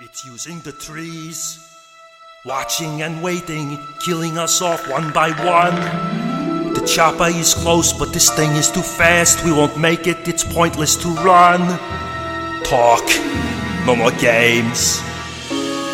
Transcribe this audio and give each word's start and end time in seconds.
It's 0.00 0.24
using 0.24 0.58
the 0.60 0.72
trees, 0.72 1.72
watching 2.44 3.02
and 3.02 3.22
waiting, 3.22 3.78
killing 4.00 4.36
us 4.38 4.60
off 4.60 4.90
one 4.90 5.12
by 5.12 5.30
one. 5.30 6.74
The 6.74 6.84
chopper 6.84 7.28
is 7.28 7.54
close, 7.54 7.92
but 7.92 8.12
this 8.12 8.28
thing 8.34 8.50
is 8.56 8.72
too 8.72 8.82
fast. 8.82 9.44
We 9.44 9.52
won't 9.52 9.78
make 9.78 10.08
it, 10.08 10.26
it's 10.26 10.42
pointless 10.42 10.96
to 10.96 11.08
run. 11.22 11.60
Talk, 12.64 13.04
no 13.86 13.94
more 13.94 14.10
games. 14.18 14.98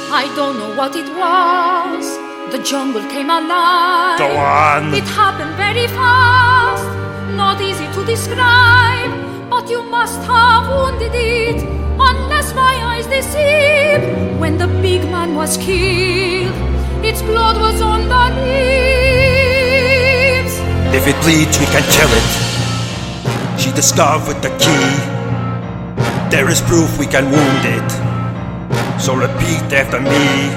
I 0.09 0.33
don't 0.35 0.59
know 0.59 0.75
what 0.75 0.97
it 0.97 1.09
was. 1.15 2.17
The 2.53 2.63
jungle 2.65 3.03
came 3.11 3.29
alive. 3.29 4.19
Go 4.19 4.35
on. 4.35 4.95
It 4.95 5.05
happened 5.05 5.55
very 5.57 5.87
fast. 5.89 6.87
Not 7.37 7.61
easy 7.61 7.87
to 7.93 8.05
describe, 8.07 9.51
but 9.51 9.69
you 9.69 9.83
must 9.83 10.21
have 10.23 10.69
wounded 10.69 11.13
it. 11.15 11.80
Unless 11.99 12.55
my 12.55 12.75
eyes 12.85 13.07
deceive. 13.07 14.03
When 14.39 14.59
the 14.59 14.67
big 14.81 15.03
man 15.11 15.35
was 15.35 15.57
killed, 15.57 16.55
its 17.05 17.23
blood 17.23 17.57
was 17.57 17.81
on 17.81 18.09
the 18.09 18.31
leaves. 18.45 18.61
If 20.95 21.07
it 21.07 21.17
bleeds, 21.23 21.59
we 21.59 21.67
can 21.67 21.83
kill 21.97 22.11
it. 22.11 22.31
She 23.61 23.73
discovered 23.73 24.41
the 24.43 24.51
key. 24.59 24.97
There 26.31 26.49
is 26.49 26.61
proof 26.63 26.99
we 26.99 27.07
can 27.07 27.31
wound 27.31 27.65
it. 27.65 27.91
So 29.01 29.15
repeat 29.15 29.73
after 29.73 30.01
me. 30.01 30.51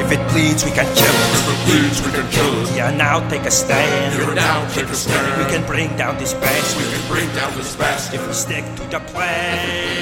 If 0.00 0.12
it 0.12 0.20
bleeds, 0.30 0.64
we 0.64 0.70
can 0.70 0.86
kill 0.94 1.12
it. 1.12 1.32
If 1.36 1.48
it 1.52 1.60
bleeds, 1.66 2.00
we 2.06 2.10
can 2.12 2.26
kill 2.30 2.62
it. 2.62 2.70
Yeah, 2.76 2.90
now 2.96 3.20
take 3.28 3.42
a 3.42 3.50
stand. 3.50 4.14
Here 4.14 4.34
now, 4.34 4.66
take 4.72 4.86
a 4.86 4.94
stand. 4.94 5.42
We 5.42 5.50
can 5.52 5.66
bring 5.66 5.96
down 5.96 6.16
this 6.18 6.32
bastard. 6.34 6.82
We 6.82 6.90
can 6.92 7.04
bring 7.08 7.28
down 7.34 7.52
this 7.56 7.76
bastard. 7.76 8.20
If 8.20 8.26
we 8.26 8.32
stick 8.32 8.64
to 8.76 8.84
the 8.88 9.00
plan. 9.00 9.97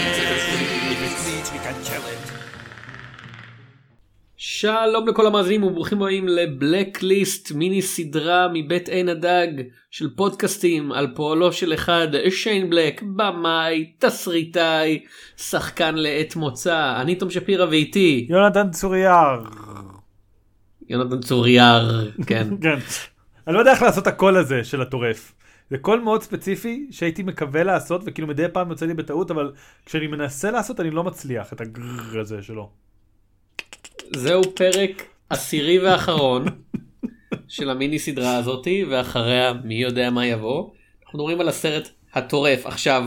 שלום 4.60 5.08
לכל 5.08 5.26
המאזינים 5.26 5.62
וברוכים 5.62 6.02
הבאים 6.02 6.28
לבלקליסט 6.28 7.52
מיני 7.52 7.82
סדרה 7.82 8.48
מבית 8.54 8.88
עין 8.88 9.08
הדג 9.08 9.48
של 9.90 10.08
פודקאסטים 10.16 10.92
על 10.92 11.12
פועלו 11.14 11.52
של 11.52 11.74
אחד 11.74 12.08
שיין 12.30 12.70
בלק 12.70 13.02
במאי 13.02 13.92
תסריטאי 13.98 15.04
שחקן 15.36 15.94
לעת 15.94 16.36
מוצא 16.36 17.00
אני 17.00 17.14
תום 17.14 17.30
שפירא 17.30 17.64
ואיתי 17.64 18.26
יונתן 18.30 18.70
צוריאר. 18.70 19.44
יונתן 20.88 21.20
צוריאר 21.20 22.10
כן 22.26 22.48
כן. 22.62 22.78
אני 23.46 23.54
לא 23.54 23.58
יודע 23.58 23.70
איך 23.72 23.82
לעשות 23.82 24.06
הקול 24.06 24.36
הזה 24.36 24.64
של 24.64 24.82
הטורף. 24.82 25.32
זה 25.70 25.78
קול 25.78 26.00
מאוד 26.00 26.22
ספציפי 26.22 26.86
שהייתי 26.90 27.22
מקווה 27.22 27.62
לעשות 27.62 28.02
וכאילו 28.06 28.28
מדי 28.28 28.46
פעם 28.52 28.70
יוצא 28.70 28.86
לי 28.86 28.94
בטעות 28.94 29.30
אבל 29.30 29.52
כשאני 29.86 30.06
מנסה 30.06 30.50
לעשות 30.50 30.80
אני 30.80 30.90
לא 30.90 31.04
מצליח 31.04 31.52
את 31.52 31.60
הגרר 31.60 32.20
הזה 32.20 32.42
שלו. 32.42 32.85
זהו 34.16 34.42
פרק 34.54 35.02
עשירי 35.30 35.78
ואחרון 35.78 36.44
של 37.48 37.70
המיני 37.70 37.98
סדרה 37.98 38.36
הזאתי 38.36 38.84
ואחריה 38.84 39.52
מי 39.64 39.74
יודע 39.74 40.10
מה 40.10 40.26
יבוא. 40.26 40.70
אנחנו 41.04 41.18
מדברים 41.18 41.40
על 41.40 41.48
הסרט 41.48 41.88
הטורף 42.12 42.66
עכשיו 42.66 43.04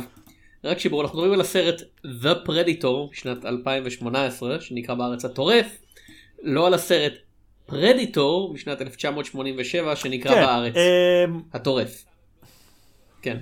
רק 0.63 0.79
שיבור 0.79 1.01
אנחנו 1.01 1.17
מדברים 1.17 1.33
על 1.33 1.41
הסרט 1.41 1.81
The 2.03 2.47
Predator 2.47 3.11
משנת 3.11 3.45
2018 3.45 4.61
שנקרא 4.61 4.95
בארץ 4.95 5.25
הטורף 5.25 5.77
לא 6.43 6.67
על 6.67 6.73
הסרט 6.73 7.13
פרדיטור 7.65 8.53
משנת 8.53 8.81
1987 8.81 9.95
שנקרא 9.95 10.33
כן, 10.33 10.41
בארץ 10.41 10.73
אמ, 10.75 11.41
הטורף. 11.53 12.05
כן. 13.21 13.37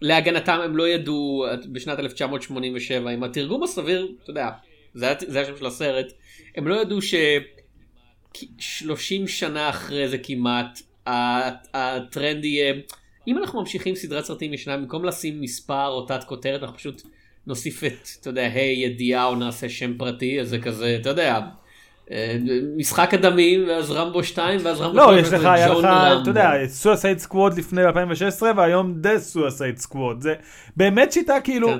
להגנתם 0.00 0.60
הם 0.64 0.76
לא 0.76 0.88
ידעו 0.88 1.46
בשנת 1.72 1.98
1987 1.98 3.10
עם 3.10 3.22
התרגום 3.22 3.62
הסביר 3.62 4.08
אתה 4.22 4.30
יודע 4.30 4.48
זה 4.94 5.14
זה 5.26 5.40
השם 5.40 5.56
של 5.56 5.66
הסרט 5.66 6.12
הם 6.56 6.68
לא 6.68 6.74
ידעו 6.74 7.02
ש-30 7.02 9.26
שנה 9.26 9.68
אחרי 9.68 10.08
זה 10.08 10.18
כמעט 10.18 10.80
הטרנד 11.74 12.44
יהיה 12.44 12.74
אם 13.28 13.38
אנחנו 13.38 13.60
ממשיכים 13.60 13.94
סדרת 13.94 14.24
סרטים 14.24 14.54
ישנה 14.54 14.76
במקום 14.76 15.04
לשים 15.04 15.40
מספר 15.40 15.86
או 15.86 16.06
תת 16.06 16.24
כותרת 16.24 16.62
אנחנו 16.62 16.76
פשוט 16.76 17.02
נוסיף 17.46 17.84
את 17.84 18.08
אתה 18.20 18.30
יודע 18.30 18.42
היי 18.42 18.78
ידיעה 18.78 19.26
או 19.26 19.34
נעשה 19.34 19.68
שם 19.68 19.98
פרטי 19.98 20.40
אז 20.40 20.48
זה 20.48 20.58
כזה 20.58 20.98
אתה 21.00 21.08
יודע. 21.08 21.40
אה, 22.10 22.36
משחק 22.76 23.14
הדמים 23.14 23.68
ואז 23.68 23.90
רמבו 23.90 24.24
2 24.24 24.60
ואז 24.62 24.80
רמבו 24.80 24.96
לא, 24.96 25.04
3, 25.04 25.20
יש 25.20 25.32
לך, 25.32 25.44
היה 25.44 25.68
לך. 25.68 25.86
אתה 26.22 26.30
יודע, 26.30 26.50
Suicide 26.66 27.18
Squad 27.18 27.58
לפני 27.58 27.84
2016 27.84 28.52
והיום 28.56 28.94
The 28.94 29.18
Suicide 29.18 29.78
Squad. 29.78 30.20
זה 30.20 30.34
באמת 30.76 31.12
שיטה 31.12 31.40
כאילו, 31.40 31.70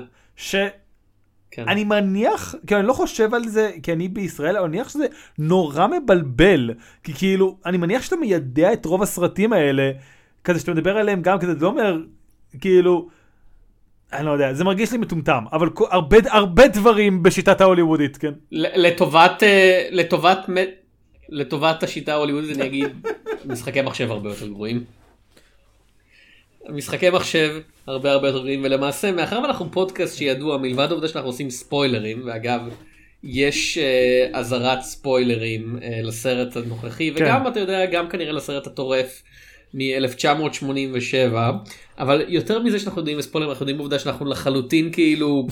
כן. 1.55 1.65
שאני 1.65 1.81
כן. 1.81 1.87
מניח, 1.87 2.55
כאילו 2.67 2.79
אני 2.79 2.87
לא 2.87 2.93
חושב 2.93 3.33
על 3.33 3.47
זה, 3.47 3.71
כי 3.83 3.93
אני 3.93 4.07
בישראל, 4.07 4.57
אבל 4.57 4.65
אני 4.65 4.77
מניח 4.77 4.89
שזה 4.89 5.05
נורא 5.37 5.87
מבלבל. 5.87 6.71
כי 7.03 7.13
כאילו, 7.13 7.57
אני 7.65 7.77
מניח 7.77 8.01
שאתה 8.01 8.15
מיידע 8.15 8.73
את 8.73 8.85
רוב 8.85 9.01
הסרטים 9.03 9.53
האלה, 9.53 9.91
כזה 10.43 10.59
שאתה 10.59 10.71
מדבר 10.71 10.97
עליהם 10.97 11.21
גם 11.21 11.39
כזה, 11.39 11.53
זה 11.53 11.65
לא 11.65 11.67
אומר, 11.67 11.97
כאילו, 12.61 13.09
אני 14.13 14.25
לא 14.25 14.31
יודע, 14.31 14.53
זה 14.53 14.63
מרגיש 14.63 14.91
לי 14.91 14.97
מטומטם, 14.97 15.43
אבל 15.53 15.69
הרבה, 15.91 16.17
הרבה 16.29 16.67
דברים 16.67 17.23
בשיטת 17.23 17.61
ההוליוודית, 17.61 18.17
כן? 18.17 18.33
לטובת 18.51 19.43
אה, 19.43 19.87
לטובת 19.91 20.49
לטובת 21.29 21.83
השיטה 21.83 22.13
ההוליוודית 22.13 22.57
אני 22.57 22.65
אגיד 22.65 23.07
משחקי 23.49 23.81
מחשב 23.81 24.11
הרבה 24.11 24.29
יותר 24.29 24.47
גרועים. 24.47 24.83
משחקי 26.69 27.09
מחשב 27.09 27.59
הרבה 27.87 28.11
הרבה 28.11 28.27
יותר 28.27 28.39
גרועים 28.39 28.61
ולמעשה 28.63 29.11
מאחר 29.11 29.39
ואנחנו 29.43 29.71
פודקאסט 29.71 30.17
שידוע 30.17 30.57
מלבד 30.57 30.87
העובדה 30.89 31.07
שאנחנו 31.07 31.29
עושים 31.29 31.49
ספוילרים 31.49 32.21
ואגב 32.25 32.61
יש 33.23 33.77
אה, 33.77 34.39
אזהרת 34.39 34.81
ספוילרים 34.81 35.77
אה, 35.83 35.99
לסרט 36.03 36.57
הנוכחי 36.57 37.11
וגם 37.15 37.47
אתה 37.47 37.59
יודע 37.59 37.85
גם 37.85 38.09
כנראה 38.09 38.31
לסרט 38.31 38.67
הטורף 38.67 39.23
מ-1987 39.73 41.35
אבל 41.99 42.25
יותר 42.27 42.59
מזה 42.59 42.79
שאנחנו 42.79 43.01
יודעים 43.01 43.17
בספוילרים 43.17 43.51
אנחנו 43.51 43.63
יודעים 43.63 43.77
בעובדה 43.77 43.99
שאנחנו 43.99 44.25
לחלוטין 44.25 44.91
כאילו 44.91 45.47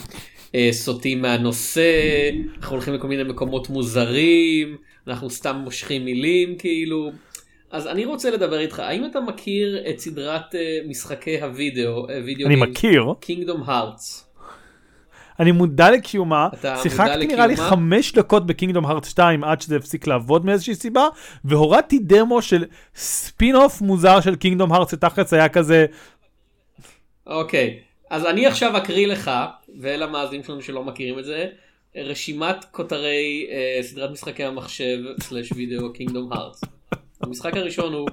אה, 0.56 0.70
סוטים 0.72 1.22
מהנושא 1.22 1.92
אנחנו 2.58 2.76
הולכים 2.76 2.94
לכל 2.94 3.08
מיני 3.08 3.24
מקומות 3.24 3.70
מוזרים 3.70 4.78
אנחנו 5.08 5.30
סתם 5.30 5.56
מושכים 5.56 6.06
מילים 6.06 6.56
כאילו 6.58 7.12
אז 7.72 7.88
אני 7.88 8.06
רוצה 8.06 8.32
לדבר 8.32 8.60
איתך 8.60 8.80
האם 8.80 9.06
אתה 9.06 9.20
מכיר 9.20 9.84
את 9.90 10.00
סדרת 10.00 10.56
אה, 10.56 10.80
משחקי 10.88 11.42
הווידאו 11.42 12.10
אה, 12.10 12.22
וידאו 12.26 12.48
אני 12.48 12.56
מכיר, 12.56 13.06
Kingdom 13.20 13.64
Hearts 13.66 14.32
אני 15.40 15.52
מודע 15.52 15.92
לקיומה, 15.92 16.50
שיחקתי 16.84 17.28
נראה 17.28 17.48
לי? 17.48 17.58
חמש 17.58 18.14
דקות 18.14 18.46
ב 18.46 18.51
Kingdom 18.51 18.86
Hearts 18.86 19.06
2 19.06 19.44
עד 19.44 19.62
שזה 19.62 19.76
הפסיק 19.76 20.08
לעבוד 20.08 20.46
מאיזושהי 20.46 20.76
סיבה, 20.76 21.08
והורדתי 21.46 22.00
דמו 22.00 22.42
של 22.42 22.66
ספין 22.96 23.56
אוף 23.56 23.82
מוזר 23.82 24.22
של 24.22 24.36
Kingdom 24.36 24.74
Hearts 24.74 24.90
שתכלס 24.90 25.34
היה 25.34 25.50
כזה, 25.50 25.86
אוקיי 27.28 27.80
אז 28.10 28.26
אני 28.26 28.48
עכשיו 28.48 28.78
אקריא 28.78 29.08
לך 29.08 29.32
ולמאזינים 29.80 30.44
שלנו 30.44 30.62
שלא 30.62 30.84
מכירים 30.84 31.20
את 31.20 31.26
זה 31.26 31.48
רשימת 31.96 32.66
כותרי 32.72 33.48
אה, 33.52 33.84
סדרת 33.84 34.12
משחקי 34.12 34.44
המחשב 34.44 34.98
סלש 35.22 35.52
וידאו 35.52 35.94
קינגדום 35.94 36.34
הארטס. 36.34 36.62
המשחק 37.22 37.58
הראשון 37.58 37.94
הוא 37.94 38.08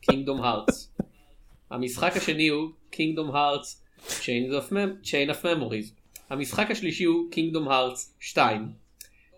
קינגדום 0.00 0.42
הארטס. 0.42 0.92
המשחק 1.70 2.16
השני 2.16 2.48
הוא 2.48 2.70
קינגדום 2.90 3.36
הארטס 3.36 3.82
Chain 4.08 5.30
of 5.30 5.44
Memories. 5.44 5.90
המשחק 6.30 6.70
השלישי 6.70 7.04
הוא 7.04 7.30
קינגדום 7.30 7.68
הארטס 7.68 8.14
2. 8.20 8.68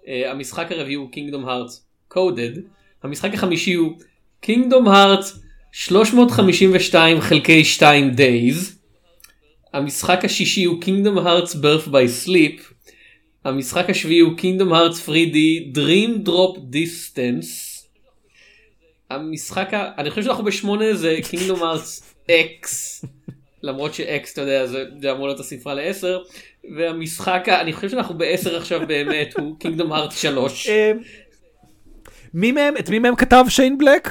אה, 0.09 0.31
המשחק 0.31 0.73
הרביעי 0.73 0.95
הוא 0.95 1.11
קינגדום 1.11 1.49
הארטס 1.49 1.87
Coded. 2.13 2.61
המשחק 3.03 3.35
החמישי 3.35 3.73
הוא 3.73 3.99
קינגדום 4.41 4.89
הארטס 4.89 5.39
352 5.73 7.21
חלקי 7.21 7.65
2 7.65 8.11
Days. 8.11 8.79
המשחק 9.73 10.25
השישי 10.25 10.65
הוא 10.65 10.81
Kingdom 10.83 11.19
Hearts 11.19 11.55
Birth 11.55 11.89
by 11.89 12.27
Sleep. 12.27 12.61
המשחק 13.45 13.91
השביעי 13.91 14.21
הוא 14.21 14.33
Kingdom 14.39 14.73
Hearts 14.73 15.09
3D 15.09 15.37
Dream 15.77 16.29
Drop 16.29 16.57
Distance. 16.57 17.68
המשחק 19.11 19.75
ה... 19.75 19.91
אני 19.99 20.11
חושב 20.11 20.23
שאנחנו 20.23 20.45
בשמונה 20.45 20.95
זה 20.95 21.17
Kingdom 21.31 21.61
Hearts 21.61 22.03
X. 22.29 22.69
למרות 23.63 23.95
ש-X 23.95 24.33
אתה 24.33 24.41
יודע 24.41 24.67
זה, 24.67 24.85
זה 25.01 25.13
אמור 25.13 25.27
להיות 25.27 25.41
הספרה 25.41 25.75
לעשר. 25.75 26.23
והמשחק 26.77 27.49
ה... 27.49 27.61
אני 27.61 27.73
חושב 27.73 27.89
שאנחנו 27.89 28.19
בעשר 28.19 28.57
עכשיו 28.57 28.81
באמת 28.87 29.39
הוא 29.39 29.57
Kingdom 29.65 29.91
Hearts 29.93 30.15
3. 30.15 30.69
אה, 30.69 30.93
מי 32.35 32.53
מהם, 32.53 32.77
את 32.77 32.89
מי 32.89 32.99
מהם 32.99 33.17
כתב 33.17 33.45
שיין 33.49 33.79
בלק? 33.79 34.11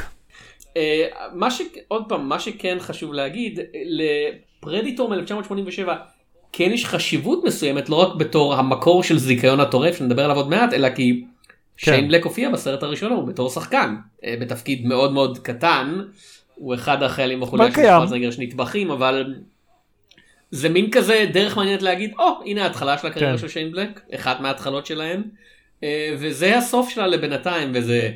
אה, 0.78 1.08
מה 1.34 1.52
ש... 1.52 1.62
עוד 1.88 2.04
פעם, 2.10 2.30
מה 2.30 2.40
שכן 2.40 2.78
חשוב 2.80 3.14
להגיד, 3.14 3.60
לפרדיטור 4.62 5.10
מ-1987 5.10 5.90
כן 6.52 6.72
יש 6.74 6.86
חשיבות 6.86 7.44
מסוימת 7.44 7.90
לא 7.90 7.96
רק 7.96 8.16
בתור 8.16 8.56
המקור 8.56 9.04
של 9.04 9.18
זיכיון 9.18 9.60
הטורף 9.60 9.98
שנדבר 9.98 10.24
עליו 10.24 10.36
עוד 10.36 10.50
מעט, 10.50 10.74
אלא 10.74 10.90
כי 10.90 11.24
כן. 11.78 11.92
שיין 11.92 12.08
בלק 12.08 12.24
הופיע 12.24 12.50
בסרט 12.50 12.84
הראשון 12.84 13.12
הוא 13.12 13.28
בתור 13.28 13.50
שחקן, 13.50 13.96
אה, 14.26 14.36
בתפקיד 14.40 14.86
מאוד 14.86 15.14
מאוד 15.14 15.38
קטן, 15.38 16.02
הוא 16.56 16.76
אחד 16.76 17.04
החיילים 17.04 17.40
בחוליה 17.40 17.68
של? 17.68 17.98
שוורצנגר 17.98 18.32
שנטבחים, 18.32 18.92
אבל 18.92 19.36
זה 20.52 20.70
מין 20.70 20.92
כזה 20.92 21.26
דרך 21.34 21.58
מעניינת 21.58 21.82
להגיד, 21.82 22.14
או, 22.20 22.40
הנה 22.46 22.64
ההתחלה 22.64 22.98
של 22.98 23.08
הקריירה 23.08 23.32
כן. 23.32 23.38
של 23.38 23.48
שיין 23.48 23.72
בלק, 23.72 24.02
אחת 24.16 24.40
מההתחלות 24.40 24.86
שלהם, 24.86 25.24
וזה 26.20 26.58
הסוף 26.58 26.90
שלה 26.90 27.08
לבינתיים, 27.08 27.72
וזה... 27.74 28.12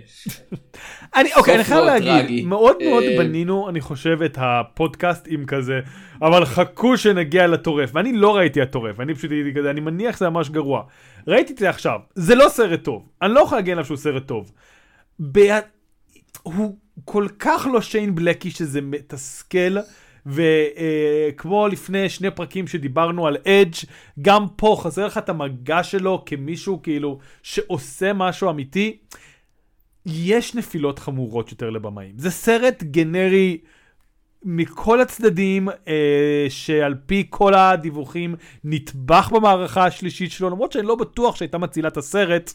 אני, 1.16 1.30
אוקיי, 1.36 1.56
אני 1.56 1.64
חייב 1.64 1.86
להגיד. 1.86 2.46
מאוד 2.46 2.76
מאוד 2.84 3.04
אה, 3.04 3.18
בנינו, 3.18 3.70
אני 3.70 3.82
חושב, 3.82 4.22
את 4.22 4.38
הפודקאסט 4.42 5.28
עם 5.30 5.46
כזה, 5.46 5.80
אבל 6.22 6.46
חכו 6.46 6.98
שנגיע 6.98 7.48
לטורף, 7.48 7.90
ואני 7.94 8.14
לא 8.14 8.36
ראיתי 8.36 8.62
הטורף, 8.62 9.00
אני 9.00 9.16
פשוט 9.16 9.32
הייתי 9.32 9.60
כזה, 9.60 9.70
אני 9.70 9.82
מניח 9.82 10.16
שזה 10.16 10.30
ממש 10.30 10.50
גרוע. 10.50 10.84
ראיתי 11.28 11.54
את 11.54 11.58
זה 11.58 11.70
עכשיו, 11.70 12.00
זה 12.16 12.36
לא 12.36 12.50
סרט 12.50 12.84
טוב, 12.84 13.10
אני 13.22 13.34
לא 13.34 13.40
יכול 13.40 13.58
להגן 13.58 13.72
עליו 13.72 13.86
שהוא 13.86 13.98
סרט 13.98 14.28
טוב. 14.28 14.52
הוא 16.44 16.78
כל 17.06 17.28
כך 17.40 17.68
לא 17.74 17.82
שיין 17.82 18.16
בלקי 18.16 18.52
שזה 18.52 18.82
מתסכל. 18.82 19.78
וכמו 20.26 21.68
לפני 21.68 22.10
שני 22.10 22.32
פרקים 22.32 22.68
שדיברנו 22.68 23.28
על 23.28 23.38
אדג', 23.48 23.76
גם 24.22 24.46
פה 24.56 24.78
חסר 24.84 25.06
לך 25.06 25.18
את 25.18 25.30
המגע 25.30 25.84
שלו 25.84 26.24
כמישהו 26.26 26.82
כאילו 26.82 27.20
שעושה 27.44 28.14
משהו 28.14 28.50
אמיתי. 28.50 28.98
יש 30.06 30.56
נפילות 30.56 31.00
חמורות 31.00 31.52
יותר 31.52 31.70
לבמאים. 31.70 32.14
זה 32.18 32.32
סרט 32.32 32.84
גנרי 32.84 33.58
מכל 34.44 35.02
הצדדים, 35.02 35.70
אה, 35.70 36.46
שעל 36.50 36.96
פי 37.06 37.28
כל 37.30 37.54
הדיווחים 37.54 38.36
נטבח 38.64 39.30
במערכה 39.30 39.86
השלישית 39.86 40.32
שלו, 40.32 40.50
למרות 40.50 40.72
שאני 40.72 40.88
לא 40.88 40.96
בטוח 40.96 41.36
שהייתה 41.36 41.58
מצילה 41.58 41.88
את 41.88 41.98
הסרט. 41.98 42.54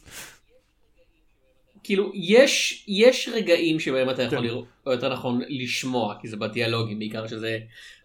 כאילו, 1.86 2.10
יש, 2.14 2.84
יש 2.88 3.28
רגעים 3.32 3.80
שבהם 3.80 4.10
אתה 4.10 4.22
יכול 4.22 4.38
כן. 4.38 4.44
לראות, 4.44 4.64
או 4.86 4.92
יותר 4.92 5.12
נכון, 5.12 5.40
לשמוע, 5.48 6.14
כי 6.20 6.28
זה 6.28 6.36
בדיאלוגים 6.36 6.98
בעיקר, 6.98 7.26
שזה 7.26 7.58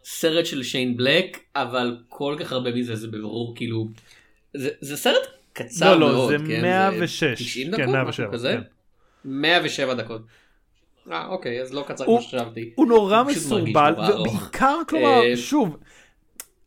סרט 0.03 0.45
של 0.45 0.63
שיין 0.63 0.97
בלק, 0.97 1.39
אבל 1.55 1.97
כל 2.09 2.35
כך 2.39 2.51
הרבה 2.51 2.71
מזה 2.71 2.95
זה 2.95 3.07
בברור, 3.07 3.55
כאילו, 3.55 3.87
זה, 4.53 4.69
זה 4.81 4.97
סרט 4.97 5.27
קצר 5.53 5.95
לא, 5.95 5.99
לא, 5.99 6.13
מאוד, 6.13 6.29
זה 6.29 6.37
כן? 6.47 6.61
106. 6.61 7.23
90 7.23 7.67
כן, 7.67 7.71
דקות, 7.71 7.93
107, 7.93 8.09
משהו 8.09 8.33
כזה? 8.33 8.57
כן. 8.57 8.61
107 9.25 9.93
דקות. 9.93 10.21
אה, 11.11 11.27
אוקיי, 11.27 11.61
אז 11.61 11.73
לא 11.73 11.83
קצר 11.87 12.05
כמו 12.05 12.21
שחשבתי. 12.21 12.71
הוא 12.75 12.87
נורא 12.87 13.23
מסורבל. 13.23 13.93
ובעיקר, 13.97 14.77
כלומר, 14.89 15.21
אה, 15.23 15.37
שוב, 15.37 15.77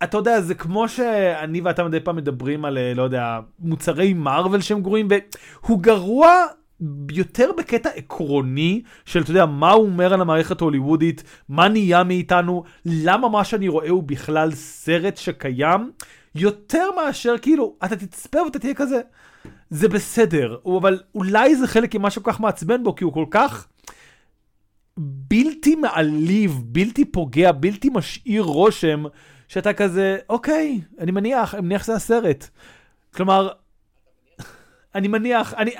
אתה 0.03 0.17
יודע, 0.17 0.41
זה 0.41 0.55
כמו 0.55 0.89
שאני 0.89 1.61
ואתה 1.61 1.85
מדי 1.85 2.01
פעם 2.01 2.17
מדברים 2.17 2.65
על, 2.65 2.79
אה, 2.79 2.95
לא 2.95 3.03
יודע, 3.03 3.39
מוצרי 3.59 4.13
מארוול 4.13 4.61
שהם 4.61 4.83
גרועים, 4.83 5.09
והוא 5.65 5.83
גרוע 5.83 6.47
יותר 7.13 7.51
בקטע 7.59 7.89
עקרוני 7.89 8.83
של, 9.05 9.23
אתה 9.23 9.31
יודע, 9.31 9.47
מה 9.47 9.71
הוא 9.71 9.87
אומר 9.87 10.15
על 10.15 10.21
המערכת 10.21 10.61
ההוליוודית, 10.61 11.23
מה 11.49 11.69
נהיה 11.69 12.05
מאיתנו, 12.05 12.65
למה 12.85 13.29
מה 13.29 13.45
שאני 13.45 13.69
רואה 13.69 13.91
הוא 13.91 14.03
בכלל 14.03 14.55
סרט 14.55 15.17
שקיים, 15.17 15.91
יותר 16.35 16.89
מאשר, 16.97 17.35
כאילו, 17.43 17.77
אתה 17.85 17.97
תצפה 17.97 18.43
ואתה 18.43 18.59
תהיה 18.59 18.75
כזה, 18.75 19.01
זה 19.71 19.89
בסדר, 19.89 20.57
אבל 20.79 21.01
אולי 21.15 21.57
זה 21.57 21.67
חלק 21.67 21.95
ממה 21.95 22.11
שכל 22.11 22.33
כך 22.33 22.41
מעצבן 22.41 22.85
בו, 22.85 22.95
כי 22.95 23.05
הוא 23.05 23.13
כל 23.13 23.27
כך... 23.31 23.67
בלתי 24.97 25.75
מעליב, 25.75 26.61
בלתי 26.65 27.05
פוגע, 27.05 27.53
בלתי 27.53 27.91
משאיר 27.95 28.43
רושם, 28.43 29.05
שאתה 29.49 29.73
כזה, 29.73 30.19
אוקיי, 30.29 30.81
אני 30.99 31.11
מניח, 31.11 31.55
אני 31.55 31.63
מניח 31.63 31.83
שזה 31.83 31.95
הסרט. 31.95 32.49
כלומר, 33.15 33.49
אני 34.95 35.09
מניח, 35.09 35.55
אני, 35.55 35.71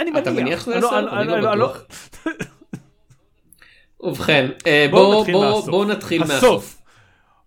אני 0.00 0.10
מניח. 0.10 0.22
אתה 0.22 0.30
מניח 0.30 0.60
שזה 0.64 0.72
אני 0.72 0.82
לא- 0.82 0.98
הסרט? 0.98 1.12
אני 1.12 1.26
לא 1.28 1.52
בטוח. 1.54 1.82
ובכן, 4.00 4.48
בואו 4.90 5.20
נתחיל 5.20 5.34
בואו- 5.34 6.28
מהסוף. 6.28 6.34
הסוף. 6.34 6.76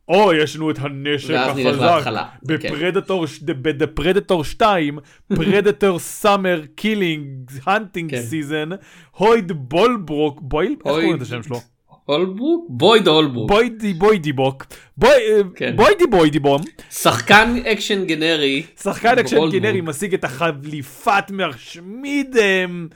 או, 0.08 0.34
יש 0.34 0.56
לנו 0.56 0.72
את 0.72 0.78
הנשק 0.80 1.34
החזק. 1.36 2.26
בפרדטור, 2.44 3.26
בפרדטור 3.46 4.44
2, 4.44 5.00
פרדטור 5.36 6.00
סאמר 6.00 6.62
קילינג 6.76 7.52
הנטינג. 7.66 8.20
סיזן, 8.20 8.70
הויד 9.12 9.52
בולברוק, 9.52 10.40
בויל? 10.42 10.72
איך 10.72 10.80
קוראים 10.82 11.16
את 11.16 11.22
השם 11.22 11.44
שלו? 11.44 11.60
הולברוק? 12.06 12.66
בויד 12.70 13.08
הולברוק. 13.08 13.50
בוידי 13.50 13.94
בוידי 13.94 14.34
בוק, 14.34 14.66
אה, 15.04 15.10
כן. 15.56 15.76
בוידי 15.76 16.08
בוידי 16.08 16.40
בום, 16.40 16.62
שחקן 16.92 17.56
אקשן 17.66 18.06
גנרי. 18.06 18.64
שחקן 18.82 19.20
אקשן. 19.20 19.50
גנרי 19.52 19.82
משיג 19.82 20.14
את 20.14 20.24
החליפת 20.24 21.24
משמיד 21.32 22.38
אמ, 22.38 22.88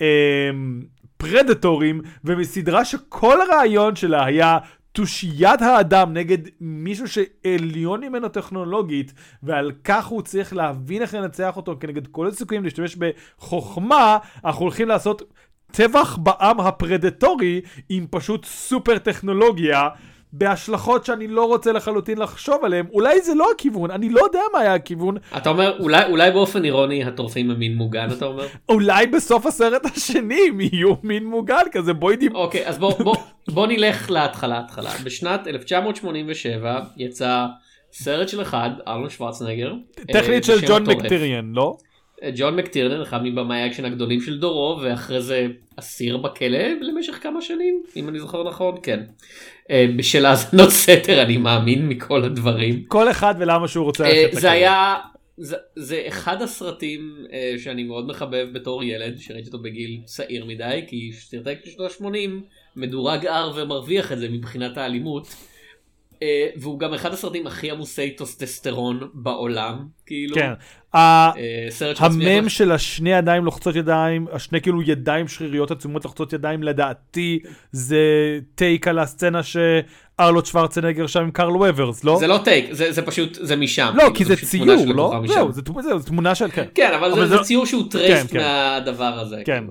אמ, 0.00 0.82
פרדטורים, 1.16 2.00
ומסדרה 2.24 2.84
שכל 2.84 3.40
הרעיון 3.40 3.96
שלה 3.96 4.24
היה 4.24 4.58
תושיית 4.92 5.62
האדם 5.62 6.12
נגד 6.12 6.38
מישהו 6.60 7.06
שעליון 7.08 8.04
ממנו 8.04 8.28
טכנולוגית, 8.28 9.12
ועל 9.42 9.72
כך 9.84 10.06
הוא 10.06 10.22
צריך 10.22 10.52
להבין 10.52 11.02
איך 11.02 11.14
לנצח 11.14 11.56
אותו 11.56 11.76
כנגד 11.80 12.06
כל 12.06 12.26
הסיכויים 12.26 12.64
להשתמש 12.64 12.96
בחוכמה, 12.96 14.18
אנחנו 14.44 14.62
הולכים 14.62 14.88
לעשות 14.88 15.22
טבח 15.70 16.16
בעם 16.16 16.60
הפרדטורי 16.60 17.60
עם 17.88 18.06
פשוט 18.10 18.44
סופר 18.44 18.98
טכנולוגיה. 18.98 19.88
בהשלכות 20.32 21.04
שאני 21.04 21.26
לא 21.26 21.44
רוצה 21.44 21.72
לחלוטין 21.72 22.18
לחשוב 22.18 22.64
עליהן, 22.64 22.86
אולי 22.92 23.20
זה 23.20 23.34
לא 23.34 23.48
הכיוון, 23.54 23.90
אני 23.90 24.08
לא 24.08 24.20
יודע 24.20 24.40
מה 24.52 24.58
היה 24.58 24.74
הכיוון, 24.74 25.16
אתה 25.36 25.48
אומר, 25.48 25.78
אולי, 25.80 26.04
אולי 26.04 26.30
באופן 26.30 26.64
אירוני 26.64 27.04
הטורפים 27.04 27.50
הם 27.50 27.58
מין 27.58 27.74
מוגן, 27.76 28.08
אתה 28.12 28.24
אומר? 28.26 28.46
אולי 28.68 29.06
בסוף 29.06 29.46
הסרט 29.46 29.86
השני 29.86 30.40
הם 30.48 30.60
יהיו 30.60 30.94
מין 31.02 31.26
מוגן 31.26 31.62
כזה, 31.72 31.92
בואי 31.92 32.16
דיב... 32.16 32.34
אוקיי, 32.34 32.66
אז 32.66 32.78
בוא, 32.78 32.92
בוא, 33.04 33.16
בוא 33.48 33.66
נלך 33.66 34.10
להתחלה, 34.10 34.58
התחלה. 34.58 34.90
בשנת 35.04 35.46
1987 35.46 36.80
יצא 36.96 37.46
סרט 37.92 38.28
של 38.28 38.42
אחד, 38.42 38.70
ארנולד 38.88 39.10
שוורצנגר. 39.10 39.72
אה, 39.98 40.04
טכנית 40.12 40.44
של 40.44 40.56
בשם 40.56 40.66
ג'ון 40.66 40.82
הטורף. 40.82 40.96
מקטיריאן, 40.96 41.52
לא? 41.54 41.76
ג'ון 42.36 42.56
מקטירנן, 42.56 43.02
אחד 43.02 43.24
מבמאי 43.24 43.58
האקשן 43.60 43.84
הגדולים 43.84 44.20
של 44.20 44.38
דורו, 44.38 44.80
ואחרי 44.82 45.20
זה 45.20 45.46
אסיר 45.76 46.16
בכלא 46.16 46.68
למשך 46.80 47.18
כמה 47.22 47.42
שנים, 47.42 47.82
אם 47.96 48.08
אני 48.08 48.18
זוכר 48.18 48.48
נכון, 48.48 48.74
כן. 48.82 49.00
אה, 49.70 49.86
בשל 49.96 50.26
האזנות 50.26 50.70
סתר, 50.70 51.22
אני 51.22 51.36
מאמין, 51.36 51.88
מכל 51.88 52.24
הדברים. 52.24 52.84
כל 52.88 53.10
אחד 53.10 53.34
ולמה 53.38 53.68
שהוא 53.68 53.84
רוצה 53.84 54.04
אה, 54.04 54.22
ללכת 54.22 54.32
זה 54.32 54.38
לכלא. 54.38 54.50
היה, 54.50 54.96
זה, 55.36 55.56
זה 55.76 56.02
אחד 56.08 56.42
הסרטים 56.42 57.26
אה, 57.32 57.54
שאני 57.58 57.82
מאוד 57.82 58.06
מחבב 58.06 58.48
בתור 58.52 58.84
ילד, 58.84 59.18
שראיתי 59.18 59.46
אותו 59.46 59.58
בגיל 59.58 60.00
צעיר 60.04 60.44
מדי, 60.44 60.84
כי 60.86 61.10
סרטי 61.12 61.50
שנות 61.64 61.90
ה-80 62.00 62.30
מדורג 62.76 63.26
R 63.26 63.56
ומרוויח 63.56 64.12
את 64.12 64.18
זה 64.18 64.28
מבחינת 64.28 64.78
האלימות. 64.78 65.34
אה, 66.22 66.26
והוא 66.56 66.78
גם 66.80 66.94
אחד 66.94 67.12
הסרטים 67.12 67.46
הכי 67.46 67.70
עמוסי 67.70 68.10
טסטוסטרון 68.10 69.00
בעולם, 69.14 69.78
כאילו. 70.06 70.34
כן. 70.34 70.52
אה, 70.94 71.30
סרט 71.70 71.96
המם 72.00 72.48
של 72.48 72.72
השני 72.72 73.10
ידיים 73.10 73.44
לוחצות 73.44 73.76
ידיים, 73.76 74.26
השני 74.32 74.60
כאילו 74.60 74.82
ידיים 74.82 75.28
שריריות 75.28 75.70
עצומות 75.70 76.04
לוחצות 76.04 76.32
ידיים, 76.32 76.62
לדעתי 76.62 77.38
זה 77.72 77.98
take 78.54 78.88
על 78.88 78.98
הסצנה 78.98 79.40
שארנולד 79.42 80.46
שוורצנגר 80.46 81.06
שם 81.06 81.20
עם 81.20 81.30
קרל 81.30 81.56
ווד'רס, 81.56 82.04
לא? 82.04 82.16
זה 82.18 82.26
לא 82.26 82.38
טייק, 82.44 82.66
זה, 82.72 82.92
זה 82.92 83.02
פשוט, 83.02 83.38
זה 83.40 83.56
משם. 83.56 83.92
לא, 83.94 84.00
כאילו, 84.02 84.14
כי 84.14 84.24
זה 84.24 84.36
פשוט 84.36 84.50
תמונה 84.50 84.76
ציור, 84.76 84.94
לא? 84.94 85.22
זהו, 85.26 85.52
זה 85.52 85.62
תמונה- 85.62 85.82
זהו, 85.88 85.98
זה 85.98 86.06
תמונה 86.06 86.34
של... 86.34 86.50
כן. 86.50 86.64
כן, 86.74 86.90
אבל, 86.98 87.12
אבל 87.12 87.20
זה, 87.20 87.26
זה- 87.26 87.36
זה 87.36 87.42
ציור 87.42 87.66
שהוא 87.66 87.90
טרייסט 87.90 88.32
כן, 88.32 88.38
כן. 88.38 88.44
מהדבר 88.44 89.04
הזה. 89.20 89.42
כן. 89.44 89.64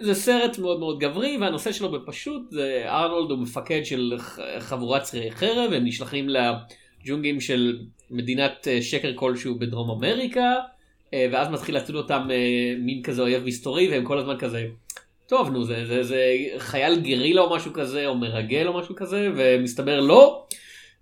זה 0.00 0.14
סרט 0.14 0.58
מאוד 0.58 0.80
מאוד 0.80 0.98
גברי, 0.98 1.38
והנושא 1.40 1.72
שלו 1.72 1.92
בפשוט 1.92 2.42
זה 2.50 2.82
ארנולד 2.86 3.30
הוא 3.30 3.38
מפקד 3.38 3.84
של 3.84 4.14
חבורת 4.58 5.06
שכירי 5.06 5.30
חרב, 5.30 5.72
הם 5.72 5.84
נשלחים 5.84 6.28
לג'ונגלים 6.28 7.40
של 7.40 7.78
מדינת 8.10 8.68
אה, 8.68 8.82
שקר 8.82 9.12
כלשהו 9.14 9.58
בדרום 9.58 9.90
אמריקה, 9.90 10.54
אה, 11.14 11.26
ואז 11.32 11.48
מתחיל 11.48 11.74
להציל 11.74 11.96
אותם 11.96 12.28
אה, 12.30 12.74
מין 12.78 13.02
כזה 13.02 13.22
אויב 13.22 13.44
מסתורי, 13.44 13.88
והם 13.88 14.04
כל 14.04 14.18
הזמן 14.18 14.36
כזה, 14.38 14.66
טוב 15.28 15.50
נו, 15.50 15.64
זה, 15.64 15.86
זה, 15.86 16.02
זה 16.02 16.22
חייל 16.58 17.00
גרילה 17.00 17.40
או 17.40 17.56
משהו 17.56 17.72
כזה, 17.72 18.06
או 18.06 18.14
מרגל 18.14 18.66
או 18.66 18.78
משהו 18.78 18.94
כזה, 18.94 19.28
ומסתבר 19.36 20.00
לא, 20.00 20.46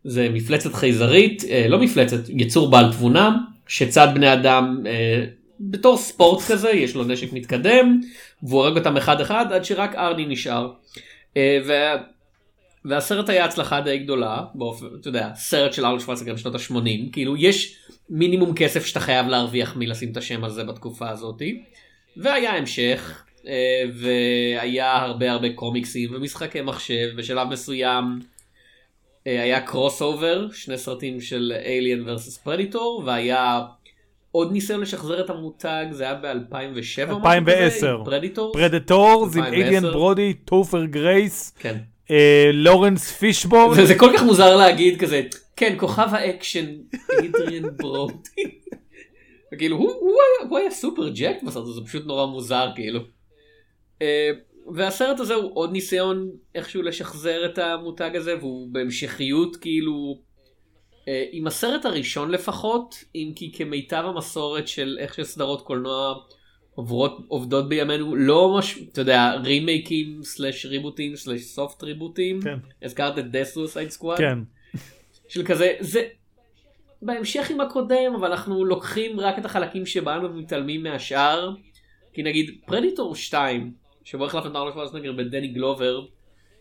זה 0.05 0.29
מפלצת 0.29 0.75
חייזרית, 0.75 1.43
לא 1.69 1.79
מפלצת, 1.79 2.29
יצור 2.29 2.71
בעל 2.71 2.93
תבונה, 2.93 3.37
שצד 3.69 4.09
בני 4.15 4.33
אדם 4.33 4.85
בתור 5.61 5.97
ספורט 5.97 6.43
כזה, 6.49 6.71
יש 6.71 6.95
לו 6.95 7.05
נשק 7.05 7.33
מתקדם, 7.33 8.01
והוא 8.43 8.61
הורג 8.61 8.79
אותם 8.79 8.97
אחד 8.97 9.21
אחד 9.21 9.53
עד 9.53 9.65
שרק 9.65 9.95
ארני 9.95 10.27
נשאר. 10.27 10.73
אה, 11.37 11.59
וה... 11.67 11.97
והסרט 12.85 13.29
היה 13.29 13.45
הצלחה 13.45 13.81
די 13.81 13.99
גדולה, 13.99 14.45
באופן, 14.55 14.87
אתה 15.01 15.09
יודע, 15.09 15.31
סרט 15.35 15.73
של 15.73 15.85
ארלון 15.85 16.01
שוורצנגר 16.01 16.35
בשנות 16.35 16.55
ה-80, 16.55 17.13
כאילו 17.13 17.37
יש 17.37 17.79
מינימום 18.11 18.55
כסף 18.55 18.87
שאתה 18.87 19.01
חייב 19.01 19.27
להרוויח 19.27 19.77
מלשים 19.77 20.13
את 20.13 20.17
השם 20.17 20.45
הזה 20.45 20.65
בתקופה 20.65 21.11
הזאתי. 21.11 21.63
והיה 22.17 22.57
המשך, 22.57 23.25
אה, 23.47 23.83
והיה 23.93 24.97
הרבה 24.97 25.33
הרבה 25.33 25.53
קומיקסים 25.53 26.15
ומשחקי 26.15 26.61
מחשב, 26.61 27.11
בשלב 27.17 27.49
מסוים 27.49 28.21
אה, 29.27 29.43
היה 29.43 29.61
crossover, 29.61 30.51
שני 30.53 30.79
סרטים 30.79 31.21
של 31.21 31.53
Alien 31.65 32.09
vs 32.09 32.47
Predator, 32.47 33.05
והיה 33.05 33.61
עוד 34.35 34.53
ניסיון 34.53 34.81
לשחזר 34.81 35.21
את 35.21 35.31
המותג, 35.31 35.87
זה 35.91 36.05
היה 36.05 36.15
ב-2007 36.15 37.11
2010. 37.11 38.03
Predator. 38.05 38.53
Predator, 38.53 39.29
עם 39.35 39.43
2010. 39.43 39.49
אדריאן 39.49 39.93
ברודי, 39.93 40.35
טופר 40.35 40.85
גרייס, 40.85 41.55
כן. 41.59 41.79
אה, 42.11 42.51
לורנס 42.53 43.11
פישבורן. 43.11 43.75
זה, 43.75 43.87
זה 43.87 43.99
כל 43.99 44.11
כך 44.17 44.23
מוזר 44.23 44.57
להגיד 44.57 45.01
כזה, 45.01 45.23
כן, 45.57 45.75
כוכב 45.79 46.09
האקשן, 46.11 46.67
אידריאן 47.23 47.63
ברודי. 47.77 48.15
וכאילו, 49.55 49.77
הוא, 49.77 49.91
הוא, 49.91 50.11
היה, 50.11 50.51
הוא 50.51 50.59
היה 50.59 50.71
super 50.71 51.09
jacked 51.09 51.43
בסרט 51.43 51.63
הזה, 51.63 51.73
זה 51.73 51.81
פשוט 51.87 52.07
נורא 52.07 52.27
מוזר 52.27 52.69
כאילו. 52.75 53.01
אה, 54.03 54.31
והסרט 54.75 55.21
הזה 55.21 55.35
הוא 55.35 55.51
עוד 55.55 55.73
ניסיון 55.73 56.31
איכשהו 56.55 56.83
לשחזר 56.83 57.45
את 57.45 57.59
המותג 57.59 58.11
הזה, 58.15 58.39
והוא 58.39 58.69
בהמשכיות 58.73 59.57
כאילו, 59.57 60.19
עם 61.33 61.47
הסרט 61.47 61.85
הראשון 61.85 62.31
לפחות, 62.31 63.05
אם 63.15 63.33
כי 63.37 63.53
כמיטב 63.53 64.05
המסורת 64.07 64.69
של 64.69 64.97
איך 65.01 65.15
שסדרות 65.15 65.63
קולנוע 65.63 66.15
עוברות, 66.75 67.19
עובדות 67.29 67.69
בימינו, 67.69 68.17
לא 68.17 68.57
מש... 68.59 68.79
אתה 68.93 69.01
יודע, 69.01 69.35
רימייקים 69.45 70.23
סלאש 70.23 70.67
ריבוטים 70.67 71.17
סלאש 71.17 71.41
סופט 71.41 71.83
ריבוטים. 71.83 72.43
כן. 72.43 72.59
הזכרת 72.83 73.19
את 73.19 73.25
Death 73.25 73.57
Suicide 73.57 74.01
Squad? 74.01 74.19
כן. 74.19 74.39
של 75.29 75.45
כזה, 75.45 75.75
זה 75.81 76.07
בהמשך 77.03 77.51
עם 77.51 77.61
הקודם, 77.61 78.15
אבל 78.17 78.31
אנחנו 78.31 78.65
לוקחים 78.65 79.21
רק 79.21 79.39
את 79.39 79.45
החלקים 79.45 79.87
שבאנו 79.87 80.31
ומתעלמים 80.31 80.83
מהשאר. 80.83 81.55
כי 82.13 82.23
נגיד 82.23 82.61
Predator 82.67 83.15
2, 83.15 83.73
שבו 84.05 84.25
הוחלף 84.25 84.47
את 84.47 84.57
ארנולד 84.57 84.73
שוורצנגר 84.73 85.13
בדני 85.13 85.49
גלובר, 85.49 86.07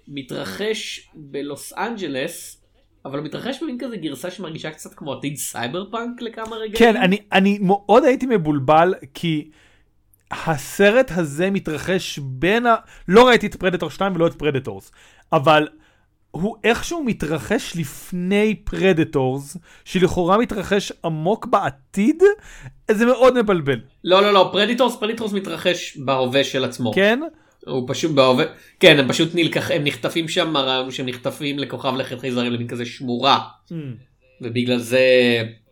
מתרחש 0.07 1.09
בלוס 1.13 1.73
אנג'לס, 1.73 2.62
אבל 3.05 3.19
מתרחש 3.19 3.63
במין 3.63 3.77
כזה 3.79 3.98
גרסה 3.98 4.31
שמרגישה 4.31 4.72
קצת 4.72 4.93
כמו 4.93 5.13
עתיד 5.13 5.36
סייברפאנק 5.36 6.22
לכמה 6.22 6.55
רגעים. 6.55 6.75
כן, 6.77 6.98
אני, 6.98 7.17
אני 7.31 7.60
מאוד 7.62 8.03
הייתי 8.03 8.25
מבולבל, 8.25 8.93
כי 9.13 9.50
הסרט 10.31 11.12
הזה 11.15 11.51
מתרחש 11.51 12.19
בין 12.19 12.65
ה... 12.65 12.75
לא 13.07 13.27
ראיתי 13.27 13.48
את 13.48 13.55
Predator 13.55 13.89
2 13.89 14.15
ולא 14.15 14.27
את 14.27 14.33
Predators, 14.34 14.91
אבל 15.33 15.67
הוא 16.31 16.55
איכשהו 16.63 17.03
מתרחש 17.03 17.74
לפני 17.75 18.55
Predators, 18.63 19.58
שלכאורה 19.86 20.38
מתרחש 20.38 20.91
עמוק 21.05 21.45
בעתיד, 21.45 22.24
זה 22.91 23.05
מאוד 23.05 23.41
מבלבל. 23.41 23.79
לא, 24.03 24.22
לא, 24.22 24.33
לא, 24.33 24.50
Predators, 24.51 24.96
Predators 24.96 25.34
מתרחש 25.33 25.98
בהווה 25.98 26.43
של 26.43 26.63
עצמו. 26.63 26.93
כן? 26.93 27.19
הוא 27.65 27.84
פשוט 27.88 28.12
בהווה, 28.12 28.46
כן, 28.79 29.00
הם 29.00 29.08
פשוט 29.08 29.36
נלקח, 29.36 29.72
הם 29.72 29.84
נחטפים 29.84 30.27
שם, 30.27 30.55
הרעיון 30.55 30.91
שהם 30.91 31.05
נחטפים 31.05 31.60
לכוכב 31.60 31.93
לכת 31.98 32.20
חייזרים 32.20 32.51
למין 32.51 32.67
כזה 32.67 32.86
שמורה. 32.86 33.39
Hmm. 33.70 33.74
ובגלל 34.41 34.77
זה, 34.77 35.08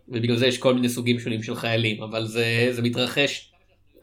ובגלל 0.10 0.36
זה 0.36 0.48
יש 0.48 0.58
כל 0.58 0.74
מיני 0.74 0.90
סוגים 0.90 1.20
שונים 1.20 1.44
של 1.44 1.56
חיילים, 1.56 2.04
אבל 2.04 2.26
זה, 2.26 2.68
זה 2.72 2.82
מתרחש 2.82 3.52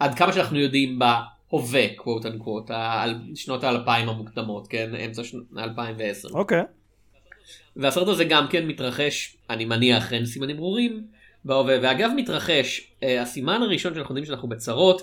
עד 0.00 0.14
כמה 0.14 0.32
שאנחנו 0.32 0.58
יודעים 0.58 0.98
בהווה, 0.98 1.94
quote 1.96 2.26
unquote, 2.26 2.70
שנות 3.34 3.64
האלפיים 3.64 4.08
המוקדמות, 4.08 4.68
כן, 4.68 4.94
אמצע 5.06 5.24
שנות 5.24 5.44
2010. 5.58 6.28
אוקיי. 6.28 6.62
והסרט 7.76 8.08
הזה 8.08 8.24
גם 8.24 8.46
כן 8.50 8.66
מתרחש, 8.66 9.36
אני 9.50 9.64
מניח, 9.64 10.12
אין 10.12 10.26
סימנים 10.26 10.56
ברורים, 10.56 11.06
בהווה, 11.44 11.76
ואגב 11.82 12.10
מתרחש, 12.16 12.90
אה, 13.02 13.22
הסימן 13.22 13.62
הראשון 13.62 13.94
שאנחנו 13.94 14.12
יודעים 14.12 14.26
שאנחנו 14.26 14.48
בצרות, 14.48 15.02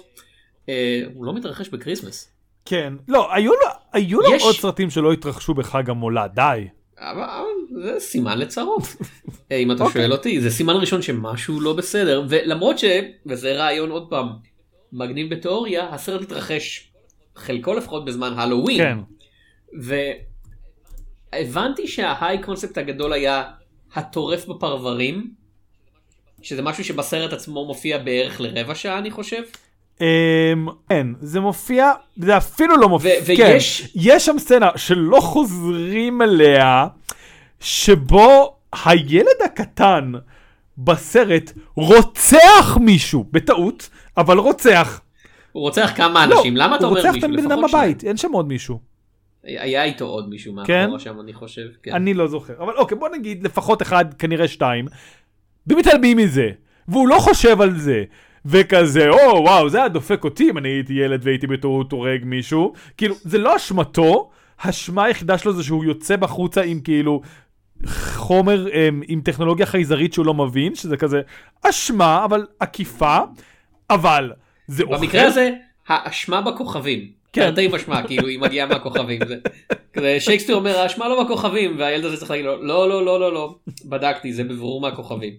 אה, 0.70 1.02
הוא 1.14 1.26
לא 1.26 1.34
מתרחש 1.34 1.70
ב 1.70 1.76
Christmas. 1.76 2.35
כן. 2.66 2.94
לא, 3.08 3.34
היו 3.34 3.52
לו, 3.52 3.60
היו 3.94 4.20
לו 4.22 4.36
יש- 4.36 4.44
עוד 4.44 4.56
סרטים 4.56 4.90
שלא 4.90 5.14
התרחשו 5.14 5.54
בחג 5.54 5.90
המולד, 5.90 6.32
די. 6.36 6.68
אבל 7.00 7.44
זה 7.84 8.00
סימן 8.00 8.38
לצרות, 8.38 8.84
אם 9.52 9.72
אתה 9.72 9.84
אוקיי. 9.84 10.02
שואל 10.02 10.12
אותי, 10.12 10.42
זה 10.42 10.50
סימן 10.50 10.74
ראשון 10.76 11.02
שמשהו 11.02 11.62
לא 11.62 11.74
בסדר, 11.74 12.24
ולמרות 12.30 12.80
ש, 12.80 12.86
וזה 13.26 13.54
רעיון 13.56 13.90
עוד 13.92 14.10
פעם, 14.10 14.28
מגניב 14.94 15.34
בתיאוריה, 15.34 15.90
הסרט 15.94 16.22
התרחש, 16.22 16.92
חלקו 17.36 17.74
לפחות 17.74 18.06
בזמן 18.06 18.34
הלואוין, 18.38 18.78
כן. 18.78 18.98
והבנתי 21.34 21.88
שה 21.88 22.42
high 22.44 22.56
concept 22.56 22.78
הגדול 22.78 23.14
היה 23.14 23.44
הטורף 23.94 24.46
בפרברים, 24.48 25.32
שזה 26.42 26.62
משהו 26.62 26.84
שבסרט 26.84 27.34
עצמו 27.34 27.66
מופיע 27.66 27.98
בערך 27.98 28.42
לרבע 28.42 28.76
שעה 28.76 28.98
אני 28.98 29.12
חושב. 29.12 29.42
כן, 30.00 31.08
זה 31.22 31.40
מופיע, 31.40 31.92
זה 32.18 32.38
אפילו 32.38 32.78
לא 32.78 32.90
מופיע, 32.90 33.12
כן, 33.26 33.44
ויש- 33.54 33.92
יש 33.96 34.26
שם 34.26 34.36
סצנה 34.40 34.70
שלא 34.76 35.20
חוזרים 35.20 36.22
אליה, 36.22 36.88
שבו 37.60 38.56
הילד 38.86 39.42
הקטן 39.46 40.12
בסרט 40.78 41.52
רוצח 41.76 42.78
מישהו, 42.82 43.26
בטעות, 43.32 43.90
אבל 44.18 44.38
רוצח. 44.38 45.02
הוא 45.52 45.62
רוצח 45.62 45.92
כמה 45.96 46.24
אנשים, 46.24 46.58
למה 46.58 46.76
אתה 46.76 46.84
לא, 46.84 46.90
הוא 46.90 46.98
אומר 46.98 47.08
רוצח 47.10 47.20
את 47.20 47.30
מישהו? 47.30 47.46
הבן 47.46 47.52
אדם 47.52 47.62
בבית, 47.70 48.04
אין 48.04 48.18
שם 48.18 48.32
עוד 48.32 48.48
מישהו. 48.48 48.80
היה 49.44 49.84
איתו 49.84 50.06
עוד 50.06 50.30
מישהו 50.30 50.54
כן? 50.66 50.82
מאחורה 50.82 51.00
שם 51.00 51.20
אני 51.20 51.34
חושב. 51.34 51.68
כן. 51.84 51.94
אני 51.94 52.14
לא 52.14 52.28
זוכר, 52.28 52.54
אבל 52.60 52.74
אוקיי, 52.78 52.98
בוא 52.98 53.10
נגיד 53.10 53.44
לפחות 53.44 53.82
אחד, 53.82 54.06
כנראה 54.14 54.48
שתיים, 54.48 54.86
ומתעלמים 55.68 56.18
מזה, 56.18 56.50
והוא 56.88 57.08
לא 57.08 57.16
חושב 57.20 57.62
על 57.62 57.80
זה. 57.80 58.04
וכזה, 58.46 59.10
או 59.10 59.44
וואו, 59.44 59.70
זה 59.70 59.78
היה 59.78 59.88
דופק 59.88 60.24
אותי 60.24 60.50
אם 60.50 60.58
אני 60.58 60.70
הייתי 60.70 60.94
ילד 60.94 61.22
והייתי 61.24 61.48
בטעות 61.48 61.92
הורג 61.92 62.22
מישהו. 62.26 62.74
כאילו, 62.98 63.16
זה 63.22 63.38
לא 63.38 63.56
אשמתו, 63.56 64.30
האשמה 64.60 65.04
היחידה 65.04 65.38
שלו 65.38 65.54
זה 65.54 65.64
שהוא 65.64 65.86
יוצא 65.86 66.16
בחוצה 66.16 66.62
עם 66.62 66.80
כאילו 66.80 67.22
חומר 68.16 68.68
עם, 68.74 69.02
עם 69.08 69.22
טכנולוגיה 69.22 69.66
חייזרית 69.66 70.14
שהוא 70.14 70.26
לא 70.26 70.34
מבין, 70.34 70.76
שזה 70.76 70.98
כזה 70.98 71.22
אשמה, 71.70 72.26
אבל 72.26 72.46
עקיפה, 72.60 73.18
אבל 73.90 74.32
זה 74.68 74.84
אוכל. 74.84 74.98
במקרה 74.98 75.28
הזה, 75.28 75.52
האשמה 75.88 76.42
בכוכבים. 76.42 77.10
כן. 77.34 77.50
תרתי 77.50 77.68
משמע, 77.68 78.08
כאילו 78.08 78.28
היא 78.28 78.40
מגיעה 78.40 78.68
מהכוכבים. 78.68 79.20
זה, 79.28 79.38
כזה 79.94 80.18
שייקספיר 80.20 80.56
אומר 80.56 80.80
האשמה 80.80 81.08
לא 81.08 81.24
בכוכבים, 81.24 81.80
והילד 81.80 82.06
הזה 82.06 82.18
צריך 82.18 82.32
להגיד 82.32 82.46
לו, 82.46 82.64
לא, 82.64 82.90
לא, 82.90 83.06
לא, 83.06 83.20
לא, 83.20 83.34
לא, 83.34 83.56
בדקתי, 83.86 84.34
זה 84.34 84.44
בבירור 84.44 84.82
מהכוכבים. 84.82 85.34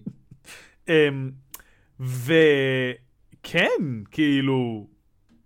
וכן, 1.99 3.83
כאילו, 4.11 4.87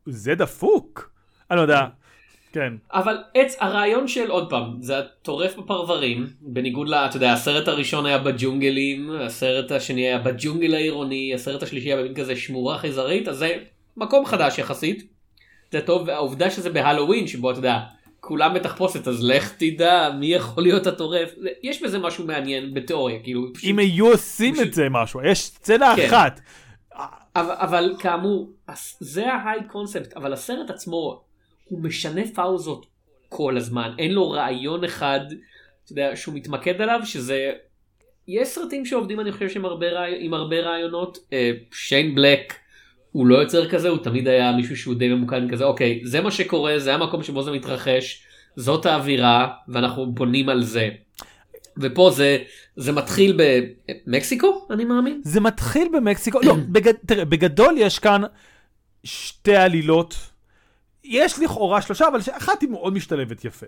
זה 0.05 0.35
דפוק. 0.35 1.11
אני 1.51 1.57
לא 1.57 1.61
יודע, 1.61 1.87
כן. 2.51 2.73
אבל 2.93 3.17
עץ, 3.33 3.55
הרעיון 3.59 4.07
של, 4.07 4.29
עוד 4.29 4.49
פעם, 4.49 4.81
זה 4.81 4.99
הטורף 4.99 5.57
בפרברים, 5.57 6.27
בניגוד 6.41 6.89
ל... 6.89 6.93
אתה 6.93 7.17
יודע, 7.17 7.33
הסרט 7.33 7.67
הראשון 7.67 8.05
היה 8.05 8.17
בג'ונגלים, 8.17 9.11
הסרט 9.11 9.71
השני 9.71 10.01
היה 10.01 10.17
בג'ונגל 10.17 10.73
העירוני, 10.73 11.33
הסרט 11.33 11.63
השלישי 11.63 11.87
היה 11.87 11.97
במין 11.97 12.13
כזה 12.13 12.35
שמורה 12.35 12.77
חייזרית, 12.77 13.27
אז 13.27 13.37
זה 13.37 13.57
מקום 13.97 14.25
חדש 14.25 14.59
יחסית. 14.59 15.11
זה 15.71 15.81
טוב, 15.81 16.07
והעובדה 16.07 16.49
שזה 16.49 16.69
בהלואוין, 16.69 17.27
שבו 17.27 17.51
אתה 17.51 17.59
יודע, 17.59 17.79
כולם 18.21 18.53
בתחפושת, 18.53 19.07
אז 19.07 19.23
לך 19.23 19.53
תדע 19.57 20.09
מי 20.19 20.33
יכול 20.33 20.63
להיות 20.63 20.87
הטורף. 20.87 21.29
יש 21.63 21.83
בזה 21.83 21.99
משהו 21.99 22.25
מעניין 22.25 22.73
בתיאוריה, 22.73 23.19
כאילו, 23.23 23.53
פשוט... 23.53 23.69
אם 23.69 23.79
היו 23.79 24.07
עושים 24.11 24.53
פשוט- 24.53 24.67
את 24.67 24.73
זה 24.73 24.87
משהו, 24.89 25.21
יש 25.25 25.39
סצנה 25.45 25.93
כן. 25.95 26.07
אחת. 26.07 26.39
אבל, 27.35 27.55
אבל 27.57 27.95
כאמור, 27.99 28.49
זה 28.99 29.33
ההיי 29.33 29.59
קונספט, 29.67 30.13
אבל 30.13 30.33
הסרט 30.33 30.69
עצמו, 30.69 31.21
הוא 31.65 31.83
משנה 31.83 32.21
פאוזות 32.35 32.85
כל 33.29 33.57
הזמן, 33.57 33.91
אין 33.99 34.11
לו 34.11 34.31
רעיון 34.31 34.83
אחד, 34.83 35.19
אתה 35.83 35.91
יודע, 35.91 36.15
שהוא 36.15 36.35
מתמקד 36.35 36.81
עליו, 36.81 36.99
שזה... 37.03 37.51
יש 38.27 38.47
סרטים 38.47 38.85
שעובדים 38.85 39.19
אני 39.19 39.31
חושב 39.31 39.47
עם 39.55 39.65
הרבה, 39.65 39.89
רעי... 39.91 40.25
עם 40.25 40.33
הרבה 40.33 40.59
רעיונות, 40.59 41.17
אה, 41.33 41.51
שיין 41.73 42.15
בלק 42.15 42.53
הוא 43.11 43.27
לא 43.27 43.35
יוצר 43.35 43.69
כזה, 43.69 43.89
הוא 43.89 43.97
תמיד 43.97 44.27
היה 44.27 44.51
מישהו 44.51 44.77
שהוא 44.77 44.95
די 44.95 45.09
ממוקד 45.09 45.41
כזה, 45.51 45.63
אוקיי, 45.63 46.01
זה 46.03 46.21
מה 46.21 46.31
שקורה, 46.31 46.79
זה 46.79 46.93
המקום 46.93 47.23
שבו 47.23 47.43
זה 47.43 47.51
מתרחש, 47.51 48.23
זאת 48.55 48.85
האווירה, 48.85 49.47
ואנחנו 49.67 50.11
בונים 50.11 50.49
על 50.49 50.63
זה. 50.63 50.89
ופה 51.77 52.11
זה, 52.15 52.37
זה 52.75 52.91
מתחיל 52.91 53.39
במקסיקו, 54.07 54.67
אני 54.69 54.85
מאמין? 54.85 55.21
זה 55.23 55.39
מתחיל 55.39 55.87
במקסיקו, 55.93 56.39
לא, 56.43 56.55
בגד, 56.73 56.93
תראה, 57.05 57.25
בגדול 57.25 57.75
יש 57.77 57.99
כאן 57.99 58.21
שתי 59.03 59.55
עלילות. 59.55 60.15
יש 61.03 61.39
לכאורה 61.39 61.81
שלושה, 61.81 62.07
אבל 62.07 62.19
אחת 62.31 62.61
היא 62.61 62.69
מאוד 62.69 62.93
משתלבת 62.93 63.45
יפה. 63.45 63.65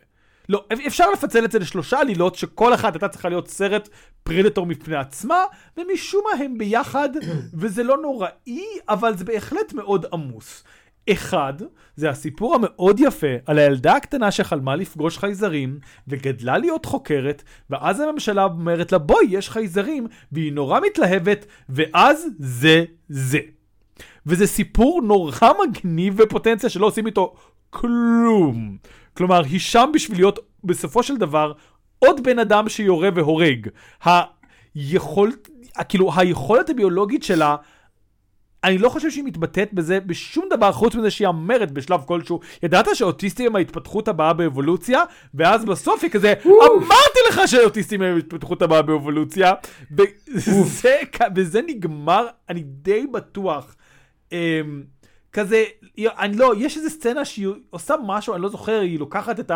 לא, 0.49 0.65
אפשר 0.87 1.11
לפצל 1.11 1.45
את 1.45 1.51
זה 1.51 1.59
לשלושה 1.59 1.99
עלילות, 1.99 2.35
שכל 2.35 2.73
אחת 2.73 2.93
הייתה 2.93 3.07
צריכה 3.07 3.29
להיות 3.29 3.47
סרט 3.47 3.89
פרדטור 4.23 4.65
מפני 4.65 4.95
עצמה, 4.95 5.43
ומשום 5.77 6.21
מה 6.31 6.43
הם 6.43 6.57
ביחד, 6.57 7.09
וזה 7.59 7.83
לא 7.83 7.97
נוראי, 7.97 8.65
אבל 8.89 9.17
זה 9.17 9.25
בהחלט 9.25 9.73
מאוד 9.73 10.05
עמוס. 10.13 10.63
אחד, 11.11 11.53
זה 11.95 12.09
הסיפור 12.09 12.55
המאוד 12.55 12.99
יפה 12.99 13.27
על 13.45 13.59
הילדה 13.59 13.95
הקטנה 13.95 14.31
שחלמה 14.31 14.75
לפגוש 14.75 15.17
חייזרים, 15.17 15.79
וגדלה 16.07 16.57
להיות 16.57 16.85
חוקרת, 16.85 17.43
ואז 17.69 17.99
הממשלה 17.99 18.43
אומרת 18.43 18.91
לה, 18.91 18.97
בואי, 18.97 19.25
יש 19.29 19.49
חייזרים, 19.49 20.07
והיא 20.31 20.53
נורא 20.53 20.79
מתלהבת, 20.79 21.45
ואז 21.69 22.27
זה 22.39 22.83
זה. 23.09 23.39
וזה 24.25 24.47
סיפור 24.47 25.01
נורא 25.01 25.49
מגניב 25.67 26.17
בפוטנציה 26.17 26.69
שלא 26.69 26.85
עושים 26.85 27.05
איתו 27.05 27.35
כלום. 27.73 28.77
כלומר, 29.17 29.43
היא 29.43 29.59
שם 29.59 29.89
בשביל 29.93 30.17
להיות 30.17 30.39
בסופו 30.63 31.03
של 31.03 31.17
דבר 31.17 31.53
עוד 31.99 32.23
בן 32.23 32.39
אדם 32.39 32.69
שיורה 32.69 33.09
והורג. 33.15 33.67
היכולת, 34.75 35.49
כאילו, 35.89 36.11
היכולת 36.15 36.69
הביולוגית 36.69 37.23
שלה 37.23 37.55
אני 38.63 38.77
לא 38.77 38.89
חושב 38.89 39.09
שהיא 39.09 39.23
מתבטאת 39.23 39.73
בזה 39.73 39.99
בשום 39.99 40.45
דבר 40.49 40.71
חוץ 40.71 40.95
מזה 40.95 41.11
שהיא 41.11 41.27
אומרת 41.27 41.71
בשלב 41.71 42.01
כלשהו, 42.05 42.39
ידעת 42.63 42.87
שאוטיסטים 42.93 43.45
הם 43.45 43.55
ההתפתחות 43.55 44.07
הבאה 44.07 44.33
באבולוציה? 44.33 45.01
ואז 45.33 45.65
בסוף 45.65 46.03
היא 46.03 46.11
כזה, 46.11 46.33
אמרתי 46.45 47.19
לך 47.29 47.41
שאוטיסטים 47.45 48.01
הם 48.01 48.15
ההתפתחות 48.15 48.61
הבאה 48.61 48.81
באבולוציה. 48.81 49.53
וזה, 49.97 50.99
וזה 51.35 51.61
נגמר, 51.67 52.27
אני 52.49 52.63
די 52.65 53.07
בטוח. 53.07 53.75
כזה, 55.33 55.63
אני 55.97 56.37
לא, 56.37 56.53
יש 56.57 56.77
איזה 56.77 56.89
סצנה 56.89 57.25
שהיא 57.25 57.47
עושה 57.69 57.95
משהו, 58.05 58.33
אני 58.33 58.41
לא 58.41 58.49
זוכר, 58.49 58.79
היא 58.79 58.99
לוקחת 58.99 59.39
את 59.39 59.51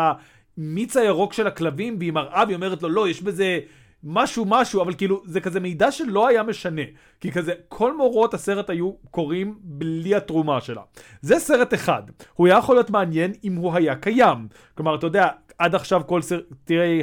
המיץ 0.58 0.96
הירוק 0.96 1.32
של 1.32 1.46
הכלבים 1.46 1.96
והיא 1.98 2.12
מראה 2.12 2.44
והיא 2.46 2.56
אומרת 2.56 2.82
לו, 2.82 2.88
לא, 2.88 3.08
יש 3.08 3.22
בזה 3.22 3.58
משהו 4.04 4.44
משהו, 4.48 4.82
אבל 4.82 4.94
כאילו, 4.94 5.22
זה 5.26 5.40
כזה 5.40 5.60
מידע 5.60 5.90
שלא 5.90 6.28
היה 6.28 6.42
משנה. 6.42 6.82
כי 7.20 7.32
כזה, 7.32 7.52
כל 7.68 7.96
מאורעות 7.96 8.34
הסרט 8.34 8.70
היו 8.70 8.92
קורים 9.10 9.58
בלי 9.62 10.14
התרומה 10.14 10.60
שלה. 10.60 10.82
זה 11.22 11.38
סרט 11.38 11.74
אחד. 11.74 12.02
הוא 12.34 12.46
היה 12.46 12.58
יכול 12.58 12.76
להיות 12.76 12.90
מעניין 12.90 13.32
אם 13.44 13.54
הוא 13.54 13.74
היה 13.74 13.96
קיים. 13.96 14.48
כלומר, 14.74 14.94
אתה 14.94 15.06
יודע, 15.06 15.28
עד 15.58 15.74
עכשיו 15.74 16.02
כל 16.06 16.22
סרטי 16.22 17.02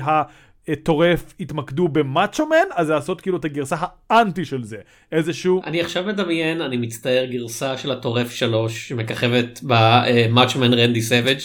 הטורף 0.67 1.33
התמקדו 1.39 1.87
ב 1.87 1.97
macho 1.97 2.45
man, 2.45 2.67
אז 2.75 2.89
לעשות 2.89 3.21
כאילו 3.21 3.37
את 3.37 3.45
הגרסה 3.45 3.75
האנטי 4.09 4.45
של 4.45 4.63
זה. 4.63 4.77
איזשהו... 5.11 5.61
אני 5.63 5.81
עכשיו 5.81 6.03
מדמיין, 6.03 6.61
אני 6.61 6.77
מצטער, 6.77 7.25
גרסה 7.25 7.77
של 7.77 7.91
הטורף 7.91 8.31
3 8.31 8.87
שמככבת 8.87 9.59
במאצ'ו 9.63 10.59
מן 10.59 10.73
רנדי 10.73 11.01
סאביג' 11.01 11.39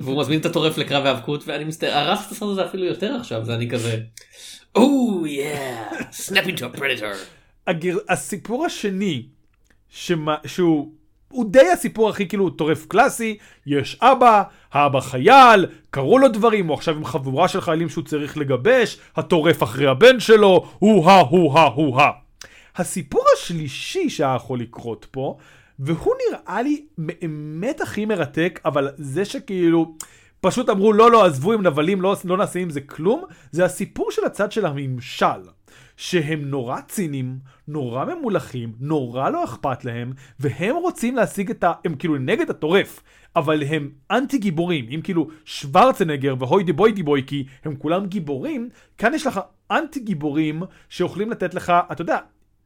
והוא 0.00 0.20
מזמין 0.20 0.40
את 0.40 0.46
הטורף 0.46 0.78
לקרב 0.78 1.06
האבקות 1.06 1.44
ואני 1.46 1.64
מצטער, 1.64 1.98
הרס 1.98 2.26
את 2.26 2.32
הסרט 2.32 2.50
הזה 2.50 2.66
אפילו 2.66 2.84
יותר 2.84 3.16
עכשיו, 3.20 3.44
זה 3.44 3.54
אני 3.54 3.70
כזה. 3.70 4.00
Yeah, 4.76 4.80
snap 6.12 6.46
into 6.46 6.60
a 6.60 6.78
predator. 6.78 7.16
הגר... 7.66 7.96
הסיפור 8.08 8.66
השני, 8.66 9.26
שמה... 9.88 10.36
שהוא 10.46 10.92
הוא 11.34 11.44
די 11.50 11.70
הסיפור 11.72 12.08
הכי 12.08 12.28
כאילו 12.28 12.50
טורף 12.50 12.86
קלאסי, 12.86 13.38
יש 13.66 13.98
אבא, 14.02 14.42
האבא 14.72 15.00
חייל, 15.00 15.66
קרו 15.90 16.18
לו 16.18 16.28
דברים, 16.28 16.66
הוא 16.66 16.74
עכשיו 16.74 16.96
עם 16.96 17.04
חבורה 17.04 17.48
של 17.48 17.60
חיילים 17.60 17.88
שהוא 17.88 18.04
צריך 18.04 18.38
לגבש, 18.38 18.98
הטורף 19.16 19.62
אחרי 19.62 19.86
הבן 19.86 20.20
שלו, 20.20 20.66
הוא-הא, 20.78 21.20
הוא-הא, 21.20 21.70
הוא-הא. 21.74 22.10
הסיפור 22.76 23.24
השלישי 23.36 24.10
שהיה 24.10 24.34
יכול 24.36 24.60
לקרות 24.60 25.06
פה, 25.10 25.36
והוא 25.78 26.14
נראה 26.30 26.62
לי 26.62 26.84
באמת 26.98 27.80
הכי 27.80 28.04
מרתק, 28.04 28.60
אבל 28.64 28.88
זה 28.96 29.24
שכאילו... 29.24 29.94
פשוט 30.40 30.68
אמרו 30.68 30.92
לא 30.92 31.10
לא 31.10 31.24
עזבו 31.24 31.52
עם 31.52 31.62
נבלים 31.62 32.00
לא, 32.00 32.16
לא 32.24 32.36
נעשה 32.36 32.58
עם 32.58 32.70
זה 32.70 32.80
כלום 32.80 33.24
זה 33.52 33.64
הסיפור 33.64 34.10
של 34.10 34.24
הצד 34.24 34.52
של 34.52 34.66
הממשל 34.66 35.40
שהם 35.96 36.50
נורא 36.50 36.80
ציניים, 36.88 37.38
נורא 37.68 38.04
ממולחים, 38.04 38.72
נורא 38.80 39.30
לא 39.30 39.44
אכפת 39.44 39.84
להם, 39.84 40.12
והם 40.40 40.76
רוצים 40.76 41.16
להשיג 41.16 41.50
את 41.50 41.64
ה... 41.64 41.72
הם 41.84 41.94
כאילו 41.94 42.16
נגד 42.18 42.50
הטורף, 42.50 43.02
אבל 43.36 43.62
הם 43.62 43.90
אנטי 44.10 44.38
גיבורים. 44.38 44.86
אם 44.94 45.00
כאילו 45.04 45.28
שוורצנגר 45.44 46.34
והוידי 46.38 46.72
בוידי 46.72 47.02
בויקי 47.02 47.44
הם 47.64 47.76
כולם 47.76 48.06
גיבורים, 48.06 48.68
כאן 48.98 49.14
יש 49.14 49.26
לך 49.26 49.40
אנטי 49.70 50.00
גיבורים 50.00 50.62
שיכולים 50.88 51.30
לתת 51.30 51.54
לך, 51.54 51.72
אתה 51.92 52.02
יודע, 52.02 52.18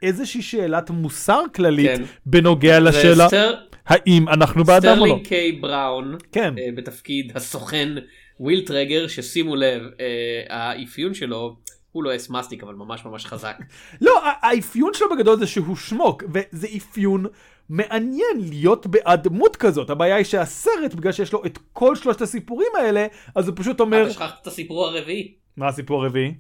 איזושהי 0.03 0.43
שאלת 0.43 0.91
מוסר 0.91 1.41
כללית 1.55 1.91
כן. 1.97 2.03
בנוגע 2.27 2.81
לשאלה 2.81 3.29
סטר... 3.29 3.55
האם 3.87 4.29
אנחנו 4.29 4.65
בעדם 4.65 4.89
או 4.89 4.95
לא. 4.95 5.01
סטרלינג 5.01 5.27
קיי 5.27 5.53
בראון, 5.53 6.17
כן. 6.33 6.55
אה, 6.57 6.77
בתפקיד 6.77 7.33
הסוכן 7.35 7.89
וויל 8.41 8.67
טרגר, 8.67 9.07
ששימו 9.07 9.57
לב, 9.57 9.83
אה, 9.83 10.01
האפיון 10.49 11.15
שלו 11.15 11.57
הוא 11.99 12.05
לא 12.05 12.17
אס 12.17 12.31
מסטיק 12.31 12.63
אבל 12.63 12.75
ממש 12.75 13.05
ממש 13.05 13.27
חזק. 13.27 13.57
לא, 14.01 14.21
האפיון 14.25 14.95
שלו 14.95 15.07
בגדול 15.11 15.39
זה 15.39 15.47
שהוא 15.47 15.77
שמוק, 15.77 16.25
וזה 16.35 16.67
אפיון 16.77 17.27
מעניין 17.69 18.37
להיות 18.51 18.87
בעד 18.87 19.23
דמות 19.23 19.57
כזאת. 19.57 19.91
הבעיה 19.91 20.17
היא 20.17 20.25
שהסרט, 20.25 20.95
בגלל 20.95 21.13
שיש 21.13 21.33
לו 21.33 21.45
את 21.47 21.59
כל 21.73 21.97
שלושת 21.97 22.21
הסיפורים 22.21 22.69
האלה, 22.79 23.07
אז 23.35 23.49
הוא 23.49 23.57
פשוט 23.57 23.81
אומר... 23.81 24.03
אתה 24.03 24.13
שכחת 24.13 24.43
את 24.43 24.47
הסיפור 24.47 24.87
הרביעי. 24.87 25.35
מה 25.57 25.69
הסיפור 25.69 26.03
הרביעי? 26.03 26.35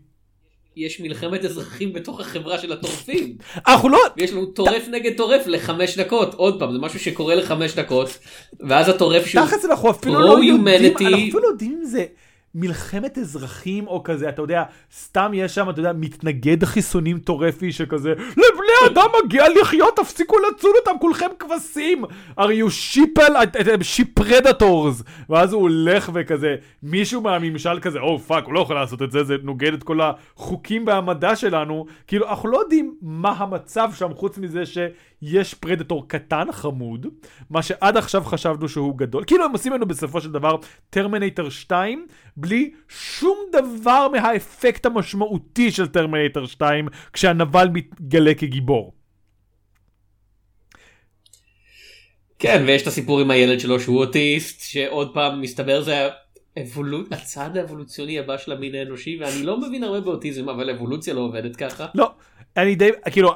יש 0.77 1.01
מלחמת 1.01 1.45
אזרחים 1.45 1.93
בתוך 1.93 2.21
החברה 2.21 2.59
של 2.59 2.73
הטורפים. 2.73 3.37
אנחנו 3.69 3.89
לא... 3.89 3.99
יש 4.17 4.33
לנו 4.33 4.47
טורף 4.47 4.89
נגד 4.89 5.17
טורף 5.17 5.47
לחמש 5.47 5.99
דקות. 5.99 6.35
עוד 6.35 6.59
פעם, 6.59 6.73
זה 6.73 6.79
משהו 6.79 7.01
שקורה 7.01 7.35
לחמש 7.35 7.75
דקות, 7.75 8.19
ואז 8.61 8.89
הטורף 8.89 9.27
שהוא... 9.27 9.47
תכלס 9.47 9.65
אנחנו 9.65 9.91
אפילו 9.91 10.21
לא 10.21 10.31
יודעים, 10.31 10.69
אנחנו 10.69 11.09
אפילו 11.09 11.41
לא 11.41 11.49
יודעים 11.49 11.79
אם 11.79 11.85
זה... 11.85 12.05
מלחמת 12.61 13.19
אזרחים 13.19 13.87
או 13.87 14.03
כזה, 14.03 14.29
אתה 14.29 14.43
יודע, 14.43 14.63
סתם 14.97 15.31
יש 15.35 15.55
שם, 15.55 15.71
אתה 15.71 15.81
יודע, 15.81 15.93
מתנגד 15.93 16.65
חיסונים 16.65 17.19
טורפי 17.19 17.73
שכזה, 17.73 18.11
לבני 18.11 18.93
אדם 18.93 19.09
מגיע 19.25 19.45
לחיות, 19.61 19.97
תפסיקו 19.97 20.37
לצוד 20.39 20.73
אותם, 20.77 20.99
כולכם 21.01 21.27
כבשים, 21.39 22.05
are 22.39 22.65
you 22.65 22.71
שיפל, 22.71 23.33
שיפרדטורס, 23.83 25.03
ואז 25.31 25.53
הוא 25.53 25.63
הולך 25.63 26.11
וכזה, 26.15 26.57
מישהו 26.83 27.21
מהממשל 27.21 27.79
כזה, 27.81 27.99
או 27.99 28.17
oh, 28.17 28.21
פאק, 28.21 28.45
הוא 28.45 28.55
לא 28.55 28.61
יכול 28.61 28.77
לעשות 28.77 29.03
את 29.03 29.13
זה, 29.13 29.25
זה 29.25 29.37
נוגד 29.43 29.73
את 29.73 29.83
כל 29.83 30.01
החוקים 30.01 30.87
והמדע 30.87 31.37
שלנו, 31.37 31.87
כאילו, 32.07 32.29
אנחנו 32.29 32.49
לא 32.49 32.59
יודעים 32.59 32.95
מה 33.03 33.31
המצב 33.31 33.91
שם, 33.95 34.15
חוץ 34.15 34.39
מזה 34.39 34.67
שיש 35.25 35.55
פרדטור 35.55 36.09
קטן 36.09 36.53
חמוד, 36.53 37.07
מה 37.51 37.63
שעד 37.63 37.97
עכשיו 37.97 38.23
חשבנו 38.25 38.69
שהוא 38.69 38.99
גדול, 38.99 39.25
כאילו 39.27 39.45
הם 39.45 39.53
עושים 39.53 39.73
לנו 39.73 39.87
בסופו 39.87 40.21
של 40.21 40.33
דבר 40.33 40.57
טרמינטר 40.91 41.49
2, 41.49 42.07
בלי 42.37 42.71
שום 42.89 43.39
דבר 43.53 44.09
מהאפקט 44.09 44.87
המשמעותי 44.87 45.71
של 45.71 45.87
טרמינטר 45.87 46.47
2 46.47 46.89
כשהנבל 47.13 47.69
מתגלה 47.73 48.35
כגיבור. 48.35 48.93
כן, 52.39 52.65
ויש 52.67 52.83
את 52.83 52.87
הסיפור 52.87 53.21
עם 53.21 53.31
הילד 53.31 53.61
שלו 53.61 53.81
שהוא 53.81 53.99
אוטיסט, 53.99 54.61
שעוד 54.61 55.15
פעם 55.15 55.41
מסתבר 55.41 55.83
זה 55.83 56.09
האבולוצ... 56.57 57.09
הצעד 57.11 57.57
האבולוציוני 57.57 58.19
הבא 58.19 58.37
של 58.39 58.53
המין 58.53 58.75
האנושי, 58.75 59.19
ואני 59.21 59.43
לא 59.43 59.61
מבין 59.61 59.85
הרבה 59.85 60.01
באוטיזם, 60.01 60.49
אבל 60.49 60.71
אבולוציה 60.71 61.15
לא 61.15 61.21
עובדת 61.21 61.57
ככה. 61.57 61.87
לא, 61.95 62.11
אני 62.57 62.75
די, 62.75 62.91
כאילו, 63.11 63.31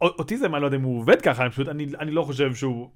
אוטיזם, 0.00 0.54
אני 0.54 0.62
לא 0.62 0.66
יודע 0.66 0.76
אם 0.76 0.82
הוא 0.82 1.00
עובד 1.00 1.22
ככה, 1.22 1.42
אני 1.42 1.50
פשוט, 1.50 1.68
אני, 1.68 1.86
אני 2.00 2.10
לא 2.10 2.22
חושב 2.22 2.54
שהוא... 2.54 2.90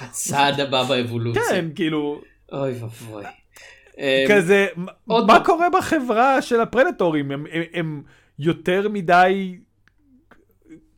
הצעד 0.00 0.60
הבא 0.60 0.84
באבולוציה. 0.84 1.42
כן, 1.48 1.66
כאילו... 1.74 2.20
אוי 2.52 2.72
ואבוי. 2.72 3.24
אמ, 3.98 4.26
כזה, 4.28 4.66
מה 5.06 5.44
קורה 5.44 5.70
בחברה 5.70 6.42
של 6.42 6.60
הפרדטורים? 6.60 7.30
הם, 7.30 7.46
הם, 7.52 7.62
הם 7.72 8.02
יותר 8.38 8.88
מדי, 8.88 9.58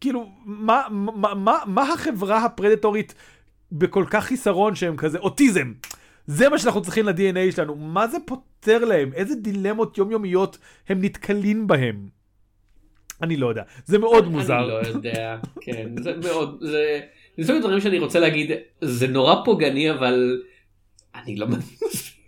כאילו, 0.01 0.31
מה, 0.45 0.83
מה, 0.91 1.35
מה, 1.35 1.59
מה 1.67 1.93
החברה 1.93 2.45
הפרדטורית 2.45 3.15
בכל 3.73 4.05
כך 4.11 4.25
חיסרון 4.25 4.75
שהם 4.75 4.97
כזה, 4.97 5.19
אוטיזם. 5.19 5.73
זה 6.27 6.49
מה 6.49 6.59
שאנחנו 6.59 6.83
צריכים 6.83 7.07
ל-DNA 7.07 7.57
שלנו. 7.57 7.75
מה 7.75 8.09
זה 8.09 8.19
פותר 8.27 8.85
להם? 8.85 9.13
איזה 9.15 9.35
דילמות 9.35 9.99
יומיומיות 9.99 10.59
הם 10.89 11.05
נתקלים 11.05 11.67
בהם? 11.67 12.09
אני 13.23 13.37
לא 13.37 13.47
יודע. 13.47 13.63
זה 13.85 13.99
מאוד 13.99 14.29
מוזר. 14.29 14.59
אני 14.59 14.69
לא 14.69 14.89
יודע, 14.89 15.37
כן. 15.61 15.89
זה 16.03 16.13
מאוד, 16.25 16.59
זה... 16.61 17.01
זה 17.37 17.43
מסוג 17.43 17.61
דברים 17.61 17.81
שאני 17.81 17.99
רוצה 17.99 18.21
להגיד, 18.21 18.51
זה 18.81 19.09
נורא 19.09 19.35
פוגעני, 19.45 19.91
אבל 19.91 20.43
אני 21.15 21.37
לא. 21.37 21.47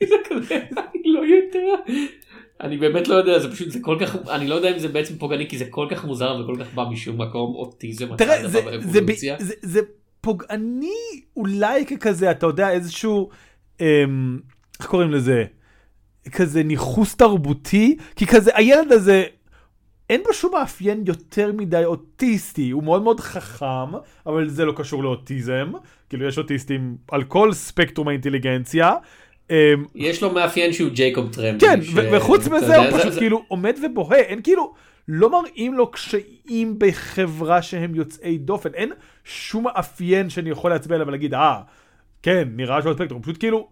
אני 0.00 1.02
לא 1.04 1.20
יודע. 1.20 1.92
אני 2.60 2.76
באמת 2.78 3.08
לא 3.08 3.14
יודע, 3.14 3.38
זה 3.38 3.52
פשוט, 3.52 3.70
זה 3.70 3.78
כל 3.82 3.96
כך, 4.00 4.16
אני 4.28 4.48
לא 4.48 4.54
יודע 4.54 4.72
אם 4.72 4.78
זה 4.78 4.88
בעצם 4.88 5.16
פוגעני, 5.18 5.48
כי 5.48 5.58
זה 5.58 5.64
כל 5.70 5.86
כך 5.90 6.04
מוזר 6.04 6.40
וכל 6.44 6.56
כך 6.64 6.74
בא 6.74 6.84
משום 6.90 7.20
מקום, 7.20 7.54
אוטיזם, 7.54 8.16
תראה, 8.16 8.48
זה, 8.48 8.60
זה, 8.80 9.00
זה, 9.38 9.54
זה 9.62 9.80
פוגעני 10.20 11.22
אולי 11.36 11.86
ככזה, 11.86 12.30
אתה 12.30 12.46
יודע, 12.46 12.70
איזשהו, 12.70 13.30
אמ, 13.80 14.38
איך 14.80 14.88
קוראים 14.88 15.10
לזה? 15.10 15.44
כזה 16.32 16.62
ניכוס 16.62 17.16
תרבותי, 17.16 17.96
כי 18.16 18.26
כזה, 18.26 18.50
הילד 18.54 18.92
הזה, 18.92 19.24
אין 20.10 20.22
בו 20.26 20.32
שום 20.32 20.52
מאפיין 20.52 21.04
יותר 21.06 21.52
מדי 21.52 21.84
אוטיסטי, 21.84 22.70
הוא 22.70 22.82
מאוד 22.82 23.02
מאוד 23.02 23.20
חכם, 23.20 23.92
אבל 24.26 24.48
זה 24.48 24.64
לא 24.64 24.72
קשור 24.76 25.04
לאוטיזם, 25.04 25.72
כאילו 26.08 26.26
יש 26.26 26.38
אוטיסטים 26.38 26.96
על 27.10 27.24
כל 27.24 27.52
ספקטרום 27.52 28.08
האינטליגנציה, 28.08 28.94
אמ, 29.50 29.56
יש 29.94 30.22
לו 30.22 30.30
מאפיין 30.30 30.72
שהוא 30.72 30.90
ג'ייקוב 30.90 31.32
טרמפ. 31.32 31.60
כן, 31.60 31.80
וחוץ 32.12 32.46
מזה 32.46 32.76
הוא 32.76 32.98
פשוט 32.98 33.14
כאילו 33.18 33.44
עומד 33.48 33.76
ובוהה, 33.82 34.18
אין 34.18 34.42
כאילו, 34.42 34.74
לא 35.08 35.30
מראים 35.30 35.74
לו 35.74 35.90
קשיים 35.90 36.74
בחברה 36.78 37.62
שהם 37.62 37.94
יוצאי 37.94 38.38
דופן, 38.38 38.74
אין 38.74 38.92
שום 39.24 39.64
מאפיין 39.64 40.30
שאני 40.30 40.50
יכול 40.50 40.70
להצביע 40.70 40.94
עליו 40.94 41.06
ולהגיד, 41.06 41.34
אה, 41.34 41.60
כן, 42.22 42.48
נראה 42.56 42.82
שהוא 42.82 42.94
ספקטרום, 42.94 43.22
פשוט 43.22 43.38
כאילו, 43.38 43.68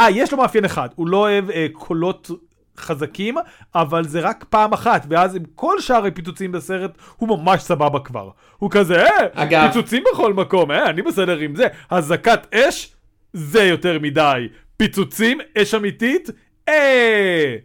אה, 0.00 0.10
יש 0.10 0.32
לו 0.32 0.38
מאפיין 0.38 0.64
אחד, 0.64 0.88
הוא 0.94 1.08
לא 1.08 1.16
אוהב 1.16 1.50
אה, 1.50 1.66
קולות 1.72 2.30
חזקים, 2.78 3.34
אבל 3.74 4.04
זה 4.04 4.20
רק 4.20 4.44
פעם 4.50 4.72
אחת, 4.72 5.06
ואז 5.10 5.36
עם 5.36 5.42
כל 5.54 5.80
שאר 5.80 6.06
הפיצוצים 6.06 6.52
בסרט, 6.52 6.90
הוא 7.16 7.28
ממש 7.28 7.62
סבבה 7.62 8.00
כבר. 8.00 8.30
הוא 8.58 8.70
כזה, 8.70 9.04
אה, 9.06 9.26
אגב... 9.34 9.66
פיצוצים 9.66 10.02
בכל 10.12 10.32
מקום, 10.32 10.70
אה, 10.70 10.90
אני 10.90 11.02
בסדר 11.02 11.38
עם 11.38 11.56
זה. 11.56 11.66
אזעקת 11.90 12.54
אש, 12.54 12.92
זה 13.32 13.62
יותר 13.62 13.98
מדי. 13.98 14.48
פיצוצים, 14.76 15.38
אש 15.58 15.74
אמיתית, 15.74 16.30
אה! 16.68 17.56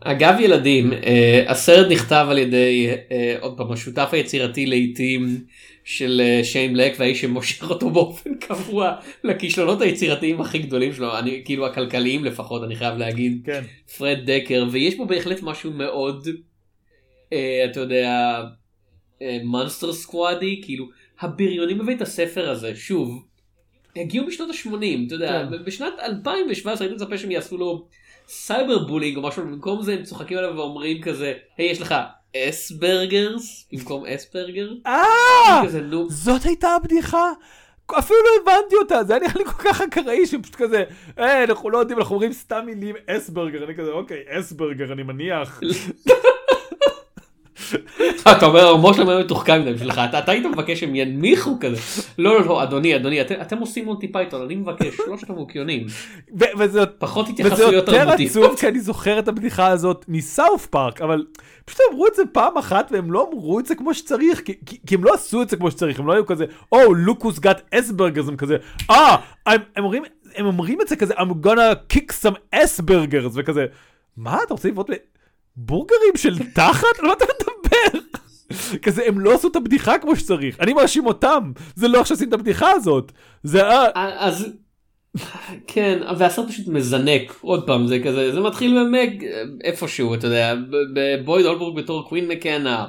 אגב 0.00 0.34
ילדים, 0.40 0.92
אה, 0.92 1.44
הסרט 1.48 1.92
נכתב 1.92 2.26
על 2.30 2.38
ידי, 2.38 2.90
אה, 3.12 3.36
עוד 3.40 3.56
פעם, 3.56 3.72
השותף 3.72 4.08
היצירתי 4.12 4.66
לעיתים 4.66 5.44
של 5.84 6.20
אה, 6.24 6.44
שיין 6.44 6.72
בלק 6.72 6.94
והאיש 6.98 7.20
שמושך 7.20 7.70
אותו 7.70 7.90
באופן 7.90 8.34
קבוע 8.34 8.94
לכישלונות 9.24 9.80
היצירתיים 9.80 10.40
הכי 10.40 10.58
גדולים 10.58 10.92
שלו, 10.92 11.18
אני 11.18 11.42
כאילו 11.44 11.66
הכלכליים 11.66 12.24
לפחות, 12.24 12.64
אני 12.64 12.76
חייב 12.76 12.98
להגיד, 12.98 13.42
כן. 13.44 13.62
פרד 13.98 14.18
דקר, 14.30 14.66
ויש 14.70 14.96
בו 14.96 15.06
בהחלט 15.06 15.42
משהו 15.42 15.72
מאוד, 15.72 16.28
אה, 17.32 17.66
אתה 17.70 17.80
יודע, 17.80 18.40
מונסטר 19.44 19.92
סקוואדי, 19.92 20.60
כאילו, 20.64 20.86
הבריונים 21.20 21.78
בבית 21.78 22.02
הספר 22.02 22.50
הזה, 22.50 22.76
שוב, 22.76 23.24
הגיעו 23.96 24.26
בשנות 24.26 24.50
ה-80, 24.50 25.06
אתה 25.06 25.14
יודע, 25.14 25.46
כן. 25.50 25.64
בשנת 25.64 25.92
2017 26.02 26.86
הייתי 26.86 27.04
מצפה 27.04 27.18
שהם 27.18 27.30
יעשו 27.30 27.58
לו 27.58 27.86
cyber 28.28 28.78
bullying 28.78 29.16
או 29.16 29.22
משהו, 29.22 29.42
במקום 29.42 29.82
זה 29.82 29.94
הם 29.94 30.02
צוחקים 30.02 30.38
עליו 30.38 30.52
ואומרים 30.56 31.02
כזה, 31.02 31.32
היי 31.56 31.70
יש 31.70 31.80
לך 31.80 31.94
ass 32.36 32.76
burgers 32.76 33.68
במקום 33.72 34.06
אספרגר? 34.06 34.68
אה! 34.86 35.62
כזה 35.64 35.80
נו, 35.80 36.10
זאת 36.10 36.44
הייתה 36.44 36.68
הבדיחה? 36.68 37.32
אפילו 37.98 38.18
לא 38.18 38.42
הבנתי 38.42 38.76
אותה, 38.76 39.04
זה 39.04 39.12
היה 39.14 39.22
נראה 39.22 39.34
לי 39.36 39.44
כל 39.44 39.62
כך 39.62 39.80
אקראי 39.80 40.26
שהם 40.26 40.42
פשוט 40.42 40.54
כזה, 40.54 40.84
אה, 41.18 41.44
אנחנו 41.44 41.70
לא 41.70 41.78
יודעים, 41.78 41.98
אנחנו 41.98 42.14
אומרים 42.14 42.32
סתם 42.32 42.62
מילים 42.66 42.94
ass 43.06 43.23
burger, 43.23 43.64
אני 43.64 43.74
כזה, 43.74 43.90
אוקיי, 43.90 44.24
ass 44.28 44.47
burger, 44.47 44.92
אני 44.92 45.02
מניח. 45.02 45.60
אתה 48.32 48.46
אומר 48.46 48.60
הראש 48.60 48.96
שלהם 48.96 49.08
היה 49.08 49.18
מתוחכם 49.18 49.60
מדי 49.60 49.72
בשבילך, 49.72 50.00
אתה 50.18 50.32
היית 50.32 50.46
מבקש 50.46 50.80
שהם 50.80 50.94
ינמיכו 50.94 51.56
כזה, 51.60 51.76
לא 52.18 52.40
לא 52.40 52.46
לא 52.46 52.62
אדוני 52.62 52.96
אדוני 52.96 53.20
אתם- 53.20 53.58
עושים 53.58 53.84
מונטי 53.84 54.12
פייתון, 54.12 54.42
אני 54.42 54.54
מבקש 54.54 54.96
שלושת 54.96 55.30
המוקיונים, 55.30 55.86
וזה 56.58 56.86
פחות 56.86 57.24
וזה 57.24 57.32
התייחסויות 57.32 57.72
יותר 57.72 58.04
תרבותיות. 58.04 58.30
עצוב 58.30 58.56
כי 58.60 58.68
אני 58.68 58.80
זוכר 58.80 59.18
את 59.18 59.28
הבדיחה 59.28 59.66
הזאת 59.66 60.04
מ 60.08 60.18
South 60.18 60.66
Park, 60.66 61.02
אבל 61.02 61.24
פשוט 61.64 61.80
אמרו 61.90 62.06
את 62.06 62.14
זה 62.14 62.22
פעם 62.32 62.58
אחת 62.58 62.88
והם 62.92 63.12
לא 63.12 63.28
אמרו 63.32 63.60
את 63.60 63.66
זה 63.66 63.74
כמו 63.74 63.94
שצריך, 63.94 64.40
כי, 64.86 64.94
הם 64.94 65.04
לא 65.04 65.14
עשו 65.14 65.42
את 65.42 65.48
זה 65.48 65.56
כמו 65.56 65.70
שצריך, 65.70 65.98
הם 65.98 66.06
לא 66.06 66.12
היו 66.12 66.26
כזה, 66.26 66.44
oh 66.72 66.94
look 66.94 67.14
who's 67.14 67.38
got 67.38 67.60
ass 67.74 67.89
burgers, 67.89 68.28
הם 68.28 68.36
כזה, 68.36 68.56
אה, 68.90 69.16
הם, 69.46 69.60
אומרים, 69.78 70.02
הם 70.36 70.46
אומרים 70.46 70.80
את 70.80 70.88
זה 70.88 70.96
כזה, 70.96 71.14
I'm 71.14 71.46
gonna 71.46 71.92
kick 71.96 72.12
some 72.22 72.34
ass 72.50 72.72
burgers, 72.72 73.32
וכזה, 73.36 73.66
מה, 74.16 74.38
אתה 74.46 74.54
רוצה 74.54 74.68
לבעוט 74.68 74.90
בבורגרים 75.56 76.16
של 76.16 76.38
תחת? 76.52 76.98
על 76.98 77.06
מה 77.06 77.12
אתה 77.12 77.24
מדבר? 77.24 78.00
כזה, 78.82 79.02
הם 79.06 79.20
לא 79.20 79.34
עשו 79.34 79.48
את 79.48 79.56
הבדיחה 79.56 79.98
כמו 79.98 80.16
שצריך, 80.16 80.60
אני 80.60 80.72
מאשים 80.72 81.06
אותם, 81.06 81.52
זה 81.74 81.88
לא 81.88 81.98
איך 81.98 82.06
שעושים 82.06 82.28
את 82.28 82.32
הבדיחה 82.32 82.70
הזאת, 82.70 83.12
זה 83.42 83.62
אה, 83.62 84.26
אז 84.26 84.52
כן 85.66 85.98
והסרט 86.18 86.48
פשוט 86.48 86.68
מזנק 86.68 87.38
עוד 87.40 87.66
פעם 87.66 87.86
זה 87.86 87.98
כזה 88.04 88.32
זה 88.32 88.40
מתחיל 88.40 88.78
במג 88.80 89.24
איפשהו 89.64 90.14
אתה 90.14 90.26
יודע 90.26 90.54
בבויד 90.94 91.46
אולבורג 91.46 91.76
בתור 91.76 92.08
קווין 92.08 92.28
מקנה 92.28 92.86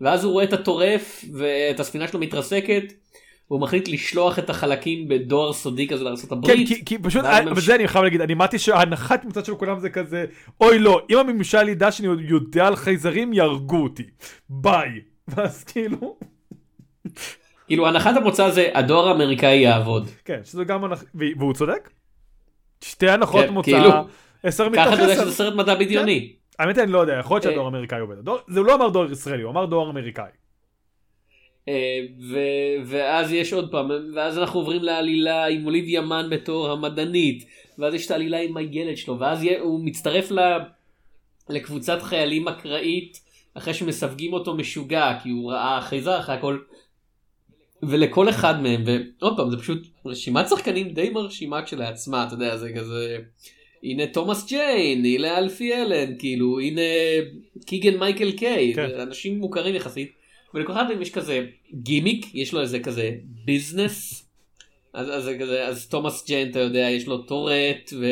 ואז 0.00 0.24
הוא 0.24 0.32
רואה 0.32 0.44
את 0.44 0.52
הטורף 0.52 1.24
ואת 1.32 1.80
הספינה 1.80 2.08
שלו 2.08 2.20
מתרסקת. 2.20 2.92
והוא 3.50 3.60
מחליט 3.60 3.88
לשלוח 3.88 4.38
את 4.38 4.50
החלקים 4.50 5.08
בדואר 5.08 5.52
סודי 5.52 5.88
כזה 5.88 6.04
לארצות 6.04 6.30
כן, 6.30 6.36
הברית. 6.36 6.68
כי, 6.68 6.84
כי 6.84 6.98
פשוט, 6.98 7.24
ואז 7.24 7.42
אבל 7.42 7.50
ממש- 7.50 7.64
זה 7.64 7.74
אני 7.74 7.88
חייב 7.88 8.04
להגיד, 8.04 8.20
אני 8.20 8.32
אמרתי 8.32 8.58
שההנחת 8.58 9.24
מצד 9.24 9.44
של 9.44 9.54
כולם 9.54 9.78
זה 9.78 9.90
כזה, 9.90 10.24
אוי 10.60 10.78
לא, 10.78 11.02
אם 11.10 11.18
הממשל 11.18 11.68
ידע 11.68 11.92
שאני 11.92 12.08
יודע 12.28 12.66
על 12.66 12.76
חייזרים, 12.76 13.32
יהרגו 13.32 13.82
אותי. 13.82 14.02
ביי. 14.48 14.88
ואז 15.28 15.64
כאילו, 15.64 16.16
כאילו 17.66 17.86
הנחת 17.88 18.16
המוצא 18.16 18.50
זה 18.50 18.68
הדואר 18.74 19.08
האמריקאי 19.08 19.56
יעבוד. 19.56 20.10
כן, 20.24 20.40
שזה 20.44 20.64
גם, 20.64 20.84
הנח... 20.84 21.04
והוא 21.14 21.54
צודק? 21.54 21.90
שתי 22.84 23.08
הנחות 23.10 23.44
כן, 23.46 23.52
מוצא, 23.52 23.70
כאילו, 23.70 23.90
10 24.42 24.68
מתוך 24.68 24.84
ככה 24.84 24.94
אתה 24.94 25.02
יודע 25.02 25.12
10. 25.14 25.22
שזה 25.22 25.32
סרט 25.32 25.54
מדע 25.54 25.74
בדיוני. 25.74 26.32
האמת 26.58 26.76
היא, 26.76 26.84
אני 26.84 26.92
לא 26.92 26.98
יודע, 26.98 27.16
יכול 27.20 27.34
להיות 27.34 27.46
אה. 27.46 27.50
שהדואר 27.50 27.64
האמריקאי 27.66 28.00
עובד. 28.00 28.18
הדואר- 28.18 28.38
זה 28.48 28.58
הוא 28.60 28.66
לא 28.66 28.74
אמר 28.74 28.88
דואר 28.88 29.12
ישראלי, 29.12 29.42
הוא 29.42 29.50
אמר 29.50 29.66
דואר 29.66 29.90
אמריקאי. 29.90 30.30
אה, 31.68 32.00
ו- 32.20 32.76
ואז 32.84 33.32
יש 33.32 33.52
עוד 33.52 33.70
פעם, 33.70 33.90
ואז 34.14 34.38
אנחנו 34.38 34.60
עוברים 34.60 34.82
לעלילה 34.82 35.46
עם 35.46 35.66
אוליביה 35.66 36.00
מן 36.00 36.26
בתור 36.30 36.70
המדענית, 36.70 37.44
ואז 37.78 37.94
יש 37.94 38.06
את 38.06 38.10
העלילה 38.10 38.40
עם 38.40 38.56
הילד 38.56 38.96
שלו, 38.96 39.18
ואז 39.18 39.42
יהיה- 39.44 39.60
הוא 39.60 39.80
מצטרף 39.84 40.30
ל- 40.30 40.58
לקבוצת 41.48 42.02
חיילים 42.02 42.48
אקראית, 42.48 43.20
אחרי 43.54 43.74
שמסווגים 43.74 44.32
אותו 44.32 44.54
משוגע, 44.54 45.12
כי 45.22 45.28
הוא 45.30 45.52
ראה 45.52 45.80
חייזר 45.82 46.18
אחרי 46.20 46.34
הכל, 46.34 46.58
ולכל 47.82 48.28
אחד 48.28 48.62
מהם, 48.62 48.82
ועוד 49.20 49.36
פעם, 49.36 49.50
זה 49.50 49.56
פשוט 49.56 49.86
רשימת 50.06 50.48
שחקנים 50.48 50.88
די 50.88 51.10
מרשימה 51.10 51.62
כשלעצמה, 51.62 52.24
אתה 52.26 52.34
יודע, 52.34 52.56
זה 52.56 52.72
כזה... 52.76 53.18
הנה 53.82 54.06
תומאס 54.06 54.48
ג'יין, 54.48 55.04
הנה 55.04 55.38
אלפי 55.38 55.74
אלן, 55.74 56.18
כאילו, 56.18 56.60
הנה 56.60 56.80
קיגן 57.66 57.96
מייקל 57.98 58.32
קיי, 58.32 58.72
כן. 58.74 59.00
אנשים 59.00 59.38
מוכרים 59.38 59.74
יחסית. 59.74 60.15
ולכל 60.54 60.72
אחד 60.72 60.88
מהם 60.88 61.02
יש 61.02 61.10
כזה 61.10 61.46
גימיק, 61.74 62.34
יש 62.34 62.52
לו 62.52 62.60
איזה 62.60 62.80
כזה 62.80 63.10
business. 63.44 64.28
אז, 64.92 65.10
אז, 65.10 65.30
כזה, 65.40 65.66
אז 65.66 65.86
תומאס 65.88 66.26
ג'יין, 66.26 66.50
אתה 66.50 66.60
יודע, 66.60 66.78
יש 66.90 67.06
לו 67.06 67.18
טורט, 67.18 67.92
ו, 68.00 68.06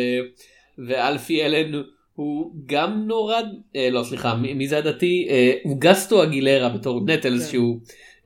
ואלפי 0.79 1.45
אלן 1.45 1.83
הוא 2.15 2.53
גם 2.67 3.07
נורד, 3.07 3.47
אה, 3.77 3.91
לא 3.91 4.03
סליחה, 4.03 4.35
מי, 4.35 4.55
מי 4.55 4.69
זה 4.69 4.79
הדתי? 4.79 5.27
אה, 5.31 5.53
הוא 5.63 5.81
אוגוסטו 5.81 6.23
אגילרה 6.23 6.69
בתור 6.69 7.01
נטלס, 7.07 7.45
כן. 7.47 7.53
שהוא 7.53 7.79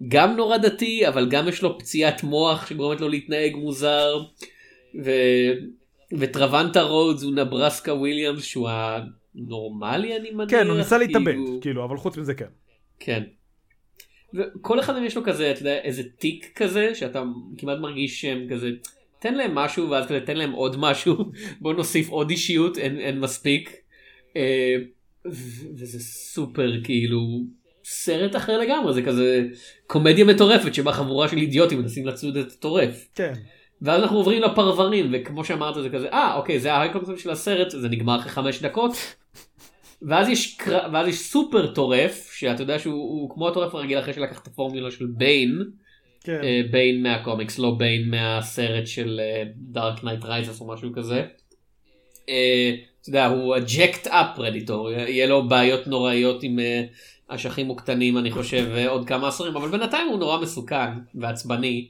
גם 0.09 0.37
נורא 0.37 0.57
דתי, 0.57 1.09
אבל 1.09 1.29
גם 1.29 1.49
יש 1.49 1.63
לו 1.63 1.79
פציעת 1.79 2.23
מוח 2.23 2.67
שגורמת 2.67 3.01
לו 3.01 3.09
להתנהג 3.09 3.57
מוזר. 3.57 4.23
ו... 5.05 5.11
וטרוונטה 6.13 6.83
רודס 6.83 7.23
הוא 7.23 7.35
נברסקה 7.35 7.95
וויליאמס 7.95 8.45
שהוא 8.45 8.69
הנורמלי 8.69 10.17
אני 10.17 10.31
מניח. 10.31 10.51
כן, 10.51 10.67
הוא 10.67 10.77
ניסה 10.77 10.99
להתאבד, 10.99 11.25
כאילו- 11.25 11.59
כאילו, 11.61 11.85
אבל 11.85 11.97
חוץ 11.97 12.17
מזה 12.17 12.35
כן. 12.35 12.47
כן. 13.01 13.23
וכל 14.35 14.81
אחד 14.81 14.93
מהם 14.93 15.05
יש 15.05 15.17
לו 15.17 15.25
כזה, 15.25 15.51
אתה 15.51 15.61
יודע, 15.61 15.79
איזה 15.79 16.03
תיק 16.19 16.53
כזה, 16.57 16.95
שאתה 16.95 17.23
כמעט 17.59 17.79
מרגיש 17.79 18.21
שהם 18.21 18.47
כזה, 18.51 18.71
תן 19.19 19.35
להם 19.35 19.55
משהו 19.55 19.91
ואז 19.91 20.05
כזה 20.05 20.21
תן 20.21 20.37
להם 20.37 20.53
עוד 20.53 20.77
משהו, 20.79 21.17
בוא 21.61 21.75
נוסיף 21.75 22.09
עוד 22.09 22.31
אישיות, 22.31 22.79
אין, 22.79 22.99
אין 22.99 23.21
מספיק. 23.21 23.77
אה, 24.37 24.77
וזה 25.75 26.01
סופר 26.01 26.73
כאילו 26.85 27.21
סרט 27.85 28.37
אחר 28.37 28.59
לגמרי, 28.59 28.95
זה 28.95 29.03
כזה 29.03 29.47
קומדיה 29.87 30.25
מטורפת 30.25 30.75
שבה 30.75 30.93
חבורה 30.93 31.29
של 31.29 31.37
אידיוטים 31.37 31.79
מנסים 31.79 32.07
לצוד 32.07 32.37
את 32.37 32.53
הטורף. 32.53 33.09
כן. 33.15 33.33
ואז 33.83 34.03
אנחנו 34.03 34.17
עוברים 34.17 34.43
לפרברים 34.43 35.11
וכמו 35.13 35.45
שאמרת 35.45 35.75
זה 35.83 35.89
כזה 35.89 36.09
אה 36.09 36.35
אוקיי 36.35 36.61
זה 36.61 36.73
ההייקונספט 36.73 37.19
של 37.19 37.31
הסרט 37.31 37.71
זה 37.71 37.89
נגמר 37.89 38.19
אחרי 38.19 38.31
חמש 38.31 38.63
דקות. 38.63 38.93
ואז 40.03 40.29
יש 40.29 40.57
קר... 40.57 40.79
ואז 40.93 41.09
יש 41.09 41.19
סופר 41.19 41.75
טורף 41.75 42.33
שאתה 42.33 42.63
יודע 42.63 42.79
שהוא 42.79 42.95
הוא 42.95 43.31
כמו 43.31 43.49
הטורף 43.49 43.75
הרגיל 43.75 43.99
אחרי 43.99 44.15
שלקח 44.15 44.43
את 44.43 44.47
הפורמולה 44.47 44.91
של 44.91 45.07
ביין 45.07 45.65
כן. 46.25 46.41
אה, 46.43 46.61
ביין 46.71 47.03
מהקומיקס 47.03 47.59
לא 47.59 47.75
ביין 47.79 48.11
מהסרט 48.11 48.87
של 48.87 49.21
Dark 49.57 50.05
Knight 50.05 50.25
Rises 50.25 50.61
או 50.61 50.67
משהו 50.67 50.91
כזה. 50.95 51.25
אה, 52.29 52.75
אתה 53.01 53.09
יודע 53.09 53.27
הוא 53.27 53.57
jacked 53.77 54.07
up 54.07 54.27
predator 54.37 54.91
יהיה 54.91 55.27
לו 55.27 55.49
בעיות 55.49 55.87
נוראיות 55.87 56.43
עם 56.43 56.59
אה, 56.59 56.85
אשכים 57.29 57.71
וקטנים 57.71 58.19
אני 58.19 58.31
חושב 58.31 58.67
עוד 58.89 59.07
כמה 59.07 59.29
עשורים 59.29 59.57
אבל 59.57 59.69
בינתיים 59.69 60.09
הוא 60.09 60.19
נורא 60.19 60.41
מסוכן 60.41 60.91
ועצבני. 61.15 61.89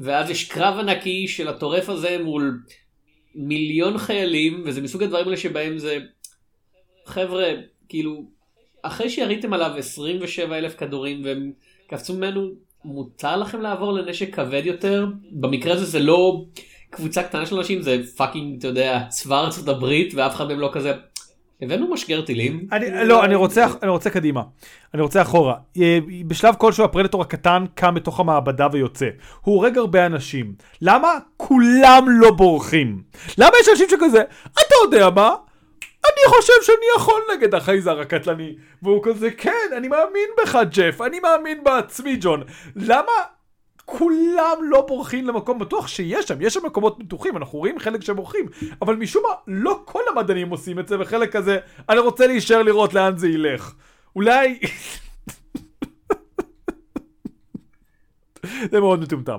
ואז 0.00 0.30
יש 0.30 0.44
קרב 0.44 0.78
ענקי 0.78 1.28
של 1.28 1.48
הטורף 1.48 1.88
הזה 1.88 2.18
מול 2.24 2.62
מיליון 3.34 3.98
חיילים 3.98 4.62
וזה 4.66 4.80
מסוג 4.80 5.02
הדברים 5.02 5.24
האלה 5.24 5.36
שבהם 5.36 5.78
זה 5.78 5.98
חבר'ה 7.06 7.44
כאילו 7.88 8.24
אחרי 8.82 9.10
שיריתם 9.10 9.52
עליו 9.52 9.70
27 9.78 10.58
אלף 10.58 10.76
כדורים 10.76 11.24
והם 11.24 11.52
קפצו 11.86 12.14
ממנו 12.14 12.48
מותר 12.84 13.36
לכם 13.36 13.60
לעבור 13.60 13.92
לנשק 13.92 14.34
כבד 14.34 14.62
יותר 14.64 15.06
במקרה 15.30 15.72
הזה 15.72 15.84
זה 15.84 15.98
לא 15.98 16.44
קבוצה 16.90 17.22
קטנה 17.22 17.46
של 17.46 17.56
אנשים 17.56 17.82
זה 17.82 18.00
fucking 18.16 18.58
אתה 18.58 18.68
יודע 18.68 19.04
צבא 19.08 19.40
ארצות 19.40 19.68
הברית 19.68 20.14
ואף 20.14 20.34
אחד 20.34 20.48
מהם 20.48 20.60
לא 20.60 20.70
כזה 20.72 20.92
הבאנו 21.62 21.90
משגר 21.90 22.22
טילים. 22.22 22.66
אני, 22.72 22.86
לא, 23.04 23.24
אני 23.24 23.34
רוצה, 23.34 23.66
אני 23.82 23.90
רוצה 23.90 24.10
קדימה. 24.10 24.42
אני 24.94 25.02
רוצה 25.02 25.22
אחורה. 25.22 25.54
אה, 25.80 25.98
בשלב 26.26 26.54
כלשהו 26.58 26.84
ה 26.84 26.88
predator 26.88 27.22
הקטן 27.22 27.64
קם 27.74 27.94
בתוך 27.94 28.20
המעבדה 28.20 28.68
ויוצא. 28.72 29.08
הוא 29.40 29.54
הורג 29.54 29.78
הרבה 29.78 30.06
אנשים. 30.06 30.54
למה? 30.82 31.08
כולם 31.36 32.04
לא 32.08 32.30
בורחים. 32.30 33.02
למה 33.38 33.52
יש 33.60 33.68
אנשים 33.68 33.86
שכזה, 33.90 34.22
אתה 34.52 34.74
יודע 34.84 35.10
מה? 35.10 35.34
אני 36.06 36.36
חושב 36.36 36.52
שאני 36.62 36.86
יכול 36.96 37.22
נגד 37.34 37.54
החייזר 37.54 38.00
הקטלני. 38.00 38.56
והוא 38.82 39.00
כזה, 39.04 39.30
כן, 39.30 39.68
אני 39.76 39.88
מאמין 39.88 40.28
בך, 40.42 40.58
ג'ף, 40.70 41.00
אני 41.00 41.20
מאמין 41.20 41.64
בעצמי, 41.64 42.16
ג'ון. 42.20 42.42
למה 42.76 43.12
כולם 43.84 44.58
לא 44.62 44.80
בורחים 44.80 45.26
למקום 45.26 45.58
בטוח 45.58 45.88
שיש 45.88 46.28
שם, 46.28 46.40
יש 46.40 46.54
שם 46.54 46.66
מקומות 46.66 46.98
בטוחים, 46.98 47.36
אנחנו 47.36 47.58
רואים 47.58 47.78
חלק 47.78 48.02
שבורחים, 48.02 48.46
אבל 48.82 48.96
משום 48.96 49.22
מה, 49.22 49.34
לא 49.46 49.82
כל 49.84 50.02
המדענים 50.10 50.50
עושים 50.50 50.78
את 50.78 50.88
זה, 50.88 51.00
וחלק 51.00 51.32
כזה, 51.32 51.58
אני 51.88 51.98
רוצה 51.98 52.26
להישאר 52.26 52.62
לראות 52.62 52.94
לאן 52.94 53.18
זה 53.18 53.28
ילך. 53.28 53.74
אולי... 54.16 54.58
זה 58.70 58.80
מאוד 58.80 59.00
מטומטם. 59.00 59.38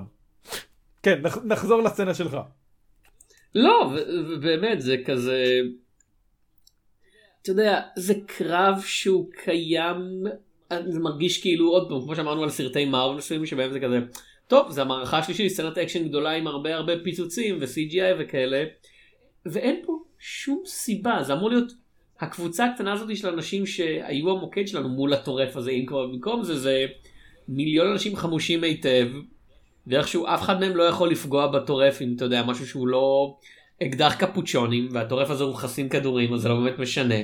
כן, 1.02 1.20
נח, 1.22 1.38
נחזור 1.44 1.82
לסצנה 1.82 2.14
שלך. 2.14 2.36
לא 3.54 3.92
ובאמת 4.28 4.80
זה 4.80 4.96
כזה. 5.06 5.60
אתה 7.44 7.52
יודע, 7.52 7.80
זה 7.96 8.14
קרב 8.26 8.82
שהוא 8.86 9.30
קיים, 9.44 10.24
זה 10.86 11.00
מרגיש 11.00 11.42
כאילו, 11.42 11.70
עוד 11.70 11.88
פעם, 11.88 12.00
כמו 12.02 12.16
שאמרנו 12.16 12.42
על 12.42 12.50
סרטי 12.50 12.84
מארוול 12.84 13.16
מסוימים 13.16 13.46
שבהם 13.46 13.72
זה 13.72 13.80
כזה, 13.80 13.98
טוב, 14.48 14.70
זה 14.70 14.82
המערכה 14.82 15.18
השלישית, 15.18 15.52
סצנת 15.52 15.78
אקשן 15.78 16.08
גדולה 16.08 16.30
עם 16.30 16.46
הרבה 16.46 16.74
הרבה 16.74 16.92
פיצוצים 17.04 17.58
ו-CGI 17.60 18.14
וכאלה, 18.18 18.64
ואין 19.46 19.80
פה 19.86 19.98
שום 20.18 20.62
סיבה, 20.66 21.22
זה 21.22 21.32
אמור 21.32 21.50
להיות 21.50 21.72
הקבוצה 22.20 22.64
הקטנה 22.64 22.92
הזאת 22.92 23.16
של 23.16 23.28
אנשים 23.28 23.66
שהיו 23.66 24.30
המוקד 24.30 24.68
שלנו 24.68 24.88
מול 24.88 25.12
הטורף 25.12 25.56
הזה, 25.56 25.70
אם 25.70 25.86
כבר 25.86 26.06
במקום 26.06 26.42
זה, 26.42 26.58
זה 26.58 26.86
מיליון 27.48 27.92
אנשים 27.92 28.16
חמושים 28.16 28.64
היטב, 28.64 29.08
ואיכשהו 29.86 30.26
אף 30.26 30.42
אחד 30.42 30.60
מהם 30.60 30.76
לא 30.76 30.82
יכול 30.82 31.10
לפגוע 31.10 31.46
בטורף 31.46 32.02
אם 32.02 32.12
אתה 32.16 32.24
יודע, 32.24 32.42
משהו 32.42 32.66
שהוא 32.66 32.88
לא 32.88 33.36
אקדח 33.82 34.14
קפוצ'ונים, 34.14 34.88
והטורף 34.92 35.30
הזה 35.30 35.44
הוא 35.44 35.54
חסין 35.54 35.88
כדורים, 35.88 36.34
אז 36.34 36.40
זה 36.40 36.48
לא 36.48 36.60
באמת 36.60 36.78
משנה. 36.78 37.14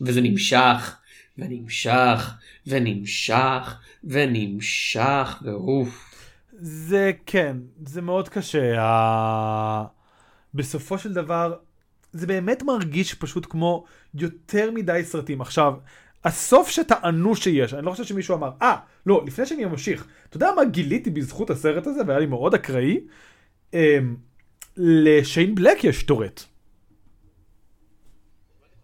וזה 0.00 0.20
נמשך, 0.20 0.96
ונמשך, 1.38 2.34
ונמשך, 2.66 3.80
ונמשך, 4.04 5.42
ואוף. 5.42 6.14
זה 6.52 7.12
כן, 7.26 7.56
זה 7.86 8.02
מאוד 8.02 8.28
קשה. 8.28 9.84
בסופו 10.54 10.98
של 10.98 11.12
דבר, 11.12 11.54
זה 12.12 12.26
באמת 12.26 12.62
מרגיש 12.62 13.14
פשוט 13.14 13.46
כמו 13.50 13.84
יותר 14.14 14.70
מדי 14.70 15.00
סרטים. 15.04 15.40
עכשיו, 15.40 15.74
הסוף 16.24 16.68
שטענו 16.68 17.36
שיש, 17.36 17.74
אני 17.74 17.86
לא 17.86 17.90
חושב 17.90 18.04
שמישהו 18.04 18.36
אמר, 18.36 18.50
אה, 18.62 18.74
ah, 18.74 18.76
לא, 19.06 19.24
לפני 19.26 19.46
שאני 19.46 19.64
ממשיך, 19.64 20.06
אתה 20.28 20.36
יודע 20.36 20.50
מה 20.56 20.64
גיליתי 20.64 21.10
בזכות 21.10 21.50
הסרט 21.50 21.86
הזה, 21.86 22.00
והיה 22.06 22.18
לי 22.18 22.26
מאוד 22.26 22.54
אקראי? 22.54 23.00
Um, 23.72 23.76
לשיין 24.76 25.54
בלק 25.54 25.84
יש 25.84 26.02
טורט. 26.02 26.42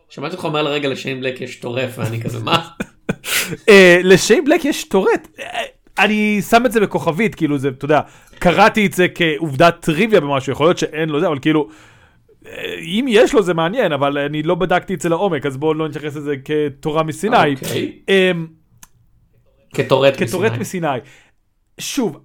שמעתי 0.08 0.34
אותך 0.34 0.44
אומר 0.44 0.62
לרגע 0.62 0.88
לשיין 0.88 1.20
בלק 1.20 1.40
יש 1.40 1.56
טורף, 1.56 1.98
ואני 1.98 2.22
כזה, 2.22 2.38
מה? 2.38 2.68
uh, 3.10 3.70
לשיין 4.02 4.44
בלק 4.44 4.64
יש 4.64 4.84
טורט. 4.84 5.28
אני 5.98 6.42
שם 6.50 6.66
את 6.66 6.72
זה 6.72 6.80
בכוכבית, 6.80 7.34
כאילו 7.34 7.58
זה, 7.58 7.68
אתה 7.68 7.84
יודע, 7.84 8.00
קראתי 8.38 8.86
את 8.86 8.92
זה 8.92 9.06
כעובדת 9.14 9.76
טריוויה 9.80 10.20
במשהו, 10.20 10.52
יכול 10.52 10.66
להיות 10.66 10.78
שאין 10.78 11.08
לו 11.08 11.20
זה, 11.20 11.26
אבל 11.26 11.38
כאילו, 11.38 11.68
אם 12.80 13.06
יש 13.08 13.34
לו 13.34 13.42
זה 13.42 13.54
מעניין, 13.54 13.92
אבל 13.92 14.18
אני 14.18 14.42
לא 14.42 14.54
בדקתי 14.54 14.94
את 14.94 15.00
זה 15.00 15.08
לעומק, 15.08 15.46
אז 15.46 15.56
בואו 15.56 15.74
לא 15.74 15.88
נתייחס 15.88 16.16
לזה 16.16 16.34
כתורה 16.44 17.02
מסיני. 17.02 17.54
אוקיי. 17.54 17.98
אמ, 18.08 18.46
מסיני. 20.18 20.28
כתורת 20.28 20.52
מסיני. 20.58 20.98
שוב, 21.80 22.20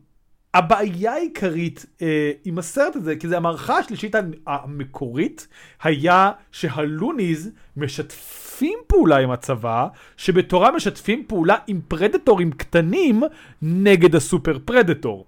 הבעיה 0.55 1.13
העיקרית 1.13 1.85
אה, 2.01 2.31
עם 2.45 2.57
הסרט 2.57 2.95
הזה, 2.95 3.15
כי 3.15 3.27
זה 3.27 3.37
המערכה 3.37 3.77
השלישית 3.77 4.15
המקורית, 4.47 5.47
היה 5.83 6.31
שהלוניז 6.51 7.49
משתפים 7.77 8.79
פעולה 8.87 9.17
עם 9.17 9.31
הצבא, 9.31 9.87
שבתורה 10.17 10.71
משתפים 10.71 11.23
פעולה 11.27 11.55
עם 11.67 11.81
פרדטורים 11.87 12.51
קטנים 12.51 13.23
נגד 13.61 14.15
הסופר 14.15 14.57
פרדטור. 14.65 15.25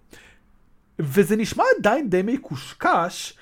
וזה 0.99 1.35
נשמע 1.35 1.63
עדיין 1.79 2.09
די 2.09 2.21
מקושקש, 2.23 3.33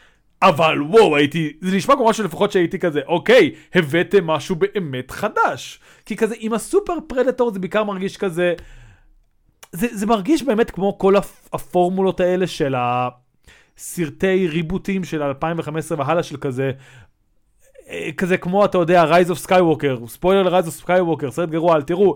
אבל 0.42 0.82
וואו, 0.82 1.16
הייתי, 1.16 1.54
זה 1.62 1.76
נשמע 1.76 1.96
כמו 1.96 2.10
משהו 2.10 2.24
לפחות 2.24 2.52
שהייתי 2.52 2.80
כזה, 2.80 3.02
אוקיי, 3.08 3.52
הבאתם 3.76 4.28
משהו 4.28 4.56
באמת 4.56 5.12
חדש. 5.12 5.80
כי 6.06 6.16
כזה, 6.16 6.36
עם 6.40 6.54
הסופר 6.54 6.94
פרדטור 7.08 7.54
זה 7.54 7.60
בעיקר 7.60 7.84
מרגיש 7.84 8.18
כזה, 8.18 8.54
זה, 9.76 9.88
זה 9.92 10.06
מרגיש 10.06 10.44
באמת 10.44 10.72
כמו 10.72 10.98
כל 10.98 11.16
הפ, 11.16 11.50
הפורמולות 11.54 12.20
האלה 12.20 12.48
של 12.48 12.76
הסרטי 12.78 14.48
ריבוטים 14.48 15.04
של 15.04 15.24
2015 15.24 15.98
והלאה 16.00 16.24
של 16.24 16.38
כזה, 16.38 16.72
אה, 17.90 18.10
כזה 18.18 18.38
כמו, 18.38 18.66
אתה 18.66 18.78
יודע, 18.78 19.06
Rise 19.06 19.30
of 19.30 19.48
Skywalker, 19.48 20.08
ספוילר 20.08 20.44
ל-Rise 20.44 20.66
of 20.66 20.86
Skywalker, 20.86 21.30
סרט 21.30 21.50
גרוע, 21.50 21.76
אל 21.76 21.82
תראו, 21.82 22.16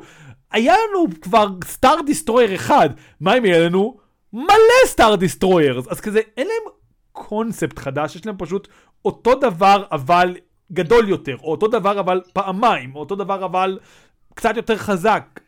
היה 0.51 0.73
לנו 0.73 1.05
כבר 1.21 1.47
star 1.65 1.95
destroyer 2.05 2.55
אחד, 2.55 2.89
מה 3.19 3.37
אם 3.37 3.45
יהיה 3.45 3.59
לנו? 3.59 3.97
מלא 4.33 4.85
star 4.85 5.15
destroyers, 5.15 5.87
אז 5.87 6.01
כזה, 6.01 6.19
אין 6.37 6.47
להם 6.47 6.73
קונספט 7.11 7.79
חדש, 7.79 8.15
יש 8.15 8.25
להם 8.25 8.35
פשוט 8.37 8.67
אותו 9.05 9.35
דבר 9.35 9.83
אבל 9.91 10.35
גדול 10.71 11.09
יותר, 11.09 11.35
או 11.43 11.51
אותו 11.51 11.67
דבר 11.67 11.99
אבל 11.99 12.21
פעמיים, 12.33 12.95
או 12.95 12.99
אותו 12.99 13.15
דבר 13.15 13.45
אבל 13.45 13.79
קצת 14.33 14.55
יותר 14.55 14.77
חזק. 14.77 15.39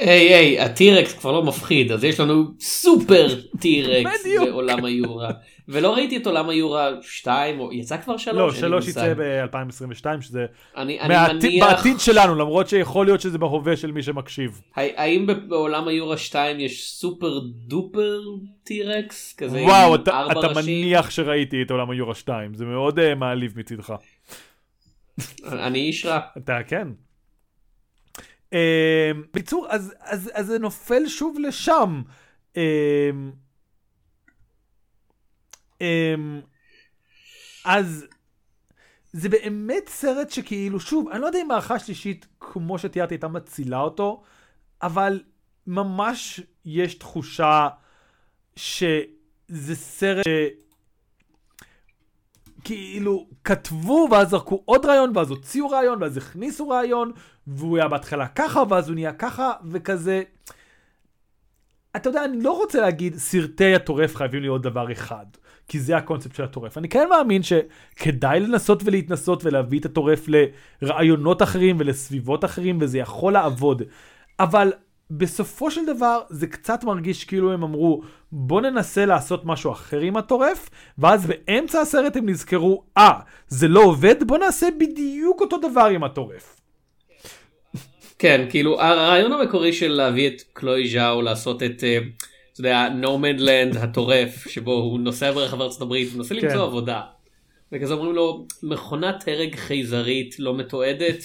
היי 0.00 0.34
היי, 0.34 0.60
ה 0.60 0.69
T-Rex 0.69 1.12
כבר 1.12 1.32
לא 1.32 1.42
מפחיד, 1.42 1.92
אז 1.92 2.04
יש 2.04 2.20
לנו 2.20 2.44
סופר 2.60 3.26
T-Rex 3.60 4.26
בעולם 4.40 4.84
היורה. 4.84 5.30
ולא 5.68 5.94
ראיתי 5.94 6.16
את 6.16 6.26
עולם 6.26 6.48
היורה 6.48 6.90
2, 7.02 7.60
או 7.60 7.72
יצא 7.72 7.96
כבר 7.96 8.16
3? 8.16 8.36
לא, 8.36 8.52
3 8.54 8.88
יצא 8.88 9.14
ב-2022, 9.14 10.20
שזה 10.20 10.46
אני, 10.76 11.00
אני 11.00 11.34
מניח... 11.34 11.68
בעתיד 11.68 12.00
שלנו, 12.00 12.34
למרות 12.34 12.68
שיכול 12.68 13.06
להיות 13.06 13.20
שזה 13.20 13.38
בהווה 13.38 13.76
של 13.76 13.92
מי 13.92 14.02
שמקשיב. 14.02 14.60
האם 14.76 15.26
בעולם 15.48 15.88
היורה 15.88 16.16
2 16.16 16.60
יש 16.60 16.90
סופר 16.90 17.38
דופר 17.66 18.20
טירקס? 18.64 19.34
כזה 19.36 19.62
וואו, 19.62 19.94
אתה, 19.94 20.26
אתה 20.32 20.48
מניח 20.54 21.10
שראיתי 21.10 21.62
את 21.62 21.70
עולם 21.70 21.90
היורה 21.90 22.14
2, 22.14 22.54
זה 22.54 22.64
מאוד 22.64 22.98
uh, 22.98 23.02
מעליב 23.16 23.58
מצידך. 23.58 23.94
אני 25.44 25.78
איש 25.78 26.06
רע. 26.06 26.20
אתה 26.38 26.58
כן. 26.66 26.88
אמ, 28.54 29.22
בקיצור, 29.34 29.66
אז, 29.70 29.94
אז, 30.00 30.30
אז 30.34 30.46
זה 30.46 30.58
נופל 30.58 31.06
שוב 31.08 31.38
לשם. 31.38 32.02
אמ, 32.56 33.32
אמ, 35.80 36.40
אז 37.64 38.06
זה 39.12 39.28
באמת 39.28 39.88
סרט 39.88 40.30
שכאילו, 40.30 40.80
שוב, 40.80 41.08
אני 41.08 41.20
לא 41.20 41.26
יודע 41.26 41.40
אם 41.42 41.50
הערכה 41.50 41.78
שלישית, 41.78 42.26
כמו 42.40 42.78
שתיארתי, 42.78 43.14
הייתה 43.14 43.28
מצילה 43.28 43.80
אותו, 43.80 44.22
אבל 44.82 45.22
ממש 45.66 46.40
יש 46.64 46.94
תחושה 46.94 47.68
שזה 48.56 49.74
סרט. 49.74 50.26
כאילו 52.64 53.26
כתבו 53.44 54.08
ואז 54.10 54.28
זרקו 54.28 54.62
עוד 54.64 54.86
רעיון 54.86 55.12
ואז 55.14 55.30
הוציאו 55.30 55.68
רעיון 55.68 56.02
ואז 56.02 56.16
הכניסו 56.16 56.68
רעיון 56.68 57.12
והוא 57.46 57.76
היה 57.76 57.88
בהתחלה 57.88 58.26
ככה 58.26 58.62
ואז 58.68 58.88
הוא 58.88 58.94
נהיה 58.94 59.12
ככה 59.12 59.52
וכזה. 59.70 60.22
אתה 61.96 62.08
יודע, 62.08 62.24
אני 62.24 62.42
לא 62.42 62.52
רוצה 62.52 62.80
להגיד 62.80 63.16
סרטי 63.16 63.74
הטורף 63.74 64.16
חייבים 64.16 64.40
להיות 64.40 64.62
דבר 64.62 64.92
אחד, 64.92 65.26
כי 65.68 65.80
זה 65.80 65.96
הקונספט 65.96 66.34
של 66.34 66.44
הטורף. 66.44 66.78
אני 66.78 66.88
כן 66.88 67.08
מאמין 67.10 67.42
שכדאי 67.42 68.40
לנסות 68.40 68.82
ולהתנסות 68.84 69.44
ולהביא 69.44 69.80
את 69.80 69.84
הטורף 69.84 70.26
לרעיונות 70.82 71.42
אחרים 71.42 71.76
ולסביבות 71.78 72.44
אחרים 72.44 72.78
וזה 72.80 72.98
יכול 72.98 73.32
לעבוד. 73.32 73.82
אבל 74.40 74.72
בסופו 75.10 75.70
של 75.70 75.86
דבר 75.86 76.20
זה 76.30 76.46
קצת 76.46 76.84
מרגיש 76.84 77.24
כאילו 77.24 77.52
הם 77.52 77.62
אמרו 77.62 78.02
בוא 78.32 78.60
ננסה 78.60 79.06
לעשות 79.06 79.44
משהו 79.44 79.72
אחר 79.72 80.00
עם 80.00 80.16
הטורף 80.16 80.70
ואז 80.98 81.26
באמצע 81.26 81.80
הסרט 81.80 82.16
הם 82.16 82.28
נזכרו 82.28 82.82
אה 82.98 83.10
ah, 83.10 83.22
זה 83.48 83.68
לא 83.68 83.80
עובד 83.80 84.24
בוא 84.24 84.38
נעשה 84.38 84.68
בדיוק 84.80 85.40
אותו 85.40 85.58
דבר 85.58 85.84
עם 85.84 86.04
הטורף. 86.04 86.60
כן 88.18 88.46
כאילו 88.50 88.80
הרעיון 88.80 89.32
המקורי 89.32 89.72
של 89.72 89.92
להביא 89.92 90.28
את 90.28 90.42
קלוי 90.52 90.88
ז'או 90.88 91.22
לעשות 91.22 91.62
את 91.62 91.84
אה, 91.84 91.98
אתה 92.52 92.60
יודע 92.60 92.88
נורמנד 92.88 93.40
לנד 93.40 93.76
הטורף 93.76 94.48
שבו 94.48 94.72
הוא 94.72 95.00
נוסע 95.00 95.32
ברחבי 95.32 95.62
ארצות 95.62 95.82
הברית 95.82 96.08
ומנסה 96.14 96.34
כן. 96.34 96.46
למצוא 96.46 96.62
עבודה. 96.62 97.00
וכזה 97.72 97.94
אומרים 97.94 98.14
לו 98.14 98.46
מכונת 98.62 99.28
הרג 99.28 99.54
חייזרית 99.56 100.38
לא 100.38 100.54
מתועדת. 100.54 101.24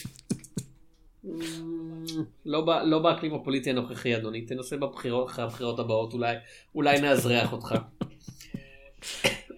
לא, 2.45 2.65
לא 2.83 2.99
באקלים 2.99 3.33
הפוליטי 3.33 3.69
הנוכחי 3.69 4.15
אדוני, 4.15 4.41
תנסה 4.41 4.77
בבחירות, 4.77 5.27
אחרי 5.27 5.45
הבחירות 5.45 5.79
הבאות, 5.79 6.13
אולי, 6.13 6.35
אולי 6.75 7.01
נאזרח 7.01 7.53
אותך. 7.53 7.75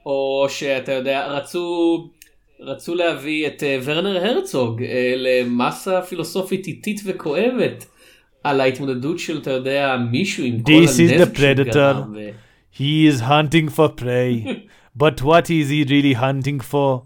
או 0.06 0.46
שאתה 0.50 0.92
יודע, 0.92 1.28
רצו, 1.28 2.10
רצו 2.60 2.96
להביא 2.96 3.48
את 3.48 3.64
uh, 3.64 3.84
ורנר 3.84 4.26
הרצוג 4.26 4.82
uh, 4.82 4.86
למסה 5.16 6.02
פילוסופית 6.02 6.68
איטית 6.68 7.02
וכואבת 7.06 7.86
על 8.44 8.62
ההתמודדות 8.62 9.20
של, 9.20 9.38
אתה 9.38 9.52
יודע, 9.52 9.98
מישהו 10.12 10.44
עם 10.44 10.64
כל 10.64 10.72
הנזק 10.72 11.38
שגרם. 11.38 12.14
ו... 12.16 12.30
He 12.74 13.08
is 13.12 13.22
hunting 13.22 13.70
for 13.78 13.90
prey, 14.02 14.64
but 15.02 15.22
what 15.22 15.50
is 15.50 15.70
he 15.70 15.84
really 15.90 16.14
hunting 16.14 16.72
for? 16.72 17.00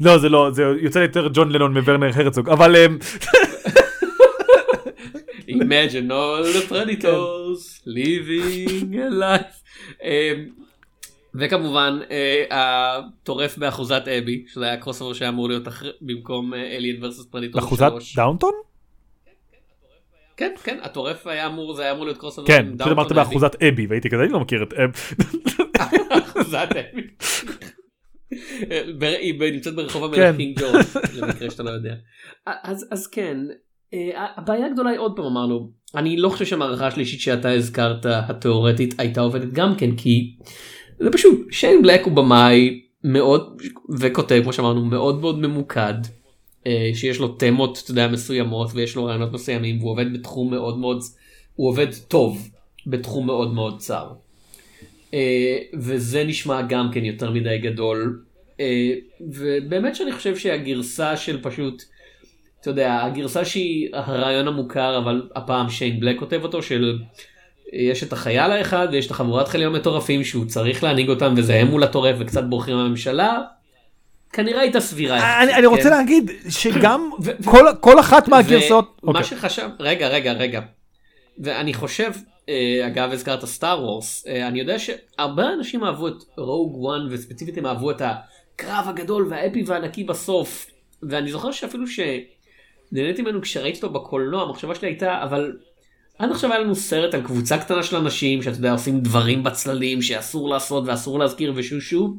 לא, 0.00 0.18
זה 0.18 0.28
לא, 0.28 0.50
זה 0.52 0.62
יוצא 0.82 0.98
יותר 0.98 1.28
ג'ון 1.32 1.52
לנון 1.52 1.78
מוורנר 1.78 2.10
הרצוג, 2.14 2.48
אבל... 2.48 2.76
Imagine 5.62 6.10
all 6.10 6.42
the 6.56 6.62
predators 6.72 7.60
living 7.86 8.94
a 8.94 9.10
life. 9.20 9.56
אמ, 10.02 10.48
וכמובן 11.34 11.98
אה, 12.08 12.12
הטורף 12.50 13.58
באחוזת 13.58 14.02
אבי 14.08 14.44
שזה 14.48 14.64
היה 14.64 14.76
crossover 14.76 15.12
שהיה 15.12 15.28
אמור 15.28 15.48
להיות 15.48 15.62
במקום 16.00 16.54
Alien 16.54 17.04
vs. 17.04 17.26
Predator 17.26 17.60
3. 17.60 17.72
אחוזת 17.82 18.16
דאונטון? 18.16 18.52
כן 20.36 20.52
כן 20.64 20.78
הטורף 20.82 21.26
היה 21.26 21.46
אמור 21.46 21.74
זה 21.74 21.82
היה 21.82 21.92
אמור 21.92 22.04
להיות 22.04 22.18
crossover. 22.18 22.46
כן, 22.48 22.66
פשוט 22.78 22.92
אמרת 22.92 23.12
באחוזת 23.12 23.62
אבי 23.62 23.86
והייתי 23.86 24.10
כזה 24.10 24.22
אני 24.22 24.32
לא 24.32 24.40
מכיר 24.40 24.62
את. 24.62 24.68
אחוזת 26.10 26.68
אבי. 26.70 27.02
בר- 28.98 29.16
היא 29.20 29.52
נמצאת 29.52 29.74
ברחוב 29.74 30.14
כן. 30.14 30.22
המלך 30.22 30.36
קינג 30.36 30.60
ג'ורג' 30.60 30.84
למקרה 31.14 31.50
שאתה 31.50 31.62
לא 31.62 31.70
יודע. 31.70 31.94
אז 32.46 32.86
אז 32.90 33.06
כן 33.06 33.36
אה, 33.50 33.54
הבעיה 34.36 34.66
הגדולה 34.66 34.90
היא 34.90 34.98
עוד 34.98 35.12
פעם 35.16 35.24
אמרנו 35.24 35.70
אני 35.94 36.16
לא 36.16 36.28
חושב 36.28 36.44
שהמערכה 36.44 36.86
השלישית 36.86 37.20
שאתה 37.20 37.50
הזכרת 37.50 38.06
התיאורטית 38.08 38.94
הייתה 38.98 39.20
עובדת 39.20 39.52
גם 39.52 39.74
כן 39.74 39.96
כי 39.96 40.36
זה 41.00 41.10
פשוט 41.12 41.46
שיין 41.50 41.82
בלק 41.82 42.04
הוא 42.04 42.12
במאי 42.12 42.80
מאוד 43.04 43.62
וכותב 43.98 44.40
כמו 44.42 44.52
שאמרנו 44.52 44.84
מאוד 44.84 45.20
מאוד 45.20 45.38
ממוקד 45.38 45.94
אה, 46.66 46.90
שיש 46.94 47.18
לו 47.18 47.28
תמות 47.28 47.80
אתה 47.84 47.90
יודע 47.90 48.08
מסוימות 48.08 48.70
ויש 48.74 48.96
לו 48.96 49.04
רעיונות 49.04 49.32
מסוימים 49.32 49.78
והוא 49.78 49.90
עובד 49.90 50.12
בתחום 50.12 50.50
מאוד 50.50 50.78
מאוד 50.78 51.02
הוא 51.54 51.68
עובד 51.68 51.94
טוב 52.08 52.48
בתחום 52.86 53.26
מאוד 53.26 53.54
מאוד 53.54 53.78
צר. 53.78 54.12
אה, 55.14 55.58
וזה 55.74 56.24
נשמע 56.24 56.62
גם 56.62 56.90
כן 56.92 57.04
יותר 57.04 57.30
מדי 57.30 57.58
גדול 57.58 58.22
אה, 58.60 58.94
ובאמת 59.20 59.96
שאני 59.96 60.12
חושב 60.12 60.36
שהגרסה 60.36 61.16
של 61.16 61.42
פשוט 61.42 61.82
אתה 62.68 62.80
יודע 62.80 63.02
הגרסה 63.04 63.44
שהיא 63.44 63.88
הרעיון 63.92 64.48
המוכר 64.48 64.98
אבל 64.98 65.28
הפעם 65.36 65.70
שיין 65.70 66.00
בלק 66.00 66.18
כותב 66.18 66.40
אותו 66.42 66.62
של 66.62 66.98
יש 67.72 68.02
את 68.02 68.12
החייל 68.12 68.50
האחד 68.50 68.88
ויש 68.92 69.06
את 69.06 69.10
החבורת 69.10 69.48
חיילים 69.48 69.74
המטורפים 69.74 70.24
שהוא 70.24 70.44
צריך 70.44 70.84
להנהיג 70.84 71.08
אותם 71.08 71.34
וזה 71.36 71.54
הם 71.54 71.66
מול 71.66 71.82
הטורף 71.82 72.16
וקצת 72.18 72.44
בורחים 72.44 72.76
מהממשלה. 72.76 73.38
כנראה 74.32 74.60
הייתה 74.60 74.80
סבירה. 74.80 75.42
אני 75.42 75.54
אני 75.54 75.66
רוצה 75.66 75.82
כן? 75.82 75.90
להגיד 75.90 76.30
שגם 76.48 77.10
כל- 77.44 77.66
כל 77.80 78.00
אחת 78.00 78.28
מהגרסאות, 78.28 78.98
ומה 79.02 79.18
אוקיי. 79.18 79.24
שחשב, 79.24 79.68
רגע 79.80 80.08
רגע 80.08 80.32
רגע. 80.32 80.60
ואני 81.38 81.74
חושב, 81.74 82.10
אה, 82.48 82.86
אגב 82.86 83.12
הזכרת 83.12 83.44
סטאר 83.44 83.82
וורס, 83.82 84.26
אה, 84.28 84.48
אני 84.48 84.60
יודע 84.60 84.76
שהרבה 84.78 85.52
אנשים 85.52 85.84
אהבו 85.84 86.08
את 86.08 86.14
רוג 86.36 86.76
וואן 86.76 87.06
וספציפית 87.10 87.58
הם 87.58 87.66
אהבו 87.66 87.90
את 87.90 88.02
הקרב 88.02 88.84
הגדול 88.88 89.26
והאפי 89.30 89.62
והענקי 89.66 90.04
בסוף. 90.04 90.66
ואני 91.02 91.30
זוכר 91.30 91.52
שאפילו 91.52 91.86
שנהניתי 92.90 93.22
ממנו 93.22 93.42
כשראיתי 93.42 93.76
אותו 93.82 93.90
בקולנוע, 93.90 94.42
המחשבה 94.42 94.74
שלי 94.74 94.88
הייתה, 94.88 95.22
אבל 95.22 95.52
עד 96.18 96.30
עכשיו 96.30 96.52
היה 96.52 96.60
לנו 96.60 96.74
סרט 96.74 97.14
על 97.14 97.22
קבוצה 97.22 97.58
קטנה 97.58 97.82
של 97.82 97.96
אנשים 97.96 98.42
שאתה 98.42 98.56
יודע 98.56 98.72
עושים 98.72 99.00
דברים 99.00 99.42
בצללים 99.42 100.02
שאסור 100.02 100.48
לעשות 100.48 100.84
ואסור 100.86 101.18
להזכיר 101.18 101.52
ושושו 101.56 102.16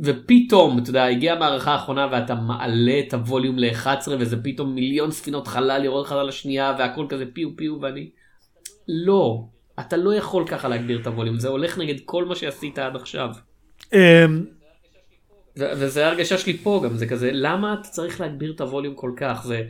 ופתאום 0.00 0.78
אתה 0.78 0.90
יודע 0.90 1.04
הגיעה 1.04 1.36
המערכה 1.36 1.72
האחרונה 1.72 2.08
ואתה 2.12 2.34
מעלה 2.34 3.00
את 3.06 3.14
הווליום 3.14 3.58
ל-11 3.58 4.08
וזה 4.18 4.42
פתאום 4.42 4.74
מיליון 4.74 5.10
ספינות 5.10 5.46
חלל 5.48 5.84
יורד 5.84 6.06
אחד 6.06 6.16
על 6.16 6.28
השנייה 6.28 6.74
והכל 6.78 7.06
כזה 7.08 7.24
פיו 7.32 7.56
פיו 7.56 7.80
ואני 7.80 8.10
לא 8.88 9.44
אתה 9.80 9.96
לא 9.96 10.14
יכול 10.14 10.46
ככה 10.46 10.68
להגביר 10.68 11.00
את 11.00 11.06
הווליום 11.06 11.38
זה 11.38 11.48
הולך 11.48 11.78
נגד 11.78 12.00
כל 12.04 12.24
מה 12.24 12.34
שעשית 12.34 12.78
עד 12.78 12.96
עכשיו. 12.96 13.28
אמ, 13.92 14.44
וזה 15.56 16.06
ההרגשה 16.06 16.38
שלי 16.38 16.56
פה 16.56 16.80
גם 16.84 16.96
זה 16.96 17.06
כזה 17.06 17.30
למה 17.32 17.76
אתה 17.80 17.88
צריך 17.88 18.20
להגביר 18.20 18.52
את 18.52 18.60
הווליום 18.60 18.94
כל 18.94 19.12
כך 19.16 19.42
זה 19.46 19.62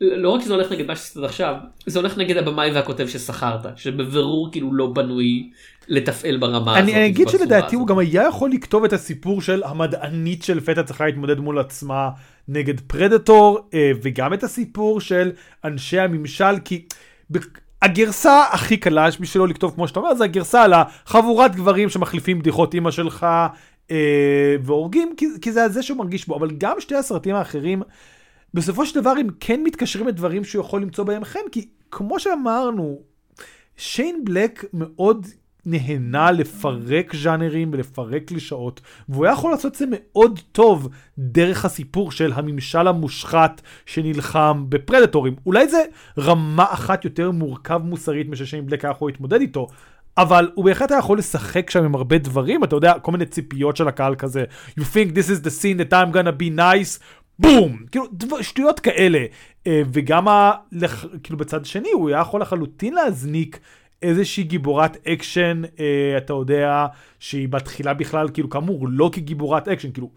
לא 0.00 0.30
רק 0.30 0.40
שזה 0.40 0.54
הולך 0.54 0.72
נגד 0.72 0.86
מה 0.86 0.96
שעשית 0.96 1.24
עכשיו 1.24 1.54
זה 1.86 1.98
הולך 1.98 2.18
נגד 2.18 2.36
הבמאי 2.36 2.70
והכותב 2.72 3.06
ששכרת 3.06 3.66
שבבירור 3.76 4.48
כאילו 4.52 4.74
לא 4.74 4.86
בנוי 4.86 5.50
לתפעל 5.88 6.36
ברמה 6.36 6.72
הזאת. 6.72 6.84
אני 6.84 6.94
אני 6.94 7.06
אגיד 7.06 7.28
שלדעתי 7.28 7.66
הזאת. 7.66 7.72
הוא 7.72 7.86
גם 7.86 7.98
היה 7.98 8.24
יכול 8.28 8.50
לכתוב 8.50 8.84
את 8.84 8.92
הסיפור 8.92 9.40
של 9.42 9.62
המדענית 9.64 10.42
של 10.42 10.56
לפתע 10.56 10.82
צריכה 10.82 11.06
להתמודד 11.06 11.40
מול 11.40 11.58
עצמה 11.58 12.10
נגד 12.48 12.80
פרדטור 12.80 13.68
אה, 13.74 13.92
וגם 14.02 14.32
את 14.32 14.44
הסיפור 14.44 15.00
של 15.00 15.32
אנשי 15.64 15.98
הממשל 15.98 16.58
כי 16.64 16.84
הגרסה 17.82 18.42
הכי 18.52 18.76
קלה 18.76 19.08
בשבילו 19.20 19.46
לכתוב 19.46 19.72
כמו 19.74 19.88
שאתה 19.88 20.00
אומר 20.00 20.14
זה 20.14 20.24
הגרסה 20.24 20.62
על 20.62 20.72
החבורת 20.72 21.56
גברים 21.56 21.88
שמחליפים 21.88 22.38
בדיחות 22.38 22.74
אימא 22.74 22.90
שלך 22.90 23.26
אה, 23.90 24.56
והורגים 24.62 25.14
כי, 25.16 25.26
כי 25.40 25.52
זה 25.52 25.68
זה 25.68 25.82
שהוא 25.82 25.98
מרגיש 25.98 26.26
בו 26.28 26.36
אבל 26.36 26.50
גם 26.58 26.76
שתי 26.80 26.94
הסרטים 26.94 27.34
האחרים 27.34 27.82
בסופו 28.56 28.86
של 28.86 29.00
דבר 29.00 29.10
הם 29.10 29.28
כן 29.40 29.60
מתקשרים 29.64 30.08
לדברים 30.08 30.44
שהוא 30.44 30.64
יכול 30.64 30.82
למצוא 30.82 31.04
בהם 31.04 31.24
חן 31.24 31.40
כי 31.52 31.68
כמו 31.90 32.20
שאמרנו 32.20 32.98
שיין 33.76 34.24
בלק 34.24 34.64
מאוד 34.72 35.26
נהנה 35.66 36.30
לפרק 36.30 37.16
ז'אנרים 37.16 37.70
ולפרק 37.72 38.24
קלישאות, 38.24 38.80
והוא 39.08 39.24
היה 39.24 39.32
יכול 39.32 39.50
לעשות 39.50 39.72
את 39.72 39.78
זה 39.78 39.84
מאוד 39.90 40.40
טוב 40.52 40.88
דרך 41.18 41.64
הסיפור 41.64 42.12
של 42.12 42.32
הממשל 42.32 42.88
המושחת 42.88 43.62
שנלחם 43.86 44.64
בפרדטורים. 44.68 45.36
אולי 45.46 45.68
זה 45.68 45.84
רמה 46.18 46.64
אחת 46.68 47.04
יותר 47.04 47.30
מורכב 47.30 47.80
מוסרית 47.84 48.28
מששיין 48.28 48.66
בלק 48.66 48.84
היה 48.84 48.90
יכול 48.90 49.10
להתמודד 49.10 49.40
איתו, 49.40 49.68
אבל 50.18 50.50
הוא 50.54 50.64
בהחלט 50.64 50.90
היה 50.90 50.98
יכול 50.98 51.18
לשחק 51.18 51.70
שם 51.70 51.84
עם 51.84 51.94
הרבה 51.94 52.18
דברים, 52.18 52.64
אתה 52.64 52.76
יודע, 52.76 52.98
כל 52.98 53.12
מיני 53.12 53.26
ציפיות 53.26 53.76
של 53.76 53.88
הקהל 53.88 54.14
כזה, 54.14 54.44
you 54.80 54.82
think 54.82 55.12
this 55.12 55.28
is 55.30 55.44
the 55.44 55.50
scene 55.50 55.78
that 55.78 55.92
I'm 55.92 56.14
gonna 56.14 56.40
be 56.42 56.58
nice, 56.58 56.98
בום! 57.38 57.76
כאילו, 57.90 58.04
דבר, 58.12 58.42
שטויות 58.42 58.80
כאלה. 58.80 59.24
אה, 59.66 59.82
וגם, 59.92 60.28
ה, 60.28 60.52
לח, 60.72 61.04
כאילו, 61.22 61.38
בצד 61.38 61.64
שני, 61.64 61.90
הוא 61.92 62.08
היה 62.08 62.20
יכול 62.20 62.40
לחלוטין 62.40 62.94
להזניק 62.94 63.58
איזושהי 64.02 64.44
גיבורת 64.44 64.96
אקשן, 65.08 65.62
אה, 65.80 66.14
אתה 66.16 66.32
יודע, 66.32 66.86
שהיא 67.20 67.48
בתחילה 67.48 67.94
בכלל, 67.94 68.28
כאילו, 68.28 68.50
כאמור, 68.50 68.88
לא 68.90 69.10
כגיבורת 69.12 69.68
אקשן, 69.68 69.90
כאילו, 69.90 70.10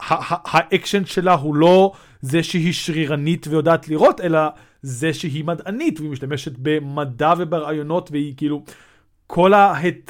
האקשן 0.00 1.04
שלה 1.04 1.32
הוא 1.32 1.54
לא 1.54 1.92
זה 2.20 2.42
שהיא 2.42 2.72
שרירנית 2.72 3.46
ויודעת 3.48 3.88
לירות, 3.88 4.20
אלא 4.20 4.40
זה 4.82 5.14
שהיא 5.14 5.44
מדענית, 5.44 6.00
והיא 6.00 6.10
משתמשת 6.10 6.52
במדע 6.58 7.34
וברעיונות, 7.38 8.10
והיא 8.12 8.34
כאילו... 8.36 8.64
כל 9.34 9.52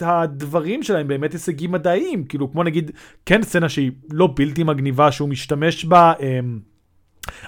הדברים 0.01 0.83
שלהם 0.83 1.09
באמת 1.09 1.33
הישגים 1.33 1.73
מדעיים, 1.73 2.25
כאילו 2.25 2.53
כמו 2.53 2.63
נגיד, 2.63 2.91
כן 3.27 3.43
סצנה 3.43 3.69
שהיא 3.69 3.91
לא 4.11 4.33
בלתי 4.37 4.63
מגניבה 4.63 5.13
שהוא 5.13 5.29
משתמש 5.29 5.85
בה, 5.85 6.13
אמ, 6.21 6.59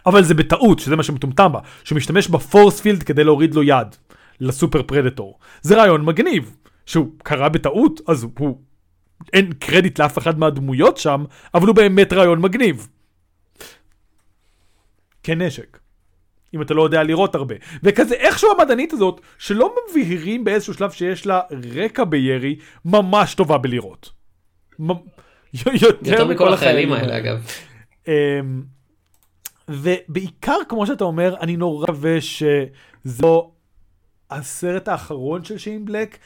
אבל 0.06 0.24
זה 0.24 0.34
בטעות, 0.34 0.78
שזה 0.78 0.96
מה 0.96 1.02
שמטומטם 1.02 1.52
בה, 1.52 1.60
שהוא 1.84 1.96
משתמש 1.96 2.28
בפורס 2.28 2.80
פילד 2.80 3.02
כדי 3.02 3.24
להוריד 3.24 3.54
לו 3.54 3.62
יד 3.62 3.96
לסופר 4.40 4.82
פרדטור. 4.82 5.38
זה 5.62 5.76
רעיון 5.76 6.04
מגניב, 6.04 6.56
שהוא 6.87 7.06
קרה 7.22 7.48
בטעות, 7.48 8.00
אז 8.08 8.26
הוא, 8.38 8.58
אין 9.32 9.52
קרדיט 9.52 10.00
לאף 10.00 10.18
אחד 10.18 10.38
מהדמויות 10.38 10.96
שם, 10.96 11.24
אבל 11.54 11.66
הוא 11.66 11.76
באמת 11.76 12.12
רעיון 12.12 12.40
מגניב. 12.40 12.88
כנשק. 15.22 15.84
אם 16.54 16.62
אתה 16.62 16.74
לא 16.74 16.82
יודע 16.82 17.02
לראות 17.02 17.34
הרבה. 17.34 17.54
וכזה 17.82 18.14
איכשהו 18.14 18.48
המדענית 18.58 18.92
הזאת, 18.92 19.20
שלא 19.38 19.74
מבהירים 19.90 20.44
באיזשהו 20.44 20.74
שלב 20.74 20.90
שיש 20.90 21.26
לה 21.26 21.40
רקע 21.74 22.04
בירי, 22.04 22.56
ממש 22.84 23.34
טובה 23.34 23.58
בלירות. 23.58 24.10
יותר, 25.64 25.88
יותר 26.02 26.26
מכל 26.28 26.52
החיילים 26.52 26.92
האלה 26.92 27.18
אגב. 27.18 27.46
אמ, 28.08 28.62
ובעיקר, 29.68 30.56
כמו 30.68 30.86
שאתה 30.86 31.04
אומר, 31.04 31.34
אני 31.40 31.56
נורא 31.56 31.82
מקווה 31.82 32.18
לא 33.22 33.50
הסרט 34.30 34.88
האחרון 34.88 35.44
של 35.44 35.58
שיין 35.58 35.84
בלק. 35.84 36.18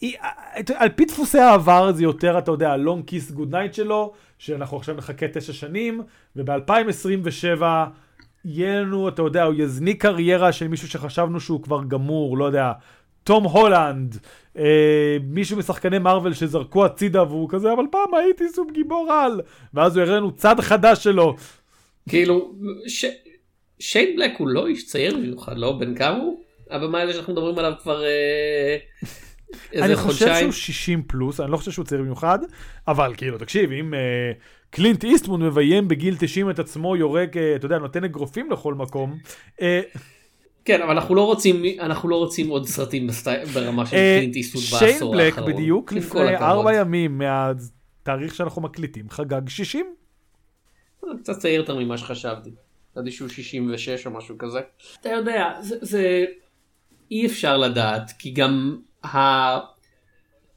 היא- 0.00 0.16
על 0.76 0.88
פי 0.88 1.04
דפוסי 1.04 1.38
העבר 1.38 1.92
זה 1.92 2.02
יותר, 2.02 2.38
אתה 2.38 2.50
יודע, 2.50 2.72
ה-Long 2.72 3.10
Kiss 3.10 3.36
Good 3.36 3.52
Night 3.52 3.72
שלו, 3.72 4.12
שאנחנו 4.38 4.76
עכשיו 4.76 4.94
נחכה 4.94 5.26
תשע 5.28 5.52
שנים, 5.52 6.02
וב-2027 6.36 7.62
יהיה 8.44 8.80
לנו, 8.80 9.08
אתה 9.08 9.22
יודע, 9.22 9.42
הוא 9.42 9.54
יזניק 9.58 10.02
קריירה 10.02 10.52
של 10.52 10.68
מישהו 10.68 10.88
שחשבנו 10.88 11.40
שהוא 11.40 11.62
כבר 11.62 11.84
גמור, 11.88 12.38
לא 12.38 12.44
יודע, 12.44 12.72
תום 13.24 13.44
הולנד, 13.44 14.18
אה, 14.58 15.16
מישהו 15.22 15.56
משחקני 15.56 15.98
מארוול 15.98 16.34
שזרקו 16.34 16.84
הצידה 16.84 17.22
והוא 17.22 17.48
כזה, 17.48 17.72
אבל 17.72 17.84
פעם 17.90 18.14
הייתי 18.14 18.48
סוג 18.48 18.70
גיבור 18.72 19.12
על, 19.12 19.40
ואז 19.74 19.96
הוא 19.96 20.04
יראה 20.04 20.16
לנו 20.16 20.32
צד 20.32 20.60
חדש 20.60 21.04
שלו. 21.04 21.36
כאילו 22.08 22.54
ש... 22.86 23.04
שיין 23.80 24.16
בלק 24.16 24.32
הוא 24.38 24.48
לא 24.48 24.66
איש 24.66 24.86
צעיר 24.86 25.16
במיוחד 25.16 25.58
לא 25.58 25.72
בן 25.72 25.94
כמה 25.94 26.16
הוא? 26.16 26.40
הבמאי 26.70 27.02
הזה 27.02 27.12
שאנחנו 27.12 27.32
מדברים 27.32 27.58
עליו 27.58 27.72
כבר 27.82 28.04
אה, 28.04 28.76
איזה 29.72 29.84
אני 29.84 29.96
חושב 29.96 30.24
חודשיים. 30.26 30.52
שהוא 30.52 30.62
60 30.62 31.02
פלוס, 31.02 31.40
אני 31.40 31.50
לא 31.50 31.56
חושב 31.56 31.70
שהוא 31.70 31.84
צעיר 31.84 32.00
במיוחד, 32.00 32.38
אבל 32.88 33.14
כאילו, 33.16 33.38
תקשיב, 33.38 33.72
אם 33.72 33.94
אה, 33.94 34.32
קלינט 34.74 35.04
איסטמון 35.04 35.42
מביים 35.42 35.88
בגיל 35.88 36.16
90 36.18 36.50
את 36.50 36.58
עצמו, 36.58 36.96
יורק, 36.96 37.36
אה, 37.36 37.56
אתה 37.56 37.66
יודע, 37.66 37.78
נותן 37.78 38.04
אגרופים 38.04 38.50
לכל 38.50 38.74
מקום, 38.74 39.18
אה, 39.60 39.80
כן 40.64 40.82
אבל 40.82 40.90
אנחנו 40.90 41.14
לא 41.14 41.26
רוצים 41.26 41.62
אנחנו 41.80 42.08
לא 42.08 42.16
רוצים 42.16 42.48
עוד 42.48 42.66
סרטים. 42.66 43.06
ברמה 43.54 43.86
של 43.86 43.96
אה, 43.96 44.16
קלינט 44.18 44.36
איסטווד 44.36 44.64
שיין 44.64 44.92
בעשור 44.92 45.14
בלק 45.14 45.38
האחרון. 45.38 45.52
בדיוק 45.52 45.92
עם 45.92 46.00
כל 46.00 46.24
לפני. 46.24 46.36
ארבע 46.36 46.74
ימים 46.74 47.18
מהתאריך 47.18 48.34
שאנחנו 48.34 48.62
מקליטים, 48.62 49.10
חגג 49.10 49.48
60. 49.48 49.86
קצת 51.18 51.38
צעיר 51.38 51.60
יותר 51.60 51.78
ממה 51.78 51.98
שחשבתי. 51.98 52.50
ידעתי 52.96 53.10
שהוא 53.10 53.28
66 53.28 54.06
או 54.06 54.10
משהו 54.10 54.38
כזה. 54.38 54.60
אתה 55.00 55.08
יודע, 55.08 55.54
זה, 55.60 55.76
זה 55.80 56.24
אי 57.10 57.26
אפשר 57.26 57.56
לדעת, 57.56 58.12
כי 58.18 58.30
גם 58.30 58.76
ה... 59.04 59.73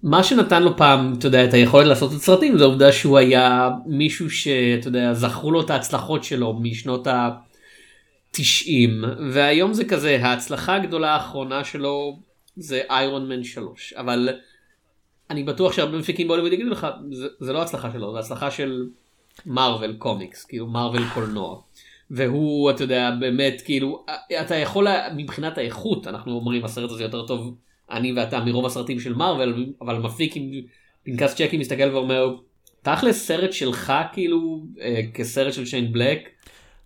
מה 0.04 0.24
שנתן 0.24 0.64
לו 0.64 0.78
פעם, 0.78 1.14
אתה 1.20 1.28
יודע, 1.28 1.46
את 1.46 1.54
היכולת 1.54 1.88
לעשות 1.88 2.12
את 2.12 2.16
הסרטים, 2.16 2.58
זה 2.58 2.64
העובדה 2.64 2.92
שהוא 2.92 3.18
היה 3.18 3.70
מישהו 3.86 4.30
שאתה 4.30 4.88
יודע, 4.88 5.14
זכרו 5.14 5.52
לו 5.52 5.62
את 5.62 5.70
ההצלחות 5.70 6.24
שלו 6.24 6.54
משנות 6.54 7.08
ה-90, 7.08 8.40
והיום 9.32 9.74
זה 9.74 9.86
כזה, 9.86 10.20
ההצלחה 10.22 10.76
הגדולה 10.76 11.14
האחרונה 11.14 11.64
שלו 11.64 12.20
זה 12.56 12.82
איירון 12.90 13.30
מן 13.30 13.44
3, 13.44 13.94
אבל 13.94 14.30
אני 15.30 15.44
בטוח 15.44 15.74
שהרבה 15.74 15.98
מפיקים 15.98 16.28
בהוליווד 16.28 16.54
יגידו 16.54 16.70
לך, 16.70 16.88
זה, 17.12 17.28
זה 17.40 17.54
לא 17.54 17.62
הצלחה 17.62 17.92
שלו, 17.94 18.14
זה 18.14 18.20
הצלחה 18.20 18.52
של 18.52 18.88
מרוויל 19.46 19.94
קומיקס, 19.94 20.46
כאילו 20.46 20.68
מרוויל 20.68 21.04
קולנוע. 21.14 21.62
והוא, 22.12 22.72
אתה 22.72 22.84
יודע, 22.84 23.12
באמת, 23.20 23.62
כאילו, 23.66 24.06
אתה 24.42 24.56
יכול, 24.56 24.88
מבחינת 25.16 25.58
האיכות, 25.58 26.08
אנחנו 26.08 26.34
אומרים 26.34 26.66
הסרט 26.66 26.92
הזה 26.92 27.04
יותר 27.04 27.28
טוב, 27.28 27.56
אני 27.92 28.14
ואתה, 28.14 28.40
מרוב 28.40 28.66
הסרטים 28.66 29.00
של 29.00 29.14
מרוויל, 29.14 29.74
אבל 29.82 30.00
מפיק 30.00 30.36
עם 30.36 30.52
פנקס 31.04 31.36
צ'קים 31.36 31.60
מסתכל 31.60 31.90
ואומר, 31.94 32.36
תכלס 32.82 33.28
סרט 33.28 33.54
שלך 33.54 33.94
כאילו, 34.14 34.66
אה, 34.82 35.02
כסרט 35.14 35.54
של 35.54 35.66
שיין 35.66 35.94
בלק, 35.94 36.30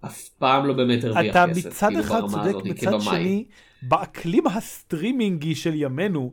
אף 0.05 0.29
פעם 0.29 0.65
לא 0.65 0.73
באמת 0.73 1.03
הרוויח 1.03 1.31
אתה 1.31 1.45
כסף. 1.49 1.65
מצד 1.67 1.87
כאילו, 1.87 2.01
אחד 2.01 2.21
צודק, 2.27 2.49
הזאת, 2.49 2.65
מצד 2.65 2.87
כבמאי. 2.87 3.01
שני, 3.01 3.45
באקלים 3.81 4.47
הסטרימינגי 4.47 5.55
של 5.55 5.71
ימינו, 5.75 6.31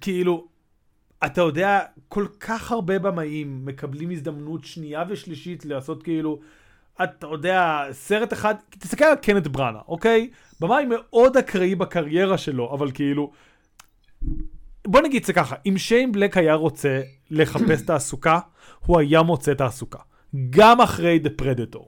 כאילו, 0.00 0.46
אתה 1.26 1.40
יודע, 1.40 1.80
כל 2.08 2.26
כך 2.40 2.72
הרבה 2.72 2.98
במאים 2.98 3.64
מקבלים 3.64 4.10
הזדמנות 4.10 4.64
שנייה 4.64 5.04
ושלישית 5.08 5.64
לעשות 5.64 6.02
כאילו, 6.02 6.40
אתה 7.02 7.26
יודע, 7.26 7.82
סרט 7.92 8.32
אחד, 8.32 8.54
תסתכל 8.70 9.04
על 9.04 9.16
קנט 9.16 9.46
בראנה, 9.46 9.78
אוקיי? 9.88 10.30
במאי 10.60 10.84
מאוד 10.84 11.36
אקראי 11.36 11.74
בקריירה 11.74 12.38
שלו, 12.38 12.74
אבל 12.74 12.90
כאילו, 12.90 13.32
בוא 14.86 15.00
נגיד 15.00 15.20
את 15.20 15.26
זה 15.26 15.32
ככה, 15.32 15.56
אם 15.66 15.78
שיין 15.78 16.12
בלק 16.12 16.36
היה 16.36 16.54
רוצה 16.54 17.00
לחפש 17.30 17.82
תעסוקה, 17.86 18.38
הוא 18.86 19.00
היה 19.00 19.22
מוצא 19.22 19.54
תעסוקה. 19.54 19.98
גם 20.50 20.80
אחרי 20.80 21.20
The 21.24 21.42
Predator. 21.42 21.84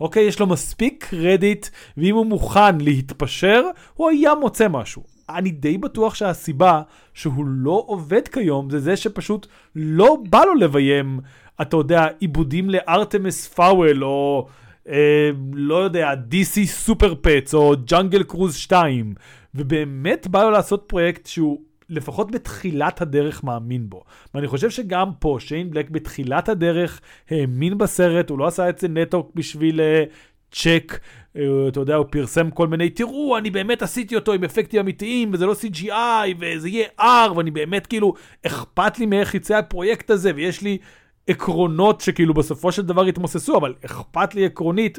אוקיי? 0.00 0.22
יש 0.22 0.40
לו 0.40 0.46
מספיק 0.46 1.06
קרדיט, 1.10 1.66
ואם 1.96 2.14
הוא 2.14 2.26
מוכן 2.26 2.78
להתפשר, 2.80 3.62
הוא 3.94 4.10
היה 4.10 4.34
מוצא 4.34 4.68
משהו. 4.68 5.04
אני 5.28 5.50
די 5.50 5.78
בטוח 5.78 6.14
שהסיבה 6.14 6.82
שהוא 7.14 7.44
לא 7.46 7.84
עובד 7.86 8.28
כיום 8.28 8.70
זה 8.70 8.78
זה 8.78 8.96
שפשוט 8.96 9.46
לא 9.76 10.18
בא 10.30 10.44
לו 10.44 10.54
לביים, 10.54 11.20
אתה 11.62 11.76
יודע, 11.76 12.06
עיבודים 12.20 12.70
ל 12.70 12.80
Artemis 12.80 13.48
Fowl, 13.48 14.04
או 14.04 14.48
אה, 14.88 15.30
לא 15.52 15.74
יודע, 15.74 16.12
DC 16.30 16.66
Super 16.66 17.14
Pets, 17.20 17.54
או 17.54 17.74
Jungle 17.84 18.22
Cruise 18.22 18.54
2, 18.54 19.14
ובאמת 19.54 20.26
בא 20.26 20.42
לו 20.42 20.50
לעשות 20.50 20.84
פרויקט 20.86 21.26
שהוא 21.26 21.60
לפחות 21.88 22.30
בתחילת 22.30 23.02
הדרך 23.02 23.44
מאמין 23.44 23.90
בו. 23.90 24.04
ואני 24.34 24.48
חושב 24.48 24.70
שגם 24.70 25.10
פה, 25.18 25.36
שיין 25.40 25.70
בלק 25.70 25.90
בתחילת 25.90 26.48
הדרך 26.48 27.00
האמין 27.30 27.78
בסרט, 27.78 28.30
הוא 28.30 28.38
לא 28.38 28.46
עשה 28.46 28.68
את 28.68 28.78
זה 28.78 28.88
נטו 28.88 29.30
בשביל 29.34 29.80
אה, 29.80 30.04
צ'ק, 30.52 30.98
אה, 31.36 31.42
אתה 31.68 31.80
יודע, 31.80 31.94
הוא 31.94 32.06
פרסם 32.10 32.50
כל 32.50 32.68
מיני, 32.68 32.90
תראו, 32.90 33.38
אני 33.38 33.50
באמת 33.50 33.82
עשיתי 33.82 34.16
אותו 34.16 34.32
עם 34.32 34.44
אפקטים 34.44 34.80
אמיתיים, 34.80 35.30
וזה 35.32 35.46
לא 35.46 35.52
CGI, 35.52 36.34
וזה 36.40 36.68
יהיה 36.68 36.88
R, 37.00 37.32
ואני 37.36 37.50
באמת 37.50 37.86
כאילו, 37.86 38.14
אכפת 38.46 38.98
לי 38.98 39.06
מאיך 39.06 39.34
יצא 39.34 39.56
הפרויקט 39.56 40.10
הזה, 40.10 40.32
ויש 40.34 40.62
לי 40.62 40.78
עקרונות 41.26 42.00
שכאילו 42.00 42.34
בסופו 42.34 42.72
של 42.72 42.82
דבר 42.82 43.08
יתמוססו, 43.08 43.56
אבל 43.56 43.74
אכפת 43.84 44.34
לי 44.34 44.46
עקרונית. 44.46 44.98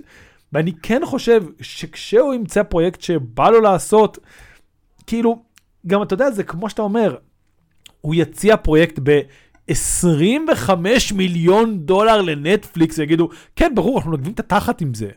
ואני 0.54 0.72
כן 0.84 1.02
חושב 1.06 1.44
שכשהוא 1.62 2.34
ימצא 2.34 2.64
פרויקט 2.64 3.02
שבא 3.02 3.50
לו 3.50 3.62
לעשות, 3.62 4.18
כאילו, 5.08 5.44
גם 5.88 6.04
אתה 6.04 6.14
יודע, 6.14 6.32
זה 6.32 6.44
כמו 6.44 6.70
שאתה 6.70 6.82
אומר, 6.82 7.16
הוא 8.02 8.16
יציע 8.16 8.58
פרויקט 8.58 9.00
ב-25 9.04 10.70
מיליון 11.16 11.80
דולר 11.80 12.22
לנטפליקס, 12.22 13.00
ויגידו, 13.00 13.30
כן, 13.56 13.72
ברור, 13.76 13.98
אנחנו 13.98 14.12
נגבים 14.12 14.34
את 14.34 14.40
התחת 14.40 14.82
עם 14.82 14.94
זה. 14.94 15.10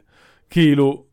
כאילו, 0.51 1.05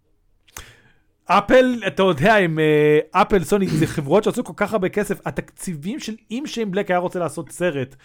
אפל, 1.26 1.82
אתה 1.88 2.04
יודע, 2.04 2.36
עם 2.36 2.60
אה, 2.60 3.22
אפל, 3.22 3.44
סוני, 3.44 3.68
זה 3.68 3.88
חברות 3.88 4.24
שעשו 4.24 4.44
כל 4.44 4.54
כך 4.56 4.74
הרבה 4.74 4.90
כסף, 4.90 5.28
התקציבים 5.28 6.00
של 6.00 6.16
אם 6.32 6.44
שיין 6.46 6.72
בלק 6.72 6.92
היה 6.92 7.00
רוצה 7.00 7.20
לעשות 7.20 7.52
סרט, 7.52 7.96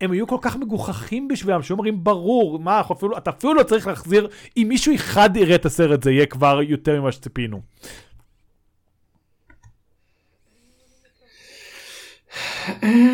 הם 0.00 0.10
היו 0.10 0.26
כל 0.26 0.38
כך 0.40 0.56
מגוחכים 0.56 1.28
בשבילם, 1.28 1.62
שהיו 1.62 1.74
אומרים, 1.76 2.04
ברור, 2.04 2.58
מה, 2.58 2.78
אנחנו 2.78 2.94
אפילו, 2.94 3.18
אתה 3.18 3.30
אפילו 3.30 3.54
לא 3.54 3.62
צריך 3.62 3.86
להחזיר, 3.86 4.28
אם 4.56 4.66
מישהו 4.68 4.94
אחד 4.94 5.36
יראה 5.36 5.54
את 5.54 5.66
הסרט, 5.66 6.02
זה 6.02 6.10
יהיה 6.10 6.26
כבר 6.26 6.60
יותר 6.62 7.00
ממה 7.00 7.12
שציפינו. 7.12 7.60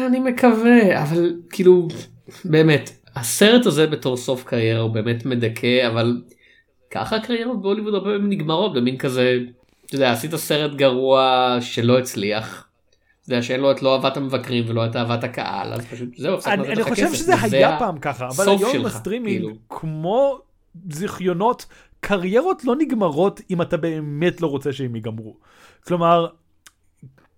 אני 0.06 0.20
מקווה, 0.20 1.02
אבל 1.02 1.36
כאילו, 1.50 1.88
באמת, 2.44 2.90
הסרט 3.16 3.66
הזה 3.66 3.86
בתור 3.86 4.16
סוף 4.16 4.44
קריירה 4.44 4.80
הוא 4.80 4.90
באמת 4.90 5.26
מדכא, 5.26 5.88
אבל 5.88 6.22
ככה 6.90 7.16
הקריירות 7.16 7.62
בהוליווד 7.62 7.94
הרבה 7.94 8.10
פעמים 8.10 8.28
נגמרות 8.28 8.74
במין 8.74 8.98
כזה, 8.98 9.38
אתה 9.86 9.94
יודע, 9.94 10.12
עשית 10.12 10.36
סרט 10.36 10.74
גרוע 10.74 11.56
שלא 11.60 11.98
הצליח. 11.98 12.68
יודע, 13.28 13.42
שאין 13.42 13.60
לו 13.60 13.70
את 13.70 13.82
לא 13.82 13.94
אהבת 13.94 14.16
המבקרים 14.16 14.64
ולא 14.68 14.86
את 14.86 14.96
אהבת 14.96 15.24
הקהל, 15.24 15.72
אז 15.72 15.86
פשוט 15.86 16.08
זהו, 16.16 16.38
אני, 16.46 16.68
אני 16.68 16.82
חושב 16.82 17.06
כסף, 17.06 17.14
שזה 17.14 17.34
היה 17.52 17.78
פעם 17.78 17.98
ככה, 17.98 18.28
אבל 18.28 18.48
היום 18.48 18.72
שלך, 18.72 18.94
בסטרימינג, 18.94 19.40
כאילו. 19.40 19.56
כמו 19.68 20.38
זיכיונות, 20.90 21.66
קריירות 22.00 22.64
לא 22.64 22.76
נגמרות 22.76 23.40
אם 23.50 23.62
אתה 23.62 23.76
באמת 23.76 24.40
לא 24.40 24.46
רוצה 24.46 24.72
שהם 24.72 24.94
ייגמרו. 24.94 25.36
כלומר, 25.86 26.26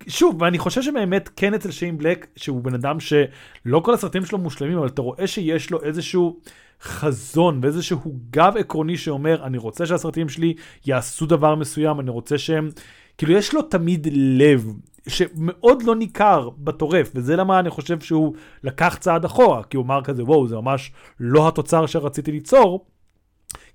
שוב, 0.08 0.42
ואני 0.42 0.58
חושב 0.58 0.82
שבאמת 0.82 1.30
כן 1.36 1.54
אצל 1.54 1.70
שיין 1.70 1.98
בלק, 1.98 2.26
שהוא 2.36 2.62
בן 2.62 2.74
אדם 2.74 3.00
שלא 3.00 3.80
כל 3.80 3.94
הסרטים 3.94 4.24
שלו 4.24 4.38
מושלמים, 4.38 4.78
אבל 4.78 4.86
אתה 4.86 5.02
רואה 5.02 5.26
שיש 5.26 5.70
לו 5.70 5.82
איזשהו 5.82 6.40
חזון 6.82 7.60
ואיזשהו 7.62 8.16
גב 8.30 8.54
עקרוני 8.58 8.96
שאומר, 8.96 9.44
אני 9.44 9.58
רוצה 9.58 9.86
שהסרטים 9.86 10.28
שלי 10.28 10.54
יעשו 10.86 11.26
דבר 11.26 11.54
מסוים, 11.54 12.00
אני 12.00 12.10
רוצה 12.10 12.38
שהם, 12.38 12.70
כאילו 13.18 13.32
יש 13.32 13.54
לו 13.54 13.62
תמיד 13.62 14.08
לב, 14.12 14.72
שמאוד 15.08 15.82
לא 15.82 15.96
ניכר 15.96 16.48
בטורף, 16.58 17.10
וזה 17.14 17.36
למה 17.36 17.60
אני 17.60 17.70
חושב 17.70 18.00
שהוא 18.00 18.34
לקח 18.64 18.96
צעד 19.00 19.24
אחורה, 19.24 19.62
כי 19.62 19.76
הוא 19.76 19.84
אמר 19.84 20.02
כזה, 20.04 20.24
וואו, 20.24 20.48
זה 20.48 20.56
ממש 20.56 20.92
לא 21.20 21.48
התוצר 21.48 21.86
שרציתי 21.86 22.32
ליצור, 22.32 22.86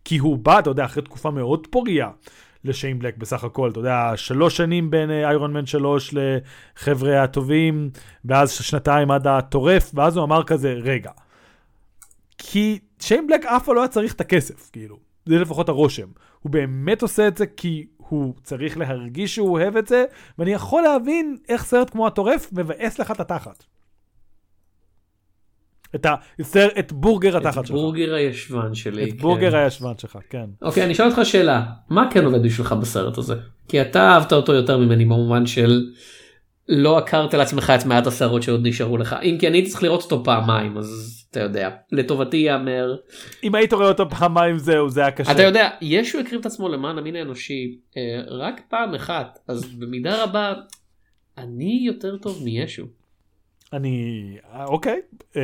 כי 0.05 0.17
הוא 0.17 0.37
בא, 0.37 0.59
אתה 0.59 0.69
יודע, 0.69 0.85
אחרי 0.85 1.03
תקופה 1.03 1.31
מאוד 1.31 1.67
פוריה 1.67 2.09
לשיין 2.63 2.99
בלק 2.99 3.17
בסך 3.17 3.43
הכל, 3.43 3.69
אתה 3.69 3.79
יודע, 3.79 4.11
שלוש 4.15 4.57
שנים 4.57 4.91
בין 4.91 5.11
איירון 5.11 5.53
מן 5.53 5.65
שלוש 5.65 6.13
לחבר'ה 6.13 7.23
הטובים, 7.23 7.89
ואז 8.25 8.51
שנתיים 8.51 9.11
עד 9.11 9.27
הטורף, 9.27 9.91
ואז 9.93 10.17
הוא 10.17 10.23
אמר 10.23 10.43
כזה, 10.43 10.73
רגע. 10.73 11.11
כי 12.37 12.79
שיין 12.99 13.27
בלק 13.27 13.45
אף 13.45 13.65
פעם 13.65 13.75
לא 13.75 13.81
היה 13.81 13.87
צריך 13.87 14.13
את 14.13 14.21
הכסף, 14.21 14.69
כאילו. 14.69 14.97
זה 15.25 15.39
לפחות 15.39 15.69
הרושם. 15.69 16.07
הוא 16.39 16.51
באמת 16.51 17.01
עושה 17.01 17.27
את 17.27 17.37
זה 17.37 17.45
כי 17.45 17.85
הוא 17.97 18.33
צריך 18.43 18.77
להרגיש 18.77 19.35
שהוא 19.35 19.49
אוהב 19.49 19.77
את 19.77 19.87
זה, 19.87 20.05
ואני 20.37 20.51
יכול 20.51 20.81
להבין 20.81 21.37
איך 21.49 21.63
סרט 21.63 21.89
כמו 21.89 22.07
הטורף 22.07 22.49
מבאס 22.53 22.99
לך 22.99 23.11
את 23.11 23.19
התחת. 23.19 23.63
את, 25.95 26.05
ה, 26.05 26.15
את 26.79 26.91
בורגר 26.91 27.37
התחת 27.37 27.57
את 27.57 27.65
שלך. 27.65 27.75
בורגר 27.75 28.13
הישבן 28.13 28.73
שלי. 28.73 29.09
את 29.09 29.21
בורגר 29.21 29.51
כן. 29.51 29.57
הישבן 29.57 29.93
שלך, 29.97 30.17
כן. 30.29 30.45
אוקיי, 30.61 30.83
אני 30.83 30.93
אשאל 30.93 31.05
אותך 31.05 31.19
שאלה, 31.23 31.65
מה 31.89 32.09
כן 32.11 32.25
עובד 32.25 32.43
בשבילך 32.43 32.71
בסרט 32.71 33.17
הזה? 33.17 33.35
כי 33.67 33.81
אתה 33.81 34.09
אהבת 34.09 34.33
אותו 34.33 34.53
יותר 34.53 34.77
ממני 34.77 35.05
במובן 35.05 35.45
של 35.45 35.89
לא 36.67 36.97
עקרת 36.97 37.33
לעצמך 37.33 37.73
את 37.79 37.85
מעט 37.85 38.07
הסערות 38.07 38.43
שעוד 38.43 38.67
נשארו 38.67 38.97
לך. 38.97 39.15
אם 39.23 39.37
כי 39.39 39.47
אני 39.47 39.57
הייתי 39.57 39.69
צריך 39.69 39.83
לראות 39.83 40.03
אותו 40.03 40.23
פעמיים, 40.23 40.77
אז 40.77 41.21
אתה 41.31 41.39
יודע, 41.39 41.69
לטובתי 41.91 42.37
ייאמר. 42.37 42.95
אם 43.43 43.55
היית 43.55 43.73
רואה 43.73 43.87
אותו 43.87 44.09
פעמיים 44.09 44.57
זהו, 44.57 44.89
זה 44.89 45.01
היה 45.01 45.11
קשה. 45.11 45.31
אתה 45.31 45.43
יודע, 45.43 45.69
ישו 45.81 46.19
הקריב 46.19 46.39
את 46.39 46.45
עצמו 46.45 46.69
למען 46.69 46.97
המין 46.97 47.15
האנושי 47.15 47.79
אה, 47.97 48.21
רק 48.27 48.61
פעם 48.69 48.95
אחת, 48.95 49.39
אז 49.47 49.65
במידה 49.65 50.23
רבה 50.23 50.53
אני 51.37 51.83
יותר 51.85 52.17
טוב 52.17 52.43
מישו. 52.43 52.83
אני, 53.73 54.37
אוקיי, 54.65 54.99
אה, 55.35 55.41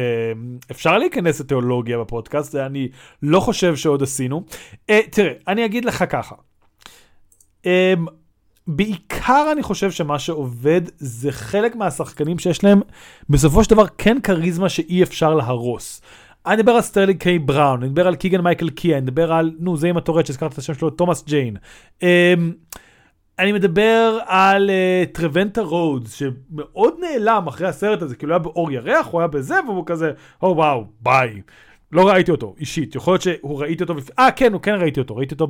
אפשר 0.72 0.98
להיכנס 0.98 1.40
לתיאולוגיה 1.40 1.98
בפודקאסט, 1.98 2.52
זה 2.52 2.66
אני 2.66 2.90
לא 3.24 3.40
חושב 3.40 3.76
שעוד 3.76 4.04
עשינו. 4.04 4.44
אה, 4.90 5.00
תראה, 5.12 5.34
אני 5.48 5.66
אגיד 5.66 5.86
לך 5.86 6.04
ככה. 6.10 6.36
אה, 7.66 7.94
בעיקר 8.68 9.50
אני 9.52 9.64
חושב 9.64 9.92
שמה 9.92 10.20
שעובד 10.20 10.82
זה 10.98 11.32
חלק 11.32 11.76
מהשחקנים 11.76 12.40
שיש 12.40 12.64
להם 12.64 12.82
בסופו 13.30 13.64
של 13.64 13.70
דבר 13.70 13.86
כן 13.98 14.18
כריזמה 14.24 14.70
שאי 14.70 15.04
אפשר 15.04 15.34
להרוס. 15.34 16.02
אני 16.46 16.56
מדבר 16.56 16.72
על 16.72 16.82
סטרלי 16.82 17.14
קיי 17.14 17.40
בראון, 17.40 17.80
אני 17.80 17.90
מדבר 17.90 18.08
על 18.08 18.16
קיגן 18.16 18.42
מייקל 18.42 18.70
קיה, 18.70 18.98
אני 18.98 19.04
מדבר 19.04 19.34
על, 19.34 19.52
נו 19.60 19.78
זה 19.78 19.88
עם 19.88 19.98
הטורט 19.98 20.26
שהזכרת 20.26 20.54
את 20.54 20.58
השם 20.58 20.74
שלו, 20.74 20.90
תומאס 20.90 21.24
ג'יין. 21.28 21.58
אה, 22.04 22.34
אני 23.40 23.52
מדבר 23.52 24.20
על 24.26 24.70
uh, 24.70 25.14
טרוונטה 25.14 25.62
רודס, 25.62 26.14
שמאוד 26.14 26.94
נעלם 27.00 27.48
אחרי 27.48 27.68
הסרט 27.68 28.02
הזה, 28.02 28.16
כאילו 28.16 28.34
היה 28.34 28.40
באור 28.40 28.72
ירח, 28.72 29.08
הוא 29.08 29.22
היה 29.22 29.28
בזה, 29.28 29.56
והוא 29.68 29.84
כזה, 29.86 30.12
או 30.42 30.52
oh, 30.52 30.56
וואו, 30.56 30.86
ביי. 31.02 31.42
לא 31.92 32.08
ראיתי 32.10 32.32
אותו, 32.32 32.56
אישית. 32.60 32.96
יכול 32.96 33.14
להיות 33.14 33.22
שהוא 33.22 33.62
ראיתי 33.62 33.84
אותו. 33.84 33.96
אה, 34.20 34.32
כן, 34.32 34.54
הוא 34.54 34.62
כן 34.62 34.76
ראיתי 34.76 35.00
אותו, 35.00 35.16
ראיתי 35.16 35.34
אותו 35.34 35.48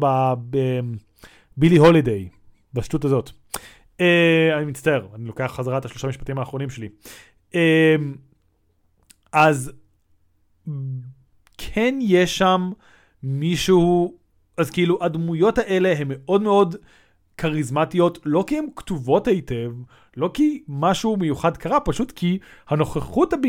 בבילי 1.58 1.78
הולידיי, 1.78 2.30
בשטות 2.74 3.06
הזאת. 3.06 3.30
Uh, 3.98 4.02
אני 4.58 4.66
מצטער, 4.66 5.08
אני 5.16 5.26
לוקח 5.26 5.52
חזרה 5.56 5.78
את 5.78 5.86
השלושה 5.86 6.08
משפטים 6.08 6.40
האחרונים 6.40 6.70
שלי. 6.70 6.90
Uh, 7.52 7.56
אז 9.32 9.72
כן 11.58 12.00
יש 12.02 12.38
שם 12.38 12.72
מישהו, 13.24 14.18
אז 14.58 14.72
כאילו 14.72 14.98
הדמויות 15.02 15.58
האלה 15.58 15.94
הן 15.98 16.08
מאוד 16.08 16.42
מאוד... 16.42 16.76
כריזמטיות, 17.38 18.20
לא 18.26 18.44
כי 18.48 18.58
הן 18.58 18.66
כתובות 18.76 19.28
היטב, 19.28 19.72
לא 20.18 20.32
כי 20.34 20.64
משהו 20.68 21.18
מיוחד 21.18 21.58
קרה, 21.58 21.80
פשוט 21.80 22.12
כי 22.12 22.40
הנוכחות 22.70 23.34
הב... 23.34 23.40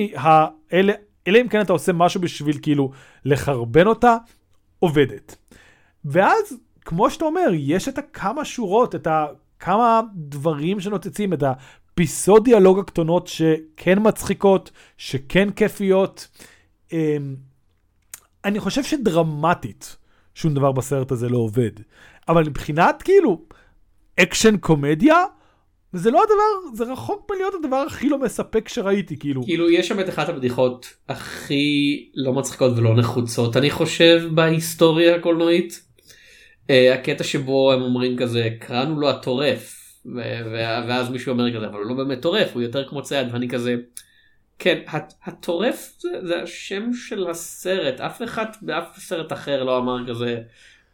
האלה 0.71 0.93
אלא 1.29 1.39
אם 1.41 1.49
כן 1.49 1.61
אתה 1.61 1.73
עושה 1.73 1.93
משהו 1.93 2.21
בשביל 2.21 2.59
כאילו 2.63 2.91
לחרבן 3.25 3.87
אותה, 3.87 4.17
עובדת. 4.79 5.37
ואז, 6.05 6.57
כמו 6.85 7.11
שאתה 7.11 7.25
אומר, 7.25 7.49
יש 7.55 7.89
את 7.89 7.99
הכמה 7.99 8.45
שורות, 8.45 8.95
את 8.95 9.07
הכמה 9.07 10.01
דברים 10.15 10.81
שנוצצים, 10.81 11.33
את 11.33 11.43
הפיסות 11.43 12.45
דיאלוג 12.45 12.79
הקטנות 12.79 13.27
שכן 13.27 13.99
מצחיקות, 14.03 14.71
שכן 14.97 15.51
כיפיות. 15.51 16.29
אמ, 16.93 17.37
אני 18.45 18.61
חושב 18.61 18.83
שדרמטית 18.83 19.97
שום 20.35 20.55
דבר 20.55 20.73
בסרט 20.73 21.13
הזה 21.13 21.29
לא 21.29 21.39
עובד. 21.39 21.71
אבל 22.29 22.43
מבחינת 22.43 23.03
כאילו 23.03 23.43
אקשן 24.23 24.57
קומדיה, 24.57 25.17
זה 25.93 26.11
לא 26.11 26.23
הדבר, 26.23 26.77
זה 26.77 26.93
רחוק 26.93 27.31
מלהיות 27.31 27.55
הדבר 27.55 27.77
הכי 27.77 28.09
לא 28.09 28.19
מספק 28.19 28.69
שראיתי, 28.69 29.19
כאילו. 29.19 29.43
כאילו 29.45 29.71
יש 29.71 29.89
שם 29.89 30.01
את 30.01 30.09
אחת 30.09 30.29
הבדיחות 30.29 30.95
הכי 31.09 32.11
לא 32.15 32.33
מצחיקות 32.33 32.73
ולא 32.77 32.97
נחוצות 32.97 33.57
אני 33.57 33.71
חושב 33.71 34.23
בהיסטוריה 34.35 35.17
הקולנועית. 35.17 35.83
אה, 36.71 36.95
הקטע 36.95 37.25
שבו 37.25 37.73
הם 37.73 37.83
אומרים 37.83 38.17
כזה 38.17 38.49
קראנו 38.61 39.01
לו 39.01 39.11
הטורף 39.11 39.75
ואז 40.89 41.11
מישהו 41.11 41.33
אומר 41.33 41.57
כזה 41.57 41.67
אבל 41.67 41.79
הוא 41.79 41.87
לא 41.87 41.95
באמת 41.95 42.23
טורף 42.23 42.49
הוא 42.55 42.63
יותר 42.63 42.89
כמו 42.89 43.03
צייד 43.03 43.29
ואני 43.33 43.49
כזה. 43.49 43.77
כן 44.59 44.79
הט- 44.87 45.15
הטורף 45.25 45.93
זה, 45.99 46.09
זה 46.27 46.43
השם 46.43 46.93
של 46.93 47.31
הסרט 47.31 48.01
אף 48.01 48.23
אחד 48.23 48.47
באף 48.63 48.99
סרט 48.99 49.33
אחר 49.33 49.65
לא 49.65 49.79
אמר 49.79 50.09
כזה. 50.09 50.41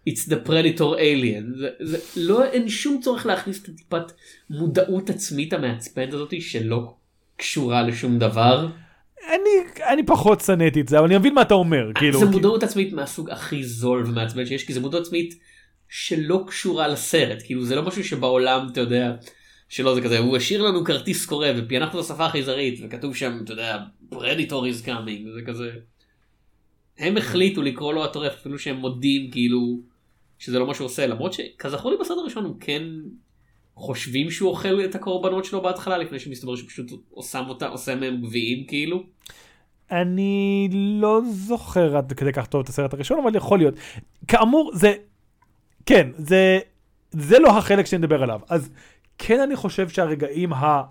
It's 0.08 0.28
the 0.28 0.48
predator 0.48 0.96
alien 0.98 1.58
זה, 1.58 1.68
זה 1.80 1.98
לא 2.16 2.44
אין 2.44 2.68
שום 2.68 3.00
צורך 3.02 3.26
להכניס 3.26 3.62
את 3.62 3.68
הטיפת 3.68 4.12
מודעות 4.50 5.10
עצמית 5.10 5.52
המעצבנת 5.52 6.14
הזאתי 6.14 6.40
שלא 6.40 6.94
קשורה 7.36 7.82
לשום 7.82 8.18
דבר. 8.18 8.68
אני, 9.28 9.82
אני 9.92 10.06
פחות 10.06 10.40
שנאתי 10.40 10.80
את 10.80 10.88
זה, 10.88 10.98
אבל 10.98 11.06
אני 11.06 11.18
מבין 11.18 11.34
מה 11.34 11.42
אתה 11.42 11.54
אומר, 11.54 11.90
כאילו. 11.94 12.18
זה 12.20 12.26
כי- 12.26 12.32
מודעות 12.32 12.62
עצמית 12.62 12.92
מהסוג 12.92 13.30
הכי 13.30 13.64
זול 13.64 14.04
ומעצבן 14.06 14.46
שיש 14.46 14.64
כי 14.64 14.72
זה 14.72 14.80
מודעות 14.80 15.06
עצמית 15.06 15.34
שלא 15.88 16.44
קשורה 16.46 16.88
לסרט 16.88 17.42
כאילו 17.44 17.64
זה 17.64 17.76
לא 17.76 17.82
משהו 17.82 18.04
שבעולם 18.04 18.68
אתה 18.72 18.80
יודע 18.80 19.12
שלא 19.68 19.94
זה 19.94 20.00
כזה 20.00 20.18
הוא 20.18 20.36
השאיר 20.36 20.62
לנו 20.62 20.84
כרטיס 20.84 21.26
קורא 21.26 21.48
ופענחנו 21.56 22.00
את 22.00 22.04
השפה 22.04 22.26
החייזרית 22.26 22.80
וכתוב 22.82 23.16
שם 23.16 23.38
אתה 23.44 23.52
יודע 23.52 23.78
פרדיטור 24.08 24.66
is 24.66 24.86
coming 24.86 25.30
זה 25.34 25.40
כזה. 25.46 25.70
הם 26.98 27.16
החליטו 27.16 27.62
לקרוא 27.62 27.94
לו 27.94 28.04
הטורף 28.04 28.32
אפילו 28.32 28.58
שהם 28.58 28.76
מודים 28.76 29.30
כאילו 29.30 29.80
שזה 30.38 30.58
לא 30.58 30.66
מה 30.66 30.74
שהוא 30.74 30.84
עושה 30.84 31.06
למרות 31.06 31.32
שכזכור 31.32 31.90
לי 31.90 31.96
בסרט 32.00 32.18
הראשון 32.18 32.44
הוא 32.44 32.56
כן 32.60 32.82
חושבים 33.76 34.30
שהוא 34.30 34.50
אוכל 34.50 34.84
את 34.84 34.94
הקורבנות 34.94 35.44
שלו 35.44 35.62
בהתחלה 35.62 35.98
לפני 35.98 36.18
שמסתבר 36.18 36.56
שפשוט 36.56 36.90
עושה 37.10 37.38
אותה 37.38 37.66
עושה 37.66 37.94
מהם 37.94 38.20
גביעים 38.20 38.66
כאילו. 38.66 39.04
אני 39.90 40.68
לא 40.72 41.20
זוכר 41.30 41.96
עד 41.96 42.12
כדי 42.12 42.32
כך 42.32 42.46
טוב 42.46 42.60
את 42.60 42.68
הסרט 42.68 42.94
הראשון, 42.94 43.18
אבל 43.22 43.36
יכול 43.36 43.58
להיות. 43.58 43.74
כאמור, 44.28 44.70
זה... 44.74 44.92
כן, 45.86 46.10
זה... 46.16 46.58
זה 47.10 47.38
לא 47.38 47.58
החלק 47.58 47.86
שנדבר 47.86 48.22
עליו. 48.22 48.40
אז 48.48 48.70
כן 49.18 49.40
אני 49.40 49.56
חושב 49.56 49.88
שהרגעים 49.88 50.52
ה... 50.52 50.82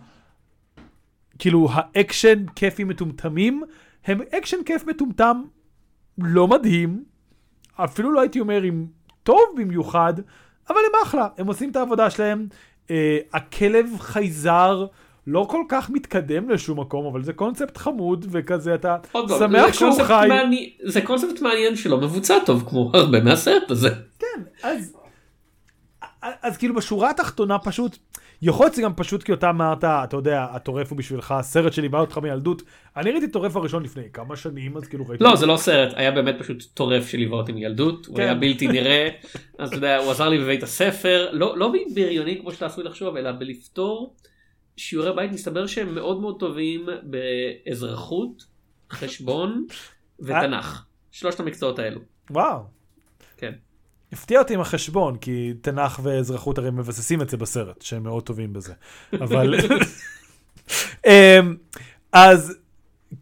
כאילו, 1.40 1.68
האקשן 1.72 2.46
כיפי 2.56 2.84
מטומטמים, 2.84 3.64
הם 4.06 4.22
אקשן 4.38 4.58
כיף 4.66 4.88
מטומטם 4.88 5.44
לא 6.18 6.48
מדהים, 6.48 7.04
אפילו 7.76 8.12
לא 8.12 8.22
הייתי 8.22 8.40
אומר 8.40 8.66
אם 8.66 8.86
טוב 9.24 9.42
במיוחד, 9.58 10.14
אבל 10.70 10.78
הם 10.78 11.08
אחלה, 11.08 11.28
הם 11.38 11.48
עושים 11.48 11.72
את 11.72 11.76
העבודה 11.76 12.10
שלהם. 12.10 12.48
אה, 12.92 13.18
הכלב 13.34 13.90
חייזר 14.00 14.86
לא 15.28 15.48
כל 15.50 15.64
כך 15.70 15.90
מתקדם 15.90 16.50
לשום 16.50 16.80
מקום, 16.80 17.06
אבל 17.06 17.24
זה 17.24 17.34
קונספט 17.34 17.78
חמוד, 17.78 18.26
וכזה 18.32 18.76
אתה 18.76 18.98
שמח 19.40 19.68
זה 19.68 19.74
שהוא 19.74 20.04
חי. 20.04 20.26
מעניין- 20.30 20.70
זה 20.84 21.02
קונספט 21.02 21.42
מעניין 21.42 21.76
שלא 21.76 21.98
מבוצע 21.98 22.36
טוב 22.46 22.64
כמו 22.70 22.92
הרבה 22.94 23.22
מהסרט 23.24 23.72
הזה. 23.72 23.90
כן, 24.20 24.42
אז... 24.64 24.94
אז 26.22 26.58
כאילו 26.58 26.76
בשורה 26.76 27.10
התחתונה 27.10 27.60
פשוט, 27.60 27.98
יכול 28.46 28.66
להיות 28.66 28.74
שזה 28.74 28.84
גם 28.84 28.94
פשוט 28.96 29.24
כי 29.24 29.34
אתה 29.34 29.50
אמרת, 29.50 29.84
אתה 29.84 30.18
יודע, 30.18 30.46
הטורף 30.52 30.90
הוא 30.90 30.98
בשבילך, 30.98 31.34
סרט 31.42 31.74
שליווה 31.74 32.00
אותך 32.00 32.18
מילדות. 32.18 32.62
אני 32.98 33.12
ראיתי 33.12 33.26
את 33.26 33.30
הטורף 33.30 33.56
הראשון 33.56 33.84
לפני 33.84 34.04
כמה 34.14 34.36
שנים, 34.36 34.78
אז 34.78 34.88
כאילו 34.88 35.06
ראיתי... 35.08 35.24
לא 35.24 35.36
זה 35.36 35.46
לא 35.46 35.58
סרט 35.58 35.94
היה 35.96 36.12
באמת 36.12 36.36
פשוט 36.40 36.64
טורף 36.74 37.08
שליווה 37.08 37.38
אותי 37.38 37.52
מילדות 37.52 38.06
הוא 38.06 38.16
כן. 38.16 38.22
היה 38.22 38.36
בלתי 38.36 38.68
נראה 38.78 39.10
אז 39.60 39.68
אתה 39.68 39.78
יודע 39.78 39.98
הוא 39.98 40.12
עזר 40.12 40.30
לי 40.30 40.38
בבית 40.38 40.64
הספר 40.64 41.30
לא 41.32 41.58
לא 41.58 41.74
בבריונים 41.74 42.42
כמו 42.42 42.52
שאתה 42.52 42.66
עשוי 42.66 42.84
לחשוב 42.84 43.16
אלא 43.16 43.32
בלפתור 43.32 44.16
שיעורי 44.78 45.16
בית 45.16 45.32
מסתבר 45.32 45.68
שהם 45.68 45.96
מאוד 45.96 46.22
מאוד 46.22 46.40
טובים 46.40 46.86
באזרחות 47.04 48.46
חשבון 48.92 49.66
ותנ"ך 50.20 50.86
שלושת 51.12 51.40
המקצועות 51.40 51.80
האלו. 51.80 52.00
וואו. 52.30 52.83
הפתיע 54.14 54.40
אותי 54.40 54.54
עם 54.54 54.62
החשבון, 54.62 55.18
כי 55.18 55.54
תנ"ך 55.62 56.00
ואזרחות 56.04 56.58
הרי 56.58 56.72
מבססים 56.72 57.22
את 57.22 57.30
זה 57.30 57.38
בסרט, 57.38 57.82
שהם 57.82 58.04
מאוד 58.04 58.24
טובים 58.24 58.54
בזה. 58.54 58.74
אבל... 59.14 59.56
אמ, 61.08 61.56
אז 62.12 62.54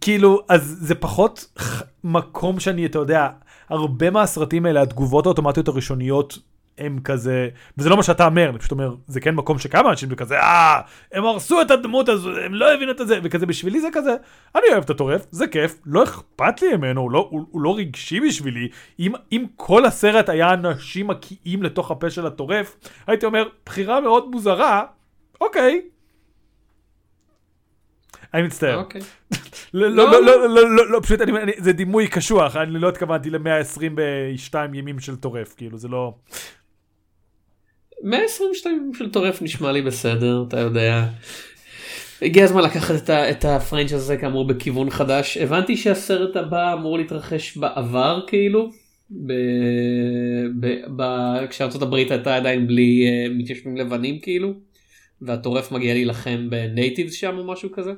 כאילו, 0.02 0.42
אז 0.50 0.78
זה 0.82 0.96
פחות 0.96 1.58
מקום 2.04 2.60
שאני, 2.60 2.86
אתה 2.86 3.00
יודע, 3.00 3.30
הרבה 3.70 4.10
מהסרטים 4.10 4.66
האלה, 4.66 4.82
התגובות 4.82 5.26
האוטומטיות 5.26 5.68
הראשוניות 5.68 6.38
הם 6.78 7.00
כזה, 7.04 7.50
וזה 7.78 7.90
לא 7.90 7.98
מה 7.98 8.04
שאתה 8.04 8.26
אומר, 8.26 8.50
אני 8.50 8.60
פשוט 8.60 8.72
אומר, 8.72 8.96
זה 9.08 9.20
כן 9.20 9.36
מקום 9.36 9.60
שכמה 9.60 9.90
אנשים 9.90 10.16
כזה, 10.16 10.40
אה, 10.40 10.82
הם 11.12 11.26
הרסו 11.26 11.62
את 11.62 11.72
הדמות 11.72 12.10
הזו, 12.10 12.38
הם 12.38 12.54
לא 12.54 12.74
הבינו 12.74 12.92
את 12.92 13.08
זה, 13.08 13.20
וכזה 13.24 13.46
בשבילי 13.46 13.82
זה 13.82 13.88
כזה, 13.94 14.16
אני 14.56 14.64
אוהב 14.72 14.84
את 14.84 14.90
הטורף, 14.90 15.26
זה 15.32 15.48
כיף, 15.48 15.80
לא 15.86 16.04
אכפת 16.04 16.62
לי 16.62 16.78
ממנו, 16.78 17.02
הוא 17.02 17.12
לא, 17.12 17.28
הוא, 17.32 17.46
הוא 17.52 17.62
לא 17.62 17.78
רגשי 17.78 18.20
בשבילי, 18.20 18.70
אם, 19.00 19.12
אם 19.32 19.46
כל 19.56 19.86
הסרט 19.86 20.30
היה 20.30 20.54
אנשים 20.54 21.08
מקיאים 21.08 21.64
לתוך 21.64 21.92
הפה 21.92 22.10
של 22.10 22.28
הטורף, 22.28 22.78
הייתי 23.08 23.26
אומר, 23.26 23.48
בחירה 23.66 24.02
מאוד 24.02 24.32
מוזרה, 24.32 24.84
אוקיי. 25.42 25.82
אני 28.34 28.44
מצטער. 28.44 28.78
אוקיי. 28.78 29.02
לא, 29.74 29.90
לא, 29.90 30.26
לא, 30.48 30.92
לא, 30.92 31.00
פשוט 31.00 31.20
זה 31.58 31.74
דימוי 31.74 32.08
קשוח, 32.08 32.56
אני 32.56 32.80
לא 32.80 32.90
התכוונתי 32.90 33.30
ל-122 33.30 34.56
ימים 34.74 35.00
של 35.00 35.16
טורף, 35.16 35.54
כאילו, 35.58 35.78
זה 35.78 35.88
לא... 35.88 36.14
122 38.04 38.91
של 38.97 39.12
טורף 39.12 39.41
נשמע 39.41 39.72
לי 39.72 39.82
בסדר 39.82 40.45
אתה 40.47 40.60
יודע. 40.60 41.06
הגיע 42.22 42.43
הזמן 42.43 42.62
לקחת 42.64 43.04
את, 43.04 43.10
ה- 43.10 43.30
את 43.32 43.45
הפרנצ' 43.45 43.93
הזה 43.93 44.18
כאמור 44.18 44.47
בכיוון 44.47 44.89
חדש 44.89 45.38
הבנתי 45.38 45.78
שהסרט 45.78 46.36
הבא 46.36 46.74
אמור 46.74 46.97
להתרחש 46.97 47.58
בעבר 47.58 48.20
כאילו. 48.28 48.70
כשארצות 51.49 51.82
הברית 51.82 52.12
הייתה 52.12 52.36
עדיין 52.36 52.68
בלי 52.68 53.06
uh, 53.08 53.34
מתיישבים 53.39 53.78
לבנים 53.78 54.20
כאילו. 54.20 54.54
והטורף 55.22 55.72
מגיע 55.72 55.93
להילחם 55.93 56.47
בנייטיבס 56.49 57.14
שם 57.14 57.38
או 57.38 57.43
משהו 57.52 57.72
כזה. 57.72 57.91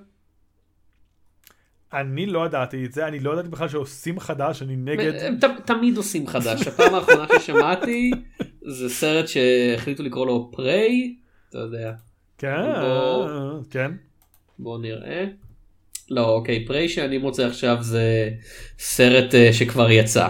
אני 1.94 2.26
לא 2.26 2.46
ידעתי 2.46 2.86
את 2.86 2.94
זה, 2.94 3.08
אני 3.08 3.20
לא 3.20 3.32
ידעתי 3.34 3.48
בכלל 3.50 3.70
שעושים 3.70 4.20
חדש, 4.20 4.62
אני 4.62 4.76
נגד... 4.76 5.14
הם 5.22 5.38
ת, 5.42 5.46
תמיד 5.66 5.98
עושים 5.98 6.28
חדש 6.28 6.68
הפעם 6.68 6.96
האחרונה 6.96 7.26
ששמעתי 7.40 8.12
זה 8.68 8.90
סרט 8.90 9.26
שהחליטו 9.28 10.04
לקרוא 10.04 10.26
לו 10.28 10.52
פריי. 10.52 11.16
אתה 11.50 11.58
יודע. 11.58 11.92
כן, 12.38 12.62
בוא- 12.82 13.30
כן. 13.70 13.92
בוא 14.60 14.80
נראה. 14.80 15.26
לא 16.10 16.30
אוקיי 16.30 16.66
פריי 16.66 16.90
שאני 16.90 17.18
מוצא 17.18 17.46
עכשיו 17.48 17.78
זה 17.82 18.30
סרט 18.80 19.36
אה, 19.36 19.54
שכבר 19.54 19.92
יצא 19.92 20.28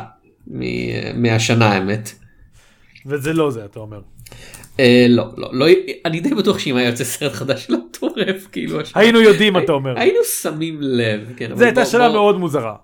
מהשנה 1.15 1.69
האמת. 1.73 2.09
וזה 3.05 3.33
לא 3.33 3.51
זה, 3.51 3.65
אתה 3.65 3.79
אומר. 3.79 4.01
אה, 4.79 5.05
לא 5.09 5.25
לא 5.37 5.49
לא 5.53 5.65
אני 6.05 6.19
די 6.19 6.35
בטוח 6.35 6.59
שאם 6.59 6.75
היה 6.75 6.89
יוצא 6.89 7.03
סרט 7.03 7.33
חדש 7.33 7.67
לא 7.69 7.77
טורף 7.91 8.47
כאילו. 8.51 8.79
היינו 8.95 9.21
יודעים 9.21 9.53
מה 9.53 9.63
אתה 9.63 9.71
אומר. 9.71 9.99
היינו 9.99 10.23
שמים 10.41 10.77
לב. 10.81 11.33
כן, 11.37 11.55
זו 11.55 11.65
הייתה 11.65 11.85
שאלה 11.85 12.09
מאוד 12.09 12.37
מוזרה. 12.37 12.75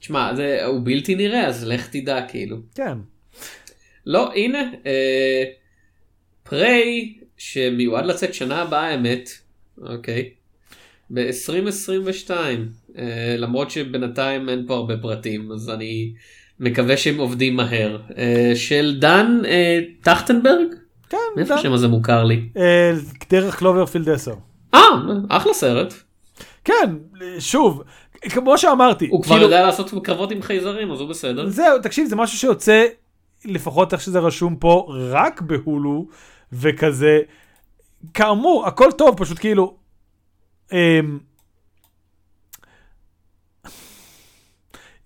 תשמע 0.00 0.34
זה 0.34 0.64
הוא 0.64 0.80
בלתי 0.84 1.14
נראה 1.14 1.46
אז 1.46 1.66
לך 1.68 1.88
תדע 1.88 2.22
כאילו. 2.28 2.56
כן. 2.74 2.98
לא 4.06 4.32
הנה 4.34 4.70
אה, 4.86 5.44
Prey 6.42 7.14
שמיועד 7.36 8.06
לצאת 8.06 8.34
שנה 8.34 8.62
הבאה 8.62 8.88
האמת. 8.88 9.30
אוקיי. 9.82 10.30
ב-2022 11.10 12.30
אה, 12.98 13.36
למרות 13.38 13.70
שבינתיים 13.70 14.48
אין 14.48 14.64
פה 14.66 14.74
הרבה 14.74 14.96
פרטים 14.96 15.52
אז 15.52 15.70
אני 15.70 16.12
מקווה 16.60 16.96
שהם 16.96 17.18
עובדים 17.18 17.56
מהר 17.56 18.00
אה, 18.18 18.52
של 18.54 18.96
דן 19.00 19.40
אה, 19.44 19.78
טרכטנברג 20.02 20.66
כן, 21.08 21.16
מאיפה. 21.36 21.54
השם 21.54 21.72
הזה 21.72 21.88
מוכר 21.88 22.24
לי 22.24 22.48
אה, 22.56 22.92
דרך 23.30 23.58
Cloverfield 23.58 24.08
10. 24.08 24.34
אה 24.74 24.80
אחלה 25.28 25.54
סרט 25.54 25.94
כן, 26.64 26.94
שוב, 27.38 27.82
כמו 28.28 28.58
שאמרתי. 28.58 29.08
הוא 29.10 29.22
כבר 29.22 29.34
כאילו- 29.34 29.44
יודע 29.46 29.66
לעשות 29.66 29.90
קרבות 30.04 30.30
עם 30.30 30.42
חייזרים 30.42 30.90
אז 30.92 31.00
הוא 31.00 31.08
בסדר 31.08 31.48
זהו, 31.48 31.78
תקשיב, 31.82 32.08
זה 32.08 32.16
משהו 32.16 32.38
שיוצא, 32.38 32.84
לפחות 33.44 33.92
איך 33.92 34.00
שזה 34.00 34.18
רשום 34.18 34.56
פה, 34.56 34.86
רק 35.10 35.40
בהולו, 35.40 36.06
וכזה, 36.52 37.18
כאמור, 38.14 38.66
הכל 38.66 38.90
טוב, 38.98 39.16
פשוט 39.18 39.38
כאילו, 39.38 39.76
אמ, 40.72 41.18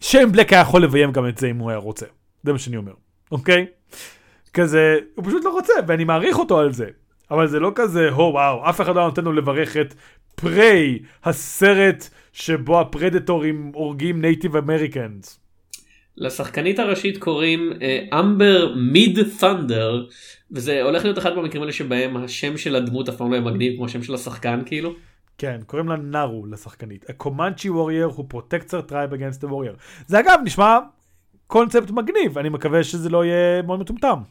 שיין 0.03 0.33
בלק 0.33 0.53
היה 0.53 0.63
יכול 0.63 0.83
לביים 0.83 1.13
גם 1.13 1.29
את 1.29 1.39
זה 1.39 1.51
אם 1.51 1.57
הוא 1.57 1.71
היה 1.71 1.79
רוצה. 1.79 2.07
זה 2.43 2.53
מה 2.53 2.59
שאני 2.59 2.77
אומר, 2.77 2.93
אוקיי? 3.33 3.67
כזה, 4.55 4.99
הוא 5.15 5.25
פשוט 5.25 5.45
לא 5.45 5.51
רוצה, 5.51 5.73
ואני 5.87 6.05
מעריך 6.05 6.39
אותו 6.39 6.59
על 6.59 6.73
זה. 6.73 6.87
אבל 7.31 7.47
זה 7.47 7.61
לא 7.61 7.73
כזה, 7.75 8.11
הו 8.11 8.23
וואו, 8.23 8.69
אף 8.71 8.81
אחד 8.81 8.97
לא 8.97 9.05
נותן 9.05 9.25
לו 9.25 9.33
לברך 9.33 9.77
את 9.77 9.95
Prey, 10.35 10.99
הסרט 11.25 12.09
שבו 12.33 12.81
הפרדטורים 12.81 13.71
הורגים 13.75 14.21
Native 14.21 14.57
Americans. 14.57 15.39
לשחקנית 16.17 16.79
הראשית 16.79 17.19
קוראים 17.19 17.73
אמבר 18.21 18.75
מידת'אנדר 18.77 20.07
וזה 20.51 20.83
הולך 20.83 21.05
להיות 21.05 21.19
אחד 21.19 21.35
מהמקרים 21.37 21.63
האלה 21.63 21.73
שבהם 21.73 22.17
השם 22.17 22.57
של 22.57 22.77
הדמות 22.77 23.09
אף 23.09 23.17
פעם 23.17 23.31
לא 23.31 23.37
יהיה 23.37 23.45
מגניב 23.45 23.77
כמו 23.77 23.87
השם 23.87 24.03
של 24.03 24.15
השחקן 24.15 24.61
כאילו. 24.67 24.95
כן, 25.39 25.61
קוראים 25.67 25.89
לה 25.89 25.97
נארו 25.97 26.47
לשחקנית. 26.47 27.05
A 27.05 27.23
Comanche 27.23 27.65
warrior 27.65 28.17
who 28.17 28.23
protects 28.35 28.73
her 28.73 28.91
tribe 28.91 29.13
against 29.13 29.45
the 29.45 29.49
warrior. 29.49 29.79
זה 30.07 30.21
אגב 30.21 30.39
נשמע 30.45 30.79
קונספט 31.47 31.91
מגניב, 31.91 32.39
אני 32.39 32.49
מקווה 32.49 32.85
שזה 32.85 33.09
לא 33.09 33.25
יהיה 33.25 33.63
מאוד 33.63 33.81
מטומטם. 33.81 34.23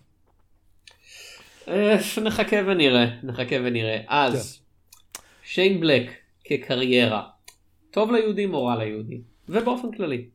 אה, 1.67 1.97
נחכה 2.23 2.57
ונראה, 2.65 3.05
נחכה 3.23 3.55
ונראה. 3.63 3.97
אז, 4.07 4.59
שיין 5.43 5.79
בלק 5.79 6.11
כקריירה, 6.43 7.23
טוב 7.91 8.11
ליהודים 8.11 8.53
או 8.53 8.65
רע 8.65 8.75
ליהודים? 8.75 9.21
ובאופן 9.49 9.91
כללי. 9.91 10.25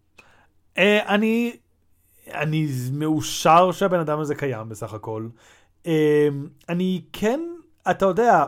אה, 0.79 1.15
אני, 1.15 1.57
אני 2.33 2.67
מאושר 2.93 3.73
שהבן 3.73 4.01
אדם 4.01 4.21
הזה 4.21 4.35
קיים 4.35 4.69
בסך 4.69 4.95
הכל. 4.95 5.29
אה, 5.87 6.29
אני 6.69 7.01
כן, 7.13 7.41
אתה 7.91 8.05
יודע, 8.07 8.45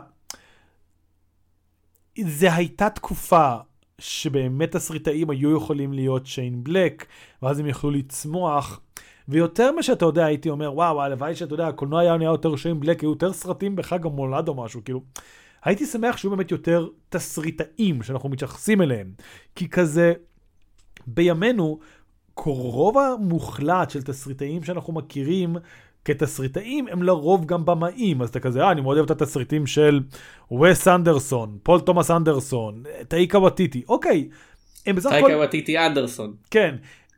זה 2.27 2.53
הייתה 2.53 2.89
תקופה 2.89 3.55
שבאמת 3.99 4.71
תסריטאים 4.71 5.29
היו 5.29 5.57
יכולים 5.57 5.93
להיות 5.93 6.25
שיין 6.25 6.63
בלק, 6.63 7.05
ואז 7.41 7.59
הם 7.59 7.67
יכלו 7.67 7.91
לצמוח. 7.91 8.79
ויותר 9.27 9.71
משאתה 9.79 10.05
יודע, 10.05 10.25
הייתי 10.25 10.49
אומר, 10.49 10.73
וואו, 10.73 11.01
הלוואי 11.01 11.35
שאתה 11.35 11.53
יודע, 11.53 11.67
הקולנוע 11.67 12.01
היה 12.01 12.17
נהיה 12.17 12.27
יותר 12.27 12.55
שיין 12.55 12.79
בלק, 12.79 13.01
היו 13.01 13.09
יותר 13.09 13.33
סרטים 13.33 13.75
בחג 13.75 14.05
המולד 14.05 14.47
או 14.47 14.53
משהו, 14.53 14.83
כאילו. 14.83 15.01
הייתי 15.63 15.85
שמח 15.85 16.17
שיהיו 16.17 16.31
באמת 16.31 16.51
יותר 16.51 16.87
תסריטאים 17.09 18.03
שאנחנו 18.03 18.29
מתייחסים 18.29 18.81
אליהם. 18.81 19.13
כי 19.55 19.69
כזה, 19.69 20.13
בימינו, 21.07 21.79
רוב 22.45 22.97
המוחלט 22.97 23.89
של 23.89 24.01
תסריטאים 24.01 24.63
שאנחנו 24.63 24.93
מכירים 24.93 25.55
כתסריטאים 26.05 26.87
הם 26.87 27.03
לרוב 27.03 27.45
גם 27.45 27.65
במאים, 27.65 28.21
אז 28.21 28.29
אתה 28.29 28.39
כזה, 28.39 28.63
אה, 28.63 28.71
אני 28.71 28.81
מאוד 28.81 28.97
אוהב 28.97 29.11
את 29.11 29.21
התסריטים 29.21 29.67
של 29.67 29.99
וס 30.61 30.87
אנדרסון, 30.87 31.57
פול 31.63 31.79
תומאס 31.79 32.11
אנדרסון, 32.11 32.83
טאיקה 33.07 33.39
וטיטי, 33.39 33.83
אוקיי. 33.89 34.29
הם 34.85 34.95
בסך 34.95 35.11
הכל... 35.11 35.27
טייקה 35.27 35.43
וטיטי 35.43 35.77
אנדרסון. 35.77 36.33
כן. 36.51 36.75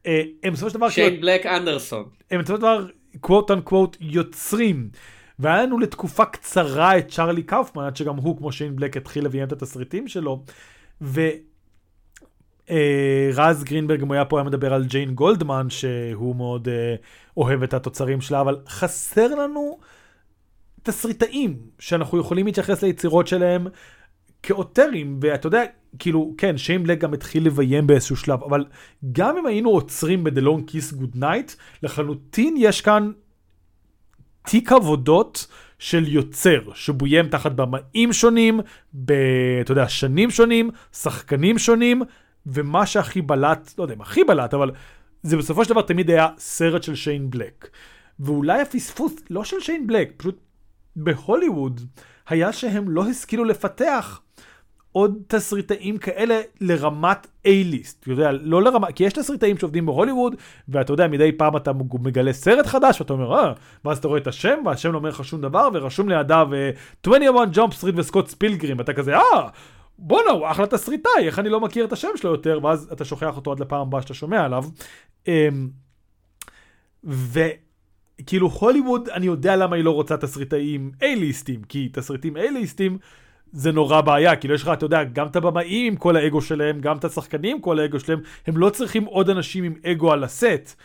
אה, 0.07 0.21
הם 0.43 0.53
בסופו 0.53 0.69
של 0.69 0.75
דבר... 0.75 0.89
שיין 0.89 1.21
בלק 1.21 1.45
אנדרסון. 1.45 2.03
הם 2.31 2.41
בסופו 2.41 2.55
של 2.55 2.61
דבר, 2.61 2.85
קוואט 3.19 3.51
אנקוואט, 3.51 3.97
יוצרים. 3.99 4.89
והיה 5.39 5.63
לנו 5.63 5.79
לתקופה 5.79 6.25
קצרה 6.25 6.97
את 6.97 7.07
צ'ארלי 7.07 7.43
קאופמן, 7.43 7.83
עד 7.83 7.95
שגם 7.95 8.15
הוא, 8.15 8.37
כמו 8.37 8.51
שיין 8.51 8.75
בלק, 8.75 8.97
התחיל 8.97 9.25
לביים 9.25 9.47
את 9.47 9.51
התסריטים 9.51 10.07
שלו. 10.07 10.43
ו... 11.01 11.21
אה, 12.69 13.29
רז 13.33 13.63
גרינברג, 13.63 14.01
אם 14.01 14.07
הוא 14.07 14.13
היה 14.13 14.25
פה, 14.25 14.37
היה 14.37 14.43
מדבר 14.43 14.73
על 14.73 14.85
ג'יין 14.85 15.15
גולדמן, 15.15 15.69
שהוא 15.69 16.35
מאוד 16.35 16.67
אה, 16.67 16.95
אוהב 17.37 17.63
את 17.63 17.73
התוצרים 17.73 18.21
שלה, 18.21 18.41
אבל 18.41 18.57
חסר 18.67 19.35
לנו 19.35 19.79
תסריטאים 20.83 21.57
שאנחנו 21.79 22.19
יכולים 22.19 22.45
להתייחס 22.45 22.83
ליצירות 22.83 23.27
שלהם 23.27 23.67
כאוטרים, 24.43 25.19
ואתה 25.21 25.47
יודע, 25.47 25.63
כאילו, 25.99 26.33
כן, 26.37 26.57
שיין 26.57 26.83
בלק 26.83 26.99
גם 26.99 27.13
התחיל 27.13 27.45
לביים 27.45 27.87
באיזשהו 27.87 28.15
שלב, 28.15 28.43
אבל 28.43 28.65
גם 29.11 29.37
אם 29.37 29.45
היינו 29.45 29.69
עוצרים 29.69 30.23
ב-The 30.23 30.41
Long 30.41 30.71
Kiss 30.71 30.95
Good 30.95 31.17
Night, 31.19 31.55
לחלוטין 31.83 32.55
יש 32.57 32.81
כאן 32.81 33.11
תיק 34.45 34.71
עבודות 34.71 35.47
של 35.79 36.07
יוצר, 36.07 36.59
שבוים 36.73 37.27
תחת 37.27 37.51
במאים 37.51 38.13
שונים, 38.13 38.59
ב... 38.93 39.13
אתה 39.61 39.71
יודע, 39.71 39.89
שנים 39.89 40.31
שונים, 40.31 40.69
שחקנים 40.93 41.57
שונים, 41.57 42.01
ומה 42.45 42.85
שהכי 42.85 43.21
בלט, 43.21 43.73
לא 43.77 43.83
יודע 43.83 43.93
אם 43.93 44.01
הכי 44.01 44.23
בלט, 44.23 44.53
אבל 44.53 44.71
זה 45.23 45.37
בסופו 45.37 45.65
של 45.65 45.69
דבר 45.69 45.81
תמיד 45.81 46.09
היה 46.09 46.27
סרט 46.37 46.83
של 46.83 46.95
שיין 46.95 47.29
בלק. 47.29 47.69
ואולי 48.19 48.61
הפספוס, 48.61 49.13
לא 49.29 49.43
של 49.43 49.59
שיין 49.59 49.87
בלק, 49.87 50.13
פשוט 50.17 50.39
בהוליווד, 50.95 51.81
היה 52.27 52.53
שהם 52.53 52.89
לא 52.89 53.05
השכילו 53.09 53.43
לפתח 53.43 54.21
עוד 54.91 55.17
תסריטאים 55.27 55.97
כאלה 55.97 56.41
לרמת 56.61 57.27
A-list. 57.47 57.99
אתה 57.99 58.11
יודע, 58.11 58.31
לא 58.31 58.61
לרמה, 58.61 58.91
כי 58.91 59.03
יש 59.03 59.13
תסריטאים 59.13 59.57
שעובדים 59.57 59.85
בהוליווד, 59.85 60.35
ואתה 60.69 60.93
יודע, 60.93 61.07
מדי 61.07 61.31
פעם 61.31 61.57
אתה 61.57 61.71
מגלה 61.99 62.33
סרט 62.33 62.65
חדש, 62.65 63.01
ואתה 63.01 63.13
אומר, 63.13 63.33
אה, 63.33 63.53
ואז 63.85 63.97
אתה 63.97 64.07
רואה 64.07 64.19
את 64.19 64.27
השם, 64.27 64.59
והשם 64.65 64.91
לא 64.91 64.97
אומר 64.97 65.09
לך 65.09 65.25
שום 65.25 65.41
דבר, 65.41 65.69
ורשום 65.73 66.09
לידו 66.09 66.47
21 67.03 67.47
Jump 67.51 67.73
Street 67.73 67.95
ו 67.97 68.02
Scott 68.02 68.27
Pilgrim, 68.27 68.77
ואתה 68.77 68.93
כזה, 68.93 69.17
אה, 69.17 69.49
בואנה, 70.03 70.31
הוא 70.31 70.47
אחלה 70.51 70.67
תסריטאי, 70.67 71.25
איך 71.25 71.39
אני 71.39 71.49
לא 71.49 71.59
מכיר 71.59 71.85
את 71.85 71.93
השם 71.93 72.07
שלו 72.15 72.31
יותר, 72.31 72.59
ואז 72.63 72.89
אתה 72.93 73.05
שוכח 73.05 73.35
אותו 73.35 73.51
עד 73.51 73.59
לפעם 73.59 73.81
הבאה 73.81 74.01
שאתה 74.01 74.13
שומע 74.13 74.45
עליו. 74.45 74.63
אמ, 75.27 75.69
וכאילו 77.03 78.47
הוליווד, 78.47 79.09
אני 79.09 79.25
יודע 79.25 79.55
למה 79.55 79.75
היא 79.75 79.83
לא 79.83 79.91
רוצה 79.91 80.17
תסריטאים 80.17 80.91
A-ליסטים, 80.99 81.65
כי 81.69 81.89
תסריטים 81.93 82.37
A-ליסטים 82.37 82.97
זה 83.51 83.71
נורא 83.71 84.01
בעיה, 84.01 84.35
כאילו 84.35 84.53
יש 84.53 84.61
לך, 84.61 84.69
אתה 84.73 84.85
יודע, 84.85 85.03
גם 85.03 85.27
את 85.27 85.35
הבמאים 85.35 85.93
עם 85.93 85.95
כל 85.95 86.15
האגו 86.15 86.41
שלהם, 86.41 86.81
גם 86.81 86.97
את 86.97 87.05
השחקנים 87.05 87.55
עם 87.55 87.61
כל 87.61 87.79
האגו 87.79 87.99
שלהם, 87.99 88.19
הם 88.47 88.57
לא 88.57 88.69
צריכים 88.69 89.05
עוד 89.05 89.29
אנשים 89.29 89.63
עם 89.63 89.73
אגו 89.85 90.11
על 90.11 90.23
הסט. 90.23 90.75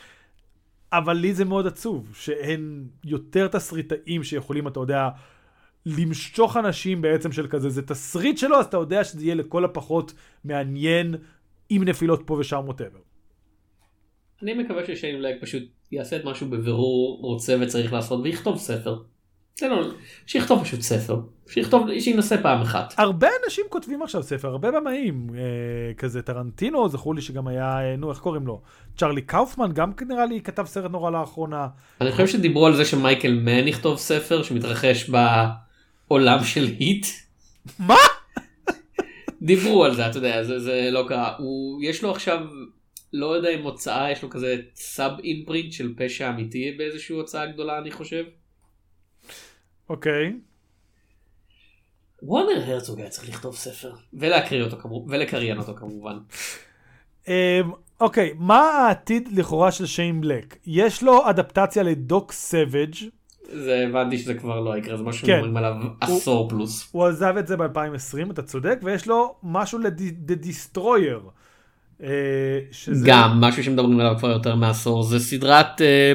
אבל 0.92 1.12
לי 1.12 1.34
זה 1.34 1.44
מאוד 1.44 1.66
עצוב, 1.66 2.12
שאין 2.14 2.88
יותר 3.04 3.48
תסריטאים 3.48 4.24
שיכולים, 4.24 4.68
אתה 4.68 4.80
יודע, 4.80 5.08
למשוך 5.86 6.56
אנשים 6.56 7.02
בעצם 7.02 7.32
של 7.32 7.46
כזה, 7.46 7.68
זה 7.68 7.82
תסריט 7.82 8.38
שלו, 8.38 8.58
אז 8.58 8.66
אתה 8.66 8.76
יודע 8.76 9.04
שזה 9.04 9.24
יהיה 9.24 9.34
לכל 9.34 9.64
הפחות 9.64 10.12
מעניין 10.44 11.14
עם 11.68 11.84
נפילות 11.84 12.22
פה 12.26 12.34
ושם 12.34 12.62
ווטאבר. 12.64 12.98
אני 14.42 14.54
מקווה 14.54 14.86
ששיין 14.86 15.18
בלק 15.18 15.42
פשוט 15.42 15.62
יעשה 15.92 16.16
את 16.16 16.24
מה 16.24 16.34
שהוא 16.34 16.50
בבירור 16.50 17.18
רוצה 17.22 17.56
וצריך 17.60 17.92
לעשות 17.92 18.20
ויכתוב 18.24 18.58
ספר. 18.58 18.98
זה 19.58 19.68
לא, 19.68 19.88
שיכתוב 20.26 20.62
פשוט 20.64 20.80
ספר, 20.80 21.20
שיכתוב, 21.48 21.86
שינסה 22.00 22.42
פעם 22.42 22.60
אחת. 22.60 22.94
הרבה 22.98 23.28
אנשים 23.44 23.64
כותבים 23.68 24.02
עכשיו 24.02 24.22
ספר, 24.22 24.48
הרבה 24.48 24.70
במאים, 24.70 25.26
אה, 25.34 25.94
כזה 25.94 26.22
טרנטינו, 26.22 26.88
זכור 26.88 27.14
לי 27.14 27.20
שגם 27.20 27.48
היה, 27.48 27.80
אה, 27.80 27.96
נו 27.96 28.10
איך 28.10 28.18
קוראים 28.18 28.46
לו, 28.46 28.62
צ'רלי 28.96 29.22
קאופמן 29.22 29.72
גם 29.72 29.92
נראה 30.08 30.26
לי 30.26 30.40
כתב 30.40 30.64
סרט 30.66 30.90
נורא 30.90 31.10
לאחרונה. 31.10 31.66
אני 32.00 32.10
חושב 32.10 32.26
שדיברו 32.26 32.66
על 32.66 32.76
זה 32.76 32.84
שמייקל 32.84 33.34
מן 33.34 33.68
יכתוב 33.68 33.98
ספר 33.98 34.42
שמתרחש 34.42 35.10
בעולם 36.08 36.44
של 36.44 36.64
היט. 36.64 37.06
מה? 37.78 37.96
דיברו 39.42 39.84
על 39.84 39.94
זה, 39.94 40.06
אתה 40.06 40.18
יודע, 40.18 40.42
זה, 40.42 40.58
זה 40.58 40.88
לא 40.92 41.04
קרה. 41.08 41.36
הוא, 41.38 41.82
יש 41.84 42.02
לו 42.02 42.10
עכשיו, 42.10 42.38
לא 43.12 43.36
יודע 43.36 43.48
אם 43.48 43.62
הוצאה, 43.62 44.10
יש 44.12 44.22
לו 44.22 44.30
כזה 44.30 44.56
סאב 44.74 45.12
אימפרינט 45.24 45.72
של 45.72 45.94
פשע 45.96 46.30
אמיתי 46.30 46.74
באיזושהי 46.78 47.16
הוצאה 47.16 47.46
גדולה, 47.46 47.78
אני 47.78 47.90
חושב. 47.90 48.24
אוקיי. 49.88 50.32
וונר 52.22 52.62
הרצוג 52.66 53.00
היה 53.00 53.08
צריך 53.08 53.28
לכתוב 53.28 53.56
ספר. 53.56 53.92
ולהקריא 54.12 54.62
אותו 54.62 54.76
כמובן, 54.76 55.14
ולקריין 55.14 55.58
אותו 55.58 55.74
כמובן. 55.74 56.18
אמ, 57.28 57.32
אוקיי, 58.00 58.32
מה 58.36 58.60
העתיד 58.60 59.28
לכאורה 59.32 59.72
של 59.72 59.86
שיין 59.86 60.20
בלק? 60.20 60.56
יש 60.66 61.02
לו 61.02 61.30
אדפטציה 61.30 61.82
לדוק 61.82 62.32
סוואג' 62.32 62.94
זה 63.52 63.84
הבנתי 63.88 64.18
שזה 64.18 64.34
כבר 64.34 64.60
לא 64.60 64.78
יקרה, 64.78 64.96
זה 64.96 65.02
משהו 65.02 65.26
כן. 65.26 65.32
שמדברים 65.32 65.56
עליו 65.56 65.74
עשור 66.00 66.48
פלוס. 66.48 66.88
הוא 66.92 67.06
עזב 67.06 67.34
את 67.38 67.46
זה 67.46 67.56
ב-2020, 67.56 68.30
אתה 68.30 68.42
צודק, 68.42 68.78
ויש 68.82 69.06
לו 69.06 69.34
משהו 69.42 69.78
ל-The 69.78 70.46
Destroyer. 70.46 71.30
אה, 72.02 72.08
שזה... 72.70 73.06
גם 73.08 73.40
משהו 73.40 73.64
שמדברים 73.64 74.00
עליו 74.00 74.14
כבר 74.18 74.30
יותר 74.30 74.54
מעשור 74.54 75.02
זה 75.02 75.18
סדרת 75.18 75.80
אה, 75.80 76.12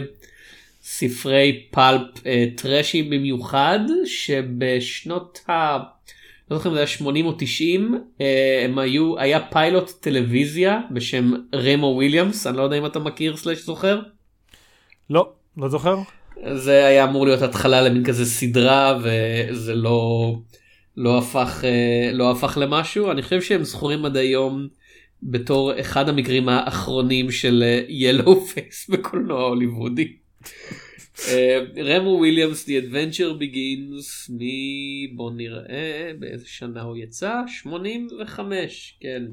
ספרי 0.82 1.66
פלפ 1.72 2.02
אה, 2.26 2.46
טרשים 2.58 3.10
במיוחד 3.10 3.80
שבשנות 4.06 5.40
ה... 5.50 5.78
לא 6.52 6.58
זוכר 6.58 6.70
אם 6.70 6.74
זה 6.74 6.80
היה 6.80 6.88
80 6.88 7.26
או 7.26 7.34
90 7.38 8.04
אה, 8.22 8.62
הם 8.66 8.80
היו 8.80 9.20
היה 9.20 9.40
פיילוט 9.40 9.92
טלוויזיה 10.00 10.80
בשם 10.92 11.32
רמו 11.56 11.88
וויליאמס 11.88 12.48
אני 12.48 12.58
לא 12.58 12.64
יודע 12.64 12.78
אם 12.78 12.86
אתה 12.86 13.00
מכיר 13.00 13.38
סלש 13.38 13.66
זוכר. 13.66 14.02
לא, 15.10 15.30
לא 15.58 15.70
זוכר. 15.70 15.96
זה 16.56 16.86
היה 16.86 17.04
אמור 17.04 17.26
להיות 17.26 17.42
התחלה 17.42 17.82
למין 17.82 18.04
כזה 18.04 18.26
סדרה 18.26 19.00
וזה 19.04 19.76
לא 19.76 20.36
לא 20.98 21.18
הפך 21.18 21.62
אה, 21.64 22.12
לא 22.14 22.32
הפך 22.32 22.58
למשהו 22.62 23.12
אני 23.12 23.22
חושב 23.22 23.42
שהם 23.42 23.64
זכורים 23.64 24.06
עד 24.06 24.18
היום 24.18 24.68
בתור 25.24 25.80
אחד 25.80 26.10
המקרים 26.10 26.50
האחרונים 26.50 27.32
של 27.32 27.64
ילו 27.88 28.46
פייס 28.46 28.88
בקולנוע 28.90 29.44
הוליוודי. 29.44 30.18
אה, 31.28 31.60
רמו 31.78 32.10
וויליאמס 32.10 32.70
The 32.70 32.72
Adventure 32.72 33.42
Begins 33.42 34.32
מ... 34.34 34.40
בוא 35.16 35.32
נראה 35.32 36.12
באיזה 36.20 36.48
שנה 36.48 36.82
הוא 36.82 36.98
יצא 36.98 37.34
85 37.48 38.98
כן 39.00 39.24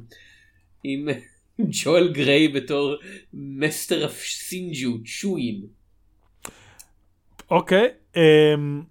עם 0.84 1.08
ג'ואל 1.84 2.12
גריי 2.12 2.48
בתור 2.48 2.94
מסטר 3.34 4.04
אף 4.04 4.22
סינג'ו. 4.22 4.98
אוקיי. 7.50 7.88
אמ, 8.16 8.82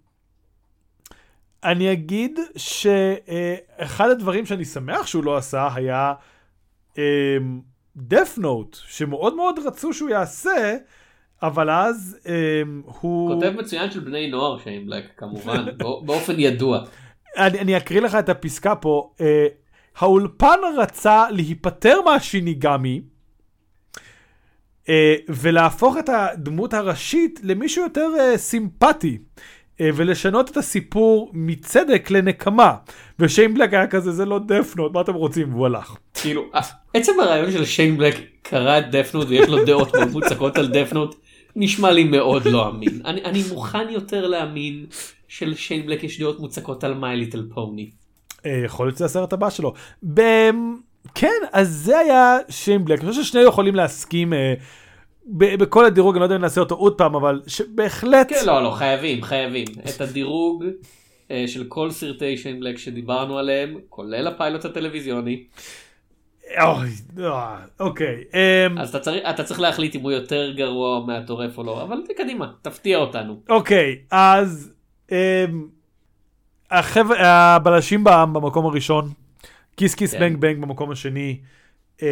אני 1.63 1.91
אגיד 1.91 2.39
שאחד 2.57 4.09
הדברים 4.09 4.45
שאני 4.45 4.65
שמח 4.65 5.07
שהוא 5.07 5.23
לא 5.23 5.37
עשה 5.37 5.69
היה 5.75 6.13
דף 7.97 8.37
נוט, 8.37 8.77
שמאוד 8.87 9.35
מאוד 9.35 9.59
רצו 9.65 9.93
שהוא 9.93 10.09
יעשה, 10.09 10.75
אבל 11.43 11.69
אז 11.69 12.17
אמ, 12.25 12.81
הוא... 13.01 13.33
כותב 13.33 13.53
מצוין 13.59 13.91
של 13.91 13.99
בני 13.99 14.29
נוער 14.31 14.57
שיין 14.59 14.85
בלק 14.85 15.05
כמובן, 15.17 15.65
בא- 15.77 16.05
באופן 16.05 16.33
ידוע. 16.39 16.79
אני, 17.37 17.59
אני 17.59 17.77
אקריא 17.77 18.01
לך 18.01 18.15
את 18.15 18.29
הפסקה 18.29 18.75
פה. 18.75 19.13
אה, 19.21 19.47
האולפן 19.97 20.59
רצה 20.77 21.25
להיפטר 21.31 22.01
מהשיניגמי 22.05 23.01
ולהפוך 25.29 25.97
את 25.97 26.09
הדמות 26.09 26.73
הראשית 26.73 27.39
למישהו 27.43 27.83
יותר 27.83 28.09
אה, 28.19 28.37
סימפטי. 28.37 29.17
אה, 29.81 29.89
ולשנות 29.95 30.51
את 30.51 30.57
הסיפור 30.57 31.31
מצדק 31.33 32.11
לנקמה. 32.11 32.75
ושיין 33.19 33.53
בלק 33.53 33.73
היה 33.73 33.87
כזה, 33.87 34.11
זה 34.11 34.25
לא 34.25 34.39
דפנוט, 34.39 34.93
מה 34.93 35.01
אתם 35.01 35.13
רוצים? 35.13 35.53
והוא 35.53 35.65
הלך. 35.65 35.95
כאילו, 36.13 36.45
עצם 36.93 37.11
הרעיון 37.19 37.51
של 37.51 37.65
שיין 37.65 37.97
בלק 37.97 38.15
קרא 38.41 38.79
את 38.79 38.91
דפנוט 38.91 39.27
ויש 39.29 39.49
לו 39.49 39.65
דעות 39.65 39.95
מאוד 39.95 40.11
מוצקות 40.11 40.57
על 40.57 40.67
דפנוט, 40.67 41.15
נשמע 41.55 41.91
לי 41.91 42.03
מאוד 42.03 42.45
לא 42.45 42.69
אמין. 42.69 43.01
אני, 43.05 43.23
אני 43.23 43.43
מוכן 43.49 43.89
יותר 43.89 44.27
להאמין 44.27 44.85
שלשיין 45.27 45.85
בלק 45.85 46.03
יש 46.03 46.19
דעות 46.19 46.39
מוצקות 46.39 46.83
על 46.83 46.93
מיי 46.93 47.17
ליטל 47.17 47.47
פוני. 47.53 47.89
אה, 48.45 48.61
יכול 48.65 48.87
להיות 48.87 48.95
שזה 48.95 49.05
הסרט 49.05 49.33
הבא 49.33 49.49
שלו. 49.49 49.73
כן, 51.19 51.41
אז 51.51 51.69
זה 51.69 51.99
היה 51.99 52.37
שיין 52.49 52.85
בלק. 52.85 53.01
אני 53.01 53.09
חושב 53.09 53.23
ששנינו 53.23 53.47
יכולים 53.47 53.75
להסכים 53.75 54.33
אה, 54.33 54.53
בכל 55.35 55.85
הדירוג, 55.85 56.15
אני 56.15 56.19
לא 56.19 56.25
יודע 56.25 56.35
אם 56.35 56.41
נעשה 56.41 56.61
אותו 56.61 56.75
עוד 56.75 56.97
פעם, 56.97 57.15
אבל 57.15 57.41
בהחלט... 57.75 58.29
כן, 58.29 58.45
לא, 58.45 58.63
לא, 58.63 58.71
חייבים, 58.71 59.23
חייבים. 59.23 59.67
את 59.89 60.01
הדירוג 60.01 60.63
אה, 61.31 61.43
של 61.47 61.63
כל 61.67 61.91
סרטי 61.91 62.37
שיין 62.37 62.59
בלק 62.59 62.77
שדיברנו 62.77 63.37
עליהם, 63.37 63.77
כולל 63.89 64.27
הפיילוט 64.27 64.65
הטלוויזיוני, 64.65 65.43
אוי, 66.61 66.89
אה, 67.19 67.57
אוקיי. 67.79 68.23
אמ, 68.33 68.77
אז 68.77 68.89
אתה 68.89 68.99
צריך, 68.99 69.23
אתה 69.29 69.43
צריך 69.43 69.59
להחליט 69.59 69.95
אם 69.95 70.01
הוא 70.01 70.11
יותר 70.11 70.51
גרוע 70.55 71.05
מהטורף 71.05 71.57
או 71.57 71.63
לא, 71.63 71.83
אבל 71.83 71.97
קדימה, 72.17 72.51
תפתיע 72.61 72.97
אותנו. 72.97 73.39
אוקיי, 73.49 73.95
אז 74.11 74.73
אמ, 75.11 75.15
החבר'ה, 76.71 77.27
הבלשים 77.55 78.03
בע"מ 78.03 78.33
במקום 78.33 78.65
הראשון, 78.65 79.09
Kiss 79.77 79.95
Kiss 79.95 80.13
כן. 80.13 80.19
Bang 80.19 80.37
Bang 80.37 80.61
במקום 80.61 80.91
השני, 80.91 81.39
אמ, 82.01 82.07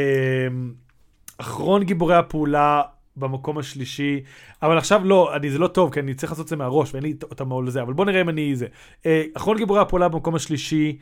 אחרון 1.38 1.84
גיבורי 1.84 2.16
הפעולה 2.16 2.82
במקום 3.18 3.58
השלישי, 3.58 4.24
אבל 4.62 4.78
עכשיו 4.78 5.02
לא, 5.04 5.36
אני, 5.36 5.52
זה 5.52 5.60
לא 5.60 5.68
טוב, 5.68 5.94
כי 5.94 6.00
אני 6.00 6.14
צריך 6.14 6.32
לעשות 6.32 6.44
את 6.44 6.50
זה 6.50 6.56
מהראש, 6.56 6.94
ואין 6.94 7.04
לי 7.04 7.14
אותם 7.24 7.48
מעול 7.48 7.68
לזה, 7.68 7.82
אבל 7.82 7.94
בוא 7.94 8.06
נראה 8.06 8.22
אם 8.22 8.30
אני 8.30 8.56
זה. 8.56 8.68
אה, 9.06 9.24
אחרון 9.34 9.58
גיבורי 9.58 9.80
הפעולה 9.80 10.08
במקום 10.10 10.36
השלישי, 10.36 10.98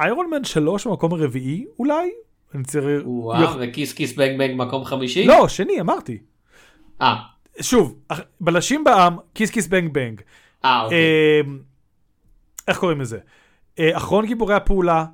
Iron 0.00 0.30
Man 0.30 0.44
3 0.44 0.86
במקום 0.86 1.12
הרביעי 1.12 1.66
אולי? 1.78 2.10
אני 2.54 2.64
צריך... 2.64 3.02
וואו, 3.04 3.58
ו 3.60 3.66
Kiss 3.66 3.92
Kiss 3.92 4.16
Bang 4.16 4.38
Bang 4.38 4.50
מקום 4.56 4.84
חמישי? 4.84 5.24
לא, 5.24 5.48
שני, 5.48 5.80
אמרתי. 5.80 6.18
אה, 7.02 7.16
שוב, 7.60 7.98
בלשים 8.40 8.84
בעם, 8.84 9.16
כיס 9.34 9.50
כיס 9.50 9.66
בנג 9.66 9.92
בנג. 9.92 10.20
אה, 10.64 10.82
אוקיי. 10.82 10.98
אמ, 11.46 11.58
איך 12.68 12.78
קוראים 12.78 13.00
לזה? 13.00 13.18
אה, 13.78 13.96
אחרון 13.96 14.26
גיבורי 14.26 14.54
הפעולה, 14.54 15.04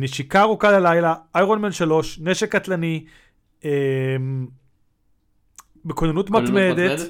נשיקה 0.00 0.42
ארוכה 0.42 0.72
ללילה, 0.72 1.14
איירון 1.34 1.60
מן 1.60 1.72
3, 1.72 2.18
נשק 2.22 2.52
קטלני, 2.52 3.04
אמ, 3.64 3.70
בכוננות 5.84 6.28
כוננות 6.28 6.50
מתמדת, 6.50 7.00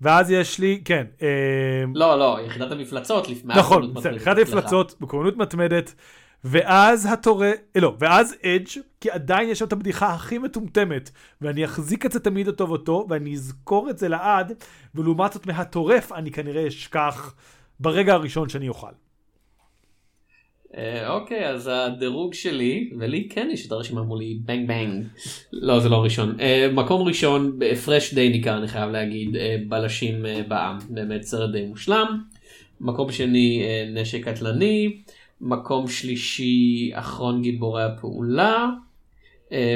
ואז 0.00 0.30
יש 0.30 0.58
לי, 0.58 0.82
כן, 0.84 1.06
אמ, 1.22 1.92
לא, 1.96 2.18
לא, 2.18 2.38
יחידת 2.46 2.72
המפלצות 2.72 3.28
לפני 3.28 3.54
נכון, 3.54 3.94
בסדר, 3.94 4.18
סליחה. 4.18 4.30
המפלצות, 4.30 4.94
בכוננות 5.00 5.36
מתמדת, 5.36 5.94
ואז 6.44 7.08
התורה, 7.12 7.52
אה, 7.76 7.80
לא, 7.80 7.96
ואז 7.98 8.34
אדג', 8.46 8.82
כי 9.00 9.10
עדיין 9.10 9.48
יש 9.48 9.58
שם 9.58 9.64
את 9.64 9.72
הבדיחה 9.72 10.14
הכי 10.14 10.38
מטומטמת, 10.38 11.10
ואני 11.40 11.64
אחזיק 11.64 12.06
את 12.06 12.12
זה 12.12 12.20
תמיד 12.20 12.46
לטובתו, 12.46 13.06
ואני 13.08 13.34
אזכור 13.34 13.90
את 13.90 13.98
זה 13.98 14.08
לעד, 14.08 14.52
ולעומת 14.94 15.32
זאת 15.32 15.46
מהטורף 15.46 16.12
אני 16.12 16.30
כנראה 16.30 16.68
אשכח 16.68 17.34
ברגע 17.80 18.14
הראשון 18.14 18.48
שאני 18.48 18.68
אוכל. 18.68 18.92
אה, 20.76 21.12
אוקיי, 21.14 21.48
אז 21.48 21.70
הדירוג 21.72 22.34
שלי, 22.34 22.90
ולי 22.98 23.28
כן 23.30 23.48
יש 23.52 23.66
את 23.66 23.72
הרשימה 23.72 24.02
מולי, 24.02 24.38
בנג 24.44 24.68
בנג. 24.68 25.04
לא, 25.52 25.80
זה 25.80 25.88
לא 25.88 26.02
ראשון. 26.02 26.40
אה, 26.40 26.68
מקום 26.72 27.08
ראשון, 27.08 27.58
בהפרש 27.58 28.14
די 28.14 28.28
ניכר, 28.28 28.58
אני 28.58 28.68
חייב 28.68 28.90
להגיד, 28.90 29.36
אה, 29.36 29.56
בלשים 29.68 30.26
בעם. 30.48 30.78
באמת 30.88 31.22
סרט 31.22 31.50
די 31.50 31.66
מושלם. 31.66 32.20
מקום 32.80 33.12
שני, 33.12 33.62
נשק 33.94 34.28
קטלני. 34.28 34.96
מקום 35.40 35.88
שלישי, 35.88 36.90
אחרון 36.94 37.42
גיבורי 37.42 37.84
הפעולה. 37.84 38.66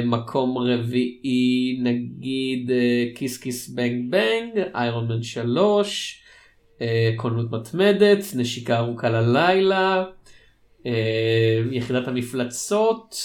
מקום 0.03 0.57
רביעי, 0.57 1.79
נגיד, 1.83 2.71
כיס 3.15 3.37
כיס 3.37 3.69
בנג 3.69 4.11
בנג, 4.11 4.63
איירון 4.75 5.07
מן 5.07 5.23
3. 5.23 6.23
קולנות 7.15 7.51
מתמדת, 7.51 8.23
נשיקה 8.35 8.77
ארוכה 8.77 9.09
ללילה. 9.09 10.03
אה, 10.85 11.61
יחידת 11.71 12.07
המפלצות, 12.07 13.15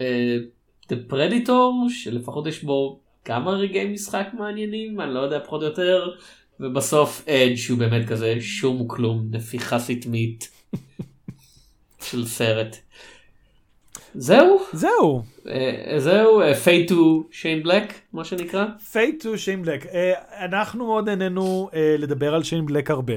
אה, 0.00 0.36
The 0.92 1.12
Predator, 1.12 1.88
שלפחות 1.88 2.46
יש 2.46 2.64
בו 2.64 3.00
כמה 3.24 3.50
רגעי 3.50 3.92
משחק 3.92 4.26
מעניינים, 4.38 5.00
אני 5.00 5.14
לא 5.14 5.20
יודע 5.20 5.40
פחות 5.44 5.62
או 5.62 5.66
יותר, 5.66 6.10
ובסוף 6.60 7.28
אדג' 7.28 7.54
שהוא 7.54 7.78
באמת 7.78 8.08
כזה 8.08 8.36
שום 8.40 8.88
כלום, 8.88 9.26
נפיחה 9.30 9.78
סתמית 9.78 10.48
של 12.10 12.26
סרט. 12.26 12.76
זהו, 14.14 14.60
זהו, 14.72 15.22
אה, 15.48 15.94
זהו, 15.98 16.40
Fade 16.64 16.88
to 16.88 17.24
שיין 17.30 17.62
בלק, 17.62 17.94
מה 18.12 18.24
שנקרא. 18.24 18.66
Fade 18.92 19.22
to 19.22 19.38
שיין 19.38 19.62
בלק. 19.62 19.86
אנחנו 20.44 20.86
מאוד 20.86 21.08
נהנינו 21.08 21.70
אה, 21.74 21.96
לדבר 21.98 22.34
על 22.34 22.42
שיין 22.42 22.66
בלק 22.66 22.90
הרבה. 22.90 23.14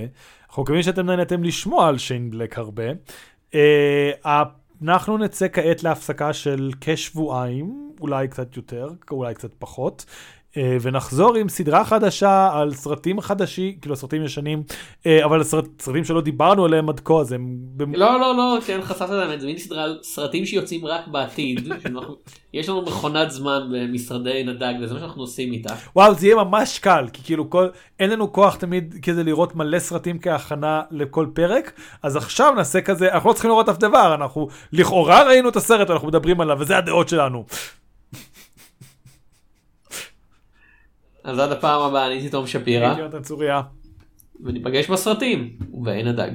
אנחנו 0.53 0.63
מקווים 0.63 0.83
שאתם 0.83 1.05
נהניתם 1.05 1.43
לשמוע 1.43 1.87
על 1.87 1.97
שיין 1.97 2.31
בלק 2.31 2.57
הרבה. 2.57 2.83
אה, 3.53 4.11
אנחנו 4.83 5.17
נצא 5.17 5.47
כעת 5.53 5.83
להפסקה 5.83 6.33
של 6.33 6.71
כשבועיים, 6.81 7.91
אולי 8.01 8.27
קצת 8.27 8.57
יותר, 8.57 8.89
אולי 9.11 9.33
קצת 9.33 9.51
פחות. 9.59 10.05
אה, 10.57 10.77
ונחזור 10.81 11.35
עם 11.35 11.49
סדרה 11.49 11.85
חדשה 11.85 12.49
על 12.53 12.73
סרטים 12.73 13.21
חדשים, 13.21 13.73
כאילו 13.81 13.95
סרטים 13.95 14.23
ישנים, 14.23 14.63
אה, 15.05 15.25
אבל 15.25 15.43
סרט, 15.43 15.65
סרטים 15.81 16.03
שלא 16.03 16.21
דיברנו 16.21 16.65
עליהם 16.65 16.89
עד 16.89 16.99
כה, 16.99 17.13
אז 17.13 17.31
הם... 17.31 17.57
לא 17.93 18.19
לא 18.19 18.37
לא 18.37 18.57
כן 18.65 18.79
חשפת 18.81 19.09
את 19.33 19.41
זה 19.41 19.47
מין 19.47 19.57
סדרה 19.57 19.83
על 19.83 19.99
סרטים 20.03 20.45
שיוצאים 20.45 20.85
רק 20.85 21.07
בעתיד 21.07 21.67
יש 22.53 22.69
לנו 22.69 22.81
מכונת 22.81 23.31
זמן 23.31 23.59
במשרדי 23.71 24.43
נדג 24.43 24.73
וזה 24.81 24.93
מה 24.93 24.99
שאנחנו 24.99 25.21
עושים 25.21 25.53
איתה. 25.53 25.73
וואו, 25.95 26.13
זה 26.15 26.25
יהיה 26.25 26.35
ממש 26.35 26.79
קל, 26.79 27.05
כי 27.13 27.21
כאילו 27.23 27.49
כל, 27.49 27.67
אין 27.99 28.09
לנו 28.09 28.33
כוח 28.33 28.55
תמיד 28.55 28.95
כזה 29.01 29.23
לראות 29.23 29.55
מלא 29.55 29.79
סרטים 29.79 30.19
כהכנה 30.19 30.81
לכל 30.91 31.27
פרק, 31.33 31.71
אז 32.03 32.15
עכשיו 32.15 32.53
נעשה 32.55 32.81
כזה, 32.81 33.13
אנחנו 33.13 33.29
לא 33.29 33.33
צריכים 33.33 33.51
לראות 33.51 33.69
אף 33.69 33.77
דבר, 33.77 34.15
אנחנו 34.15 34.47
לכאורה 34.73 35.23
ראינו 35.23 35.49
את 35.49 35.55
הסרט, 35.55 35.89
אנחנו 35.89 36.07
מדברים 36.07 36.41
עליו, 36.41 36.57
וזה 36.59 36.77
הדעות 36.77 37.09
שלנו. 37.09 37.45
אז 41.23 41.39
עד 41.39 41.51
הפעם 41.51 41.81
הבאה 41.81 42.05
אני 42.05 42.13
הייתי 42.13 42.29
תום 42.29 42.47
שפירא 42.47 42.87
הייתי 42.87 43.01
יונתן 43.01 43.21
צוריה. 43.21 43.61
וניפגש 44.43 44.89
בסרטים 44.89 45.57
ובעין 45.73 46.07
הדג. 46.07 46.31